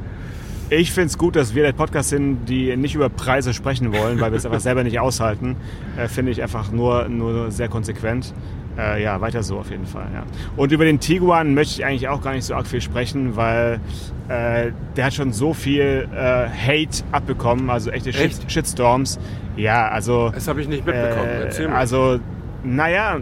Ich 0.73 0.93
finde 0.93 1.09
es 1.09 1.19
gut, 1.19 1.35
dass 1.35 1.55
wir 1.57 1.65
der 1.65 1.73
Podcast 1.73 2.11
sind, 2.11 2.47
die 2.47 2.77
nicht 2.77 2.95
über 2.95 3.09
Preise 3.09 3.53
sprechen 3.55 3.93
wollen, 3.93 4.21
weil 4.21 4.31
wir 4.31 4.39
es 4.39 4.47
einfach 4.47 4.61
selber 4.61 4.85
nicht 4.85 5.01
aushalten. 5.01 5.57
Äh, 5.97 6.07
Finde 6.07 6.31
ich 6.31 6.43
einfach 6.43 6.71
nur, 6.71 7.09
nur 7.09 7.51
sehr 7.51 7.69
konsequent. 7.69 8.33
Äh, 8.79 9.03
ja, 9.03 9.21
weiter 9.21 9.43
so 9.43 9.59
auf 9.59 9.71
jeden 9.71 9.87
Fall. 9.87 10.07
Ja. 10.15 10.25
Und 10.57 10.73
über 10.73 10.85
den 10.85 11.01
Tiguan 11.01 11.55
möchte 11.55 11.81
ich 11.81 11.85
eigentlich 11.85 12.09
auch 12.09 12.23
gar 12.23 12.33
nicht 12.33 12.45
so 12.45 12.55
arg 12.55 12.67
viel 12.67 12.81
sprechen, 12.81 13.37
weil 13.37 13.81
äh, 14.29 14.71
der 14.97 15.07
hat 15.07 15.15
schon 15.15 15.33
so 15.33 15.55
viel 15.55 16.09
äh, 16.13 16.17
Hate 16.17 17.03
abbekommen, 17.13 17.69
also 17.69 17.91
echte 17.91 18.11
Echt? 18.11 18.51
Shitstorms. 18.51 19.19
Ja, 19.57 19.89
also. 19.89 20.31
Das 20.31 20.49
habe 20.49 20.61
ich 20.61 20.69
nicht 20.69 20.87
mitbekommen. 20.87 21.29
Äh, 21.29 21.43
Erzähl 21.45 21.69
mal. 21.69 21.77
also, 21.77 22.21
naja, 22.63 23.19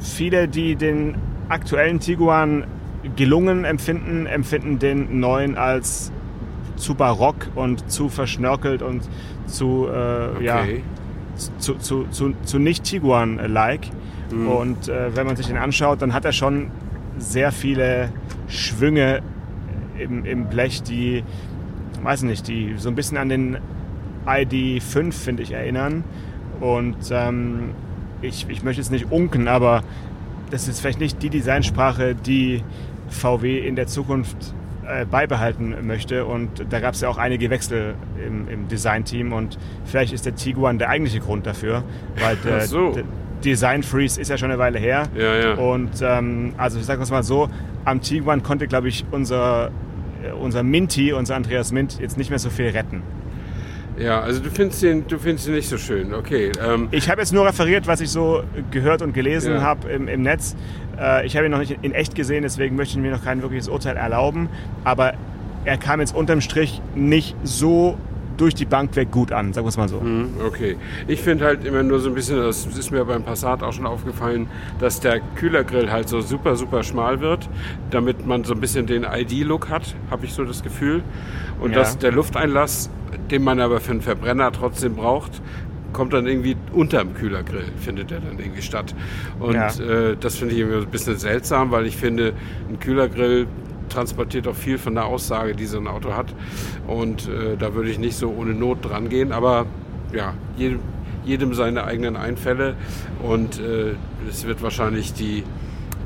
viele, 0.00 0.48
die 0.48 0.76
den 0.76 1.16
aktuellen 1.48 2.00
Tiguan 2.00 2.64
gelungen 3.16 3.64
empfinden, 3.64 4.26
empfinden 4.26 4.78
den 4.78 5.20
neuen 5.20 5.56
als 5.56 6.12
zu 6.76 6.94
barock 6.94 7.48
und 7.54 7.90
zu 7.90 8.08
verschnörkelt 8.08 8.82
und 8.82 9.08
zu, 9.46 9.88
äh, 9.92 10.44
ja, 10.44 10.62
okay. 10.62 10.82
zu, 11.58 11.74
zu, 11.78 12.06
zu, 12.10 12.34
zu 12.42 12.58
nicht 12.58 12.84
Tiguan-like. 12.84 13.90
Mhm. 14.32 14.48
Und 14.48 14.88
äh, 14.88 15.14
wenn 15.16 15.26
man 15.26 15.36
sich 15.36 15.46
den 15.46 15.56
anschaut, 15.56 16.02
dann 16.02 16.12
hat 16.12 16.24
er 16.24 16.32
schon 16.32 16.70
sehr 17.18 17.52
viele 17.52 18.10
Schwünge 18.48 19.22
im, 19.98 20.24
im 20.24 20.46
Blech, 20.46 20.82
die, 20.82 21.24
weiß 22.02 22.22
nicht, 22.22 22.48
die 22.48 22.74
so 22.76 22.88
ein 22.88 22.94
bisschen 22.94 23.16
an 23.16 23.28
den 23.28 23.58
ID5, 24.26 25.12
finde 25.12 25.42
ich, 25.42 25.52
erinnern. 25.52 26.04
Und 26.60 26.96
ähm, 27.10 27.70
ich, 28.22 28.46
ich 28.48 28.62
möchte 28.62 28.80
jetzt 28.80 28.90
nicht 28.90 29.10
unken, 29.10 29.48
aber 29.48 29.82
das 30.50 30.68
ist 30.68 30.80
vielleicht 30.80 31.00
nicht 31.00 31.22
die 31.22 31.30
Designsprache, 31.30 32.14
die 32.14 32.62
VW 33.08 33.58
in 33.66 33.76
der 33.76 33.86
Zukunft 33.86 34.54
äh, 34.86 35.04
beibehalten 35.04 35.74
möchte. 35.86 36.24
Und 36.24 36.64
da 36.70 36.80
gab 36.80 36.94
es 36.94 37.00
ja 37.00 37.08
auch 37.08 37.18
einige 37.18 37.50
Wechsel 37.50 37.94
im, 38.24 38.48
im 38.48 38.68
Designteam 38.68 39.32
und 39.32 39.58
vielleicht 39.84 40.12
ist 40.12 40.26
der 40.26 40.34
Tiguan 40.34 40.78
der 40.78 40.88
eigentliche 40.88 41.20
Grund 41.20 41.46
dafür, 41.46 41.84
weil 42.20 42.36
der, 42.36 42.62
so. 42.62 42.92
der 42.92 43.04
Design 43.44 43.82
Freeze 43.82 44.20
ist 44.20 44.28
ja 44.30 44.36
schon 44.38 44.50
eine 44.50 44.58
Weile 44.58 44.78
her. 44.78 45.04
Ja, 45.16 45.36
ja. 45.36 45.54
Und 45.54 45.90
ähm, 46.02 46.54
also 46.58 46.78
ich 46.78 46.84
sage 46.86 47.02
es 47.02 47.10
mal 47.10 47.22
so, 47.22 47.48
am 47.84 48.00
Tiguan 48.00 48.42
konnte, 48.42 48.66
glaube 48.66 48.88
ich, 48.88 49.04
unser, 49.10 49.70
äh, 50.22 50.32
unser 50.32 50.62
Minty, 50.62 51.12
unser 51.12 51.36
Andreas 51.36 51.72
Mint, 51.72 51.98
jetzt 52.00 52.18
nicht 52.18 52.30
mehr 52.30 52.38
so 52.38 52.50
viel 52.50 52.68
retten. 52.68 53.02
Ja, 53.98 54.20
also 54.20 54.40
du 54.40 54.48
findest 54.50 54.82
den, 54.82 55.06
du 55.08 55.18
findest 55.18 55.48
ihn 55.48 55.54
nicht 55.54 55.68
so 55.68 55.76
schön. 55.76 56.14
Okay. 56.14 56.52
Ähm, 56.64 56.88
Ich 56.92 57.10
habe 57.10 57.20
jetzt 57.20 57.32
nur 57.32 57.44
referiert, 57.46 57.86
was 57.88 58.00
ich 58.00 58.10
so 58.10 58.42
gehört 58.70 59.02
und 59.02 59.12
gelesen 59.12 59.54
Ja. 59.54 59.62
habe 59.62 59.88
im, 59.88 60.06
im 60.06 60.22
Netz. 60.22 60.54
Äh, 61.00 61.26
ich 61.26 61.36
habe 61.36 61.46
ihn 61.46 61.50
noch 61.52 61.58
nicht 61.58 61.78
in 61.82 61.92
echt 61.92 62.14
gesehen, 62.14 62.42
deswegen 62.42 62.76
möchte 62.76 62.96
ich 62.96 63.02
mir 63.02 63.10
noch 63.10 63.24
kein 63.24 63.42
wirkliches 63.42 63.68
Urteil 63.68 63.96
erlauben. 63.96 64.48
Aber 64.84 65.14
er 65.64 65.78
kam 65.78 65.98
jetzt 66.00 66.14
unterm 66.14 66.40
Strich 66.40 66.80
nicht 66.94 67.34
so 67.42 67.98
durch 68.38 68.54
die 68.54 68.64
Bank 68.64 68.96
weg 68.96 69.10
gut 69.10 69.32
an, 69.32 69.52
sagen 69.52 69.66
wir 69.66 69.68
es 69.68 69.76
mal 69.76 69.88
so. 69.88 70.00
Hm, 70.00 70.30
Okay. 70.46 70.76
Ich 71.06 71.20
finde 71.20 71.44
halt 71.44 71.64
immer 71.64 71.82
nur 71.82 71.98
so 72.00 72.08
ein 72.08 72.14
bisschen, 72.14 72.38
das 72.38 72.64
ist 72.66 72.90
mir 72.90 73.04
beim 73.04 73.22
Passat 73.22 73.62
auch 73.62 73.72
schon 73.72 73.86
aufgefallen, 73.86 74.46
dass 74.78 75.00
der 75.00 75.20
Kühlergrill 75.36 75.90
halt 75.90 76.08
so 76.08 76.20
super, 76.20 76.56
super 76.56 76.82
schmal 76.82 77.20
wird, 77.20 77.48
damit 77.90 78.26
man 78.26 78.44
so 78.44 78.54
ein 78.54 78.60
bisschen 78.60 78.86
den 78.86 79.04
ID-Look 79.04 79.68
hat, 79.68 79.94
habe 80.10 80.24
ich 80.24 80.32
so 80.32 80.44
das 80.44 80.62
Gefühl. 80.62 81.02
Und 81.60 81.72
Ja. 81.72 81.78
dass 81.78 81.98
der 81.98 82.12
Lufteinlass, 82.12 82.88
den 83.30 83.42
man 83.42 83.60
aber 83.60 83.80
für 83.80 83.90
einen 83.90 84.00
Verbrenner 84.00 84.50
trotzdem 84.52 84.94
braucht, 84.94 85.42
kommt 85.92 86.12
dann 86.12 86.26
irgendwie 86.26 86.54
unterm 86.72 87.14
Kühlergrill, 87.14 87.64
findet 87.78 88.12
er 88.12 88.20
dann 88.20 88.38
irgendwie 88.38 88.62
statt. 88.62 88.94
Und 89.40 89.54
Ja. 89.54 89.68
äh, 89.80 90.16
das 90.20 90.36
finde 90.36 90.54
ich 90.54 90.60
irgendwie 90.60 90.78
ein 90.84 90.90
bisschen 90.90 91.16
seltsam, 91.16 91.70
weil 91.70 91.86
ich 91.86 91.96
finde, 91.96 92.34
ein 92.68 92.78
Kühlergrill 92.78 93.46
transportiert 93.88 94.46
auch 94.48 94.54
viel 94.54 94.78
von 94.78 94.94
der 94.94 95.06
Aussage, 95.06 95.54
die 95.54 95.66
so 95.66 95.78
ein 95.78 95.86
Auto 95.86 96.14
hat. 96.14 96.34
Und 96.86 97.28
äh, 97.28 97.56
da 97.56 97.74
würde 97.74 97.90
ich 97.90 97.98
nicht 97.98 98.16
so 98.16 98.30
ohne 98.30 98.54
Not 98.54 98.84
dran 98.84 99.08
gehen. 99.08 99.32
Aber 99.32 99.66
ja, 100.12 100.34
jedem, 100.56 100.80
jedem 101.24 101.54
seine 101.54 101.84
eigenen 101.84 102.16
Einfälle. 102.16 102.76
Und 103.22 103.60
äh, 103.60 103.94
es 104.28 104.46
wird 104.46 104.62
wahrscheinlich 104.62 105.12
die, 105.12 105.44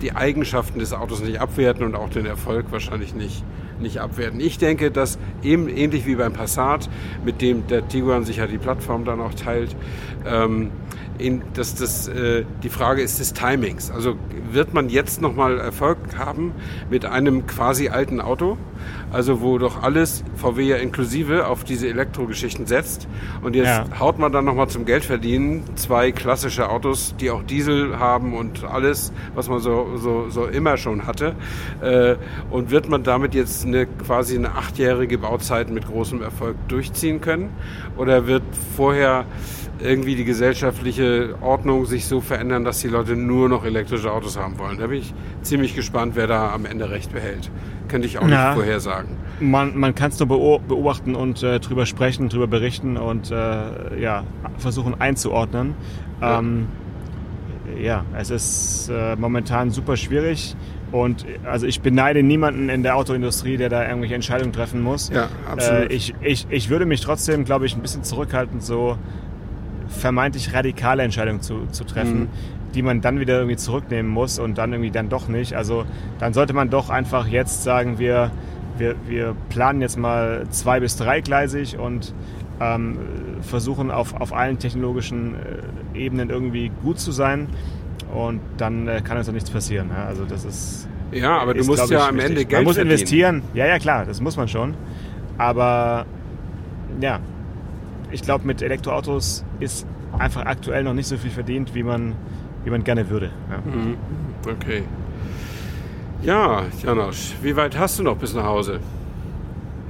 die 0.01 0.14
Eigenschaften 0.14 0.79
des 0.79 0.92
Autos 0.92 1.23
nicht 1.23 1.40
abwerten 1.40 1.85
und 1.85 1.95
auch 1.95 2.11
den 2.11 2.27
Erfolg 2.27 2.66
wahrscheinlich 2.71 3.14
nicht, 3.14 3.45
nicht 3.81 4.01
abwerten. 4.01 4.40
Ich 4.40 4.59
denke, 4.59 4.90
dass 4.90 5.18
eben 5.42 5.68
ähnlich 5.68 6.07
wie 6.07 6.16
beim 6.16 6.33
Passat, 6.33 6.88
mit 7.25 7.40
dem 7.40 7.66
der 7.68 7.87
Tiguan 7.88 8.25
sich 8.25 8.38
ja 8.38 8.47
die 8.47 8.59
Plattform 8.59 9.05
dann 9.05 9.21
auch 9.21 9.35
teilt, 9.35 9.77
ähm, 10.27 10.71
in, 11.18 11.42
dass 11.55 11.75
das, 11.75 12.09
äh, 12.09 12.44
die 12.62 12.68
Frage 12.68 13.03
ist 13.03 13.20
des 13.20 13.33
Timings. 13.33 13.90
Also 13.90 14.16
wird 14.51 14.75
man 14.75 14.88
jetzt 14.88 15.20
nochmal 15.22 15.59
Erfolg 15.59 15.98
haben 16.18 16.53
mit 16.90 17.05
einem 17.05 17.46
quasi 17.46 17.88
alten 17.88 18.20
Auto, 18.20 18.59
also 19.12 19.40
wo 19.40 19.59
doch 19.59 19.83
alles 19.83 20.25
VW 20.37 20.62
ja 20.62 20.77
inklusive 20.77 21.46
auf 21.46 21.64
diese 21.64 21.88
Elektrogeschichten 21.88 22.66
setzt 22.66 23.09
und 23.42 23.55
jetzt 23.55 23.66
Ja. 23.68 23.85
haut 24.01 24.18
man 24.18 24.33
dann 24.33 24.44
nochmal 24.44 24.68
zum 24.68 24.85
Geldverdienen 24.85 25.62
zwei 25.77 26.12
klassische 26.12 26.68
Autos, 26.68 27.14
die 27.20 27.31
auch 27.31 27.42
Diesel 27.42 27.98
haben 27.98 28.35
und 28.35 28.64
alles, 28.64 29.12
was 29.35 29.48
man 29.48 29.61
so, 29.61 29.96
so, 29.96 30.29
so 30.29 30.46
immer 30.46 30.77
schon 30.77 31.07
hatte. 31.07 31.35
Äh, 31.81 32.16
und 32.51 32.70
wird 32.70 32.88
man 32.88 33.03
damit 33.03 33.35
jetzt 33.35 33.64
eine 33.64 33.87
quasi 33.87 34.37
eine 34.37 34.53
achtjährige 34.53 35.18
Bauzeit 35.18 35.70
mit 35.70 35.87
großem 35.87 36.22
Erfolg 36.22 36.57
durchziehen 36.68 37.20
können? 37.20 37.51
Oder 37.96 38.27
wird 38.27 38.42
vorher 38.77 39.25
irgendwie 39.83 40.14
die 40.14 40.25
gesellschaftliche 40.25 41.35
Ordnung 41.40 41.87
sich 41.87 42.07
so 42.07 42.21
verändern, 42.21 42.64
dass 42.64 42.81
die 42.81 42.88
Leute 42.88 43.16
nur 43.16 43.49
noch 43.49 43.64
elektrische 43.64 44.11
Autos 44.12 44.38
haben 44.38 44.59
wollen? 44.59 44.79
Da 44.79 44.87
bin 44.87 44.99
ich 44.99 45.12
ziemlich 45.42 45.75
gespannt, 45.75 46.12
wer 46.16 46.27
da 46.27 46.53
am 46.53 46.64
Ende 46.64 46.90
recht 46.90 47.12
behält. 47.12 47.51
Könnte 47.88 48.07
ich 48.07 48.18
auch 48.18 48.27
Ja. 48.29 48.49
nicht 48.51 48.55
vorhersagen. 48.57 49.16
Man, 49.40 49.77
man 49.79 49.95
kann 49.95 50.11
es 50.11 50.18
nur 50.18 50.29
beo- 50.29 50.61
beobachten 50.66 51.14
und 51.14 51.42
äh, 51.42 51.59
drüber 51.61 51.85
sprechen, 51.87 52.29
drüber 52.29 52.47
berichten 52.47 52.97
und 52.97 53.31
äh, 53.31 54.01
ja, 54.01 54.25
versuchen 54.59 55.01
einzuordnen. 55.01 55.75
Ja. 56.21 56.38
Ähm, 56.38 56.68
ja, 57.81 58.05
es 58.18 58.31
ist 58.31 58.90
äh, 58.92 59.16
momentan 59.16 59.71
super 59.71 59.97
schwierig 59.97 60.55
und 60.92 61.25
äh, 61.25 61.38
also 61.47 61.66
ich 61.66 61.81
beneide 61.81 62.23
niemanden 62.23 62.68
in 62.68 62.83
der 62.83 62.97
Autoindustrie, 62.97 63.57
der 63.57 63.68
da 63.68 63.87
irgendwelche 63.87 64.14
Entscheidungen 64.14 64.53
treffen 64.53 64.83
muss. 64.83 65.11
Ja, 65.11 65.29
absolut. 65.51 65.90
Äh, 65.90 65.95
ich, 65.95 66.14
ich, 66.21 66.47
ich 66.51 66.71
würde 66.71 66.87
mich 66.87 67.01
trotzdem, 67.01 67.45
glaube 67.45 67.66
ich, 67.66 67.75
ein 67.75 67.83
bisschen 67.83 68.05
zurückhalten, 68.05 68.61
so 68.61 68.97
vermeintlich 69.92 70.52
radikale 70.55 71.02
Entscheidungen 71.02 71.40
zu, 71.40 71.66
zu 71.70 71.85
treffen, 71.85 72.20
Mhm. 72.22 72.28
die 72.74 72.83
man 72.83 73.00
dann 73.00 73.20
wieder 73.20 73.35
irgendwie 73.37 73.57
zurücknehmen 73.57 74.11
muss 74.11 74.38
und 74.38 74.59
dann 74.59 74.72
irgendwie 74.72 74.90
dann 74.90 75.09
doch 75.09 75.28
nicht. 75.28 75.55
Also 75.55 75.85
dann 76.18 76.33
sollte 76.33 76.52
man 76.55 76.70
doch 76.70 76.90
einfach 76.90 77.26
jetzt 77.26 77.62
sagen, 77.62 77.98
wir, 77.98 78.31
wir, 78.78 78.94
wir 79.07 79.35
planen 79.50 79.81
jetzt 79.81 79.98
mal 79.98 80.46
zwei- 80.50 80.81
bis 80.81 80.96
dreigleisig 80.96 81.78
und 81.78 82.14
ähm, 82.61 82.98
versuchen 83.42 83.90
auf, 83.90 84.14
auf 84.20 84.33
allen 84.33 84.59
technologischen 84.59 85.35
äh, 85.94 85.98
Ebenen 85.98 86.31
irgendwie 86.31 86.70
gut 86.83 86.98
zu 86.98 87.12
sein 87.12 87.48
und 88.14 88.40
dann 88.57 88.88
äh, 88.88 89.00
kann 89.02 89.16
uns 89.18 89.26
doch 89.26 89.33
nichts 89.35 89.50
passieren. 89.50 89.88
Ja? 89.94 90.05
Also 90.07 90.24
das 90.24 90.44
ist 90.44 90.88
Ja, 91.11 91.38
aber 91.38 91.55
du 91.55 91.61
ist, 91.61 91.66
musst 91.66 91.78
glaub 91.81 91.90
ja 91.90 91.98
ich, 91.98 92.09
am 92.09 92.14
wichtig. 92.16 92.31
Ende 92.31 92.44
Geld 92.44 92.52
Man 92.52 92.64
muss 92.64 92.74
verdienen. 92.76 92.92
investieren. 92.92 93.42
Ja, 93.55 93.66
ja, 93.66 93.78
klar, 93.78 94.05
das 94.07 94.20
muss 94.20 94.37
man 94.37 94.48
schon. 94.48 94.74
Aber 95.38 96.07
ja, 97.00 97.18
ich 98.12 98.22
glaube, 98.22 98.46
mit 98.46 98.62
Elektroautos 98.62 99.44
ist 99.59 99.87
einfach 100.18 100.44
aktuell 100.46 100.85
noch 100.85 100.94
nicht 100.94 101.07
so 101.07 101.16
viel 101.16 101.31
verdient, 101.31 101.75
wie 101.75 101.83
man, 101.83 102.14
wie 102.64 102.70
man 102.70 102.85
gerne 102.85 103.09
würde. 103.11 103.31
Ja. 103.51 103.59
Mhm. 103.59 103.96
Okay. 104.48 104.85
Ja, 106.22 106.62
Janosch, 106.83 107.35
wie 107.42 107.57
weit 107.57 107.77
hast 107.77 107.98
du 107.98 108.05
noch 108.05 108.16
bis 108.16 108.35
nach 108.35 108.44
Hause? 108.44 108.79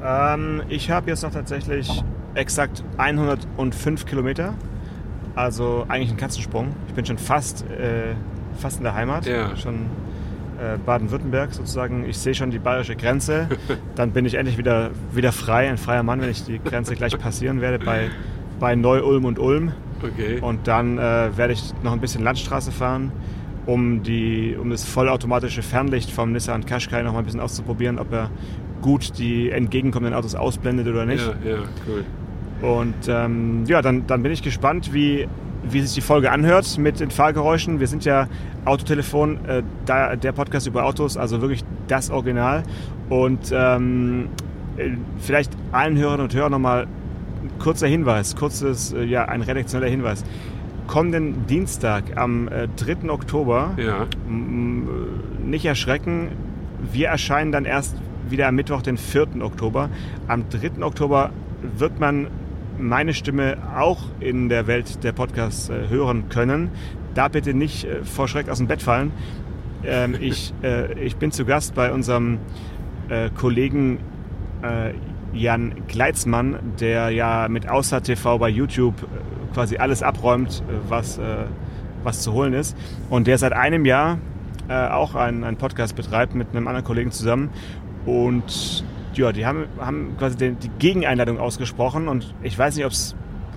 Ähm, 0.02 0.62
ich 0.68 0.90
habe 0.90 1.10
jetzt 1.10 1.22
noch 1.22 1.32
tatsächlich 1.32 2.02
exakt 2.34 2.82
105 2.96 4.06
Kilometer. 4.06 4.54
Also 5.34 5.84
eigentlich 5.88 6.10
ein 6.10 6.16
Katzensprung. 6.16 6.74
Ich 6.88 6.94
bin 6.94 7.04
schon 7.04 7.18
fast, 7.18 7.64
äh, 7.70 8.14
fast 8.58 8.78
in 8.78 8.84
der 8.84 8.94
Heimat. 8.94 9.26
Ja. 9.26 9.56
Schon 9.56 9.86
Baden-Württemberg 10.84 11.52
sozusagen. 11.52 12.04
Ich 12.08 12.18
sehe 12.18 12.34
schon 12.34 12.50
die 12.50 12.58
bayerische 12.58 12.96
Grenze. 12.96 13.48
Dann 13.94 14.12
bin 14.12 14.24
ich 14.24 14.34
endlich 14.34 14.58
wieder, 14.58 14.90
wieder 15.12 15.32
frei, 15.32 15.68
ein 15.68 15.78
freier 15.78 16.02
Mann, 16.02 16.20
wenn 16.20 16.30
ich 16.30 16.44
die 16.44 16.58
Grenze 16.58 16.94
gleich 16.94 17.18
passieren 17.18 17.60
werde 17.60 17.84
bei, 17.84 18.10
bei 18.60 18.74
Neu-Ulm 18.74 19.24
und 19.24 19.38
Ulm. 19.38 19.72
Okay. 20.02 20.40
Und 20.40 20.66
dann 20.66 20.98
äh, 20.98 21.36
werde 21.36 21.52
ich 21.52 21.72
noch 21.84 21.92
ein 21.92 22.00
bisschen 22.00 22.24
Landstraße 22.24 22.72
fahren 22.72 23.12
um, 23.66 24.02
die, 24.02 24.56
um 24.60 24.70
das 24.70 24.84
vollautomatische 24.84 25.62
Fernlicht 25.62 26.10
vom 26.10 26.32
Nissan 26.32 26.66
Qashqai 26.66 27.02
noch 27.02 27.12
mal 27.12 27.20
ein 27.20 27.24
bisschen 27.24 27.40
auszuprobieren, 27.40 27.98
ob 27.98 28.12
er 28.12 28.30
gut 28.80 29.18
die 29.18 29.50
entgegenkommenden 29.50 30.14
Autos 30.14 30.34
ausblendet 30.34 30.88
oder 30.88 31.06
nicht. 31.06 31.24
Ja, 31.44 31.50
ja, 31.50 31.58
cool. 31.86 32.04
Und 32.68 32.94
ähm, 33.08 33.64
ja, 33.66 33.82
dann, 33.82 34.06
dann 34.06 34.22
bin 34.22 34.32
ich 34.32 34.42
gespannt, 34.42 34.92
wie, 34.92 35.28
wie 35.62 35.80
sich 35.80 35.94
die 35.94 36.00
Folge 36.00 36.30
anhört 36.32 36.76
mit 36.78 37.00
den 37.00 37.10
Fahrgeräuschen. 37.10 37.78
Wir 37.80 37.86
sind 37.86 38.04
ja 38.04 38.26
Autotelefon, 38.64 39.44
äh, 39.46 39.62
da, 39.86 40.16
der 40.16 40.32
Podcast 40.32 40.66
über 40.66 40.84
Autos, 40.84 41.16
also 41.16 41.40
wirklich 41.40 41.64
das 41.88 42.10
Original. 42.10 42.62
Und 43.08 43.52
ähm, 43.54 44.28
äh, 44.76 44.90
vielleicht 45.18 45.52
allen 45.72 45.96
Hörerinnen 45.98 46.24
und 46.24 46.34
Hörern 46.34 46.52
nochmal 46.52 46.82
ein 47.42 47.58
kurzer 47.58 47.86
Hinweis, 47.86 48.34
kurzes, 48.36 48.92
äh, 48.92 49.04
ja, 49.04 49.24
ein 49.26 49.42
redaktioneller 49.42 49.90
Hinweis. 49.90 50.24
Kommenden 50.88 51.46
Dienstag 51.46 52.16
am 52.16 52.48
äh, 52.48 52.68
3. 52.76 53.08
Oktober, 53.10 53.70
Ja. 53.76 54.06
m- 54.28 54.88
nicht 55.44 55.64
erschrecken, 55.64 56.28
wir 56.92 57.08
erscheinen 57.08 57.52
dann 57.52 57.64
erst 57.64 57.96
wieder 58.28 58.48
am 58.48 58.56
Mittwoch, 58.56 58.82
den 58.82 58.96
4. 58.96 59.26
Oktober. 59.42 59.90
Am 60.26 60.44
3. 60.48 60.82
Oktober 60.84 61.30
wird 61.76 62.00
man 62.00 62.26
meine 62.82 63.14
Stimme 63.14 63.56
auch 63.76 64.00
in 64.20 64.48
der 64.48 64.66
Welt 64.66 65.04
der 65.04 65.12
Podcasts 65.12 65.68
äh, 65.68 65.88
hören 65.88 66.28
können. 66.28 66.70
Da 67.14 67.28
bitte 67.28 67.54
nicht 67.54 67.84
äh, 67.84 68.04
vor 68.04 68.28
Schreck 68.28 68.48
aus 68.48 68.58
dem 68.58 68.66
Bett 68.66 68.82
fallen. 68.82 69.12
Ähm, 69.84 70.16
ich, 70.20 70.52
äh, 70.62 70.92
ich 71.00 71.16
bin 71.16 71.32
zu 71.32 71.44
Gast 71.44 71.74
bei 71.74 71.92
unserem 71.92 72.38
Kollegen 73.36 73.98
Jan 75.34 75.74
Gleitzmann, 75.86 76.56
der 76.80 77.10
ja 77.10 77.46
mit 77.50 77.68
Außer 77.68 78.02
TV 78.02 78.38
bei 78.38 78.48
YouTube 78.48 78.94
quasi 79.52 79.76
alles 79.76 80.02
abräumt, 80.02 80.62
was, 80.88 81.20
was 82.04 82.22
zu 82.22 82.32
holen 82.32 82.54
ist. 82.54 82.74
Und 83.10 83.26
der 83.26 83.36
seit 83.36 83.52
einem 83.52 83.84
Jahr 83.84 84.18
auch 84.70 85.14
einen, 85.14 85.44
einen 85.44 85.58
Podcast 85.58 85.94
betreibt 85.94 86.34
mit 86.34 86.50
einem 86.50 86.68
anderen 86.68 86.86
Kollegen 86.86 87.10
zusammen. 87.10 87.50
Und 88.06 88.82
ja, 89.18 89.32
die 89.32 89.46
haben, 89.46 89.66
haben 89.80 90.16
quasi 90.18 90.36
den, 90.36 90.58
die 90.58 90.70
Gegeneinladung 90.78 91.38
ausgesprochen. 91.38 92.08
Und 92.08 92.34
ich 92.42 92.58
weiß 92.58 92.76
nicht, 92.76 92.84
ob 92.84 92.92
es 92.92 93.14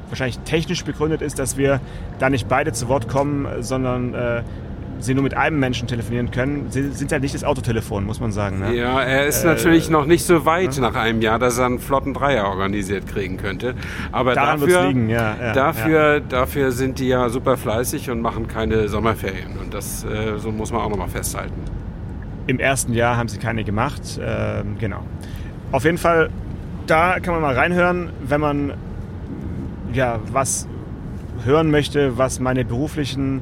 wahrscheinlich 0.09 0.39
technisch 0.39 0.83
begründet 0.83 1.21
ist, 1.21 1.39
dass 1.39 1.57
wir 1.57 1.81
da 2.19 2.29
nicht 2.29 2.47
beide 2.47 2.71
zu 2.73 2.87
Wort 2.87 3.07
kommen, 3.07 3.47
sondern 3.61 4.13
äh, 4.13 4.43
sie 4.99 5.13
nur 5.13 5.23
mit 5.23 5.35
einem 5.35 5.59
Menschen 5.59 5.87
telefonieren 5.87 6.31
können. 6.31 6.67
Sie 6.69 6.89
sind 6.91 7.11
halt 7.11 7.21
nicht 7.21 7.35
das 7.35 7.43
Autotelefon, 7.43 8.05
muss 8.05 8.19
man 8.19 8.31
sagen. 8.31 8.59
Ne? 8.59 8.75
Ja, 8.75 9.01
er 9.01 9.25
ist 9.25 9.43
Äh, 9.43 9.47
natürlich 9.47 9.89
noch 9.89 10.05
nicht 10.05 10.23
so 10.25 10.45
weit 10.45 10.77
nach 10.79 10.95
einem 10.95 11.21
Jahr, 11.21 11.39
dass 11.39 11.57
er 11.57 11.65
einen 11.65 11.79
flotten 11.79 12.13
Dreier 12.13 12.45
organisiert 12.45 13.07
kriegen 13.07 13.37
könnte. 13.37 13.75
Aber 14.11 14.35
Daran 14.35 14.61
dafür, 14.61 14.87
liegen, 14.87 15.09
ja, 15.09 15.35
ja, 15.41 15.53
dafür, 15.53 16.21
dafür 16.21 16.71
sind 16.71 16.99
die 16.99 17.07
ja 17.09 17.27
super 17.29 17.57
fleißig 17.57 18.09
und 18.09 18.21
machen 18.21 18.47
keine 18.47 18.87
Sommerferien. 18.87 19.57
Und 19.61 19.73
das 19.73 20.05
äh, 20.05 20.37
so 20.37 20.51
muss 20.51 20.71
man 20.71 20.81
auch 20.81 20.89
nochmal 20.89 21.09
festhalten. 21.09 21.59
Im 22.47 22.59
ersten 22.59 22.93
Jahr 22.93 23.17
haben 23.17 23.27
sie 23.27 23.39
keine 23.39 23.63
gemacht. 23.63 24.01
Ähm, 24.21 24.77
genau. 24.79 25.01
Auf 25.71 25.83
jeden 25.85 25.97
Fall, 25.97 26.29
da 26.87 27.19
kann 27.19 27.33
man 27.33 27.41
mal 27.41 27.55
reinhören, 27.55 28.11
wenn 28.21 28.41
man 28.41 28.73
ja 29.93 30.19
was 30.31 30.67
hören 31.43 31.71
möchte, 31.71 32.17
was 32.17 32.39
meine 32.39 32.65
beruflichen 32.65 33.41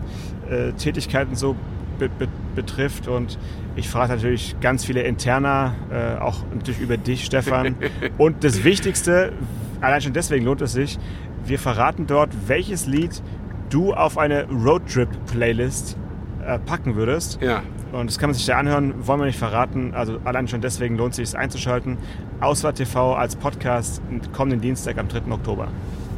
äh, 0.49 0.71
Tätigkeiten 0.73 1.35
so 1.35 1.55
be 1.99 2.09
be 2.09 2.27
betrifft. 2.55 3.07
Und 3.07 3.39
ich 3.75 3.89
frage 3.89 4.13
natürlich 4.13 4.55
ganz 4.61 4.85
viele 4.85 5.01
Interna, 5.01 5.73
äh, 5.91 6.19
auch 6.19 6.43
natürlich 6.53 6.79
über 6.81 6.97
dich, 6.97 7.25
Stefan. 7.25 7.75
Und 8.17 8.43
das 8.43 8.63
Wichtigste, 8.63 9.33
allein 9.81 10.01
schon 10.01 10.13
deswegen 10.13 10.45
lohnt 10.45 10.61
es 10.61 10.73
sich, 10.73 10.99
wir 11.45 11.59
verraten 11.59 12.07
dort, 12.07 12.29
welches 12.47 12.85
Lied 12.85 13.21
du 13.69 13.93
auf 13.93 14.17
eine 14.17 14.45
Roadtrip-Playlist 14.49 15.97
äh, 16.45 16.59
packen 16.59 16.95
würdest. 16.95 17.39
Ja, 17.41 17.63
Und 17.93 18.07
das 18.09 18.17
kann 18.17 18.29
man 18.31 18.33
sich 18.35 18.45
da 18.47 18.57
anhören, 18.57 18.93
wollen 19.07 19.19
wir 19.19 19.25
nicht 19.27 19.37
verraten. 19.39 19.93
Also 19.93 20.19
allein 20.25 20.47
schon 20.47 20.61
deswegen 20.61 20.97
lohnt 20.97 21.11
es 21.11 21.17
sich, 21.17 21.23
es 21.29 21.35
einzuschalten. 21.35 21.97
Auswahl 22.41 22.73
TV 22.73 23.13
als 23.15 23.35
Podcast 23.35 24.01
kommenden 24.35 24.61
Dienstag 24.61 24.97
am 24.97 25.07
3. 25.07 25.31
Oktober. 25.31 25.67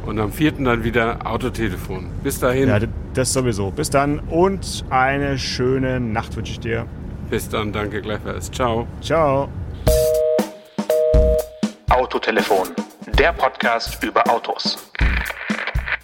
und 0.06 0.18
am 0.20 0.32
vierten 0.32 0.64
dann 0.64 0.84
wieder 0.84 1.18
Autotelefon. 1.26 2.08
Bis 2.22 2.38
dahin, 2.40 2.68
Ja, 2.68 2.78
das 3.12 3.32
sowieso. 3.32 3.70
Bis 3.70 3.90
dann 3.90 4.20
und 4.20 4.84
eine 4.88 5.36
schöne 5.38 6.00
Nacht 6.00 6.34
wünsche 6.36 6.52
ich 6.52 6.60
dir. 6.60 6.86
bis 7.28 7.48
dann, 7.48 7.72
danke 7.72 8.00
gleichfalls. 8.00 8.50
Ciao. 8.50 8.86
Ciao. 9.02 9.48
Autotelefon, 11.90 12.68
der 13.18 13.32
Podcast 13.32 14.02
über 14.04 14.22
Autos. 14.30 14.78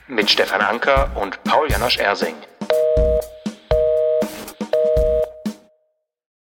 Mit 0.09 0.29
Stefan 0.31 0.61
Anker 0.61 1.11
und 1.15 1.43
Paul 1.45 1.71
Janosch 1.71 1.99
Ersing. 1.99 2.35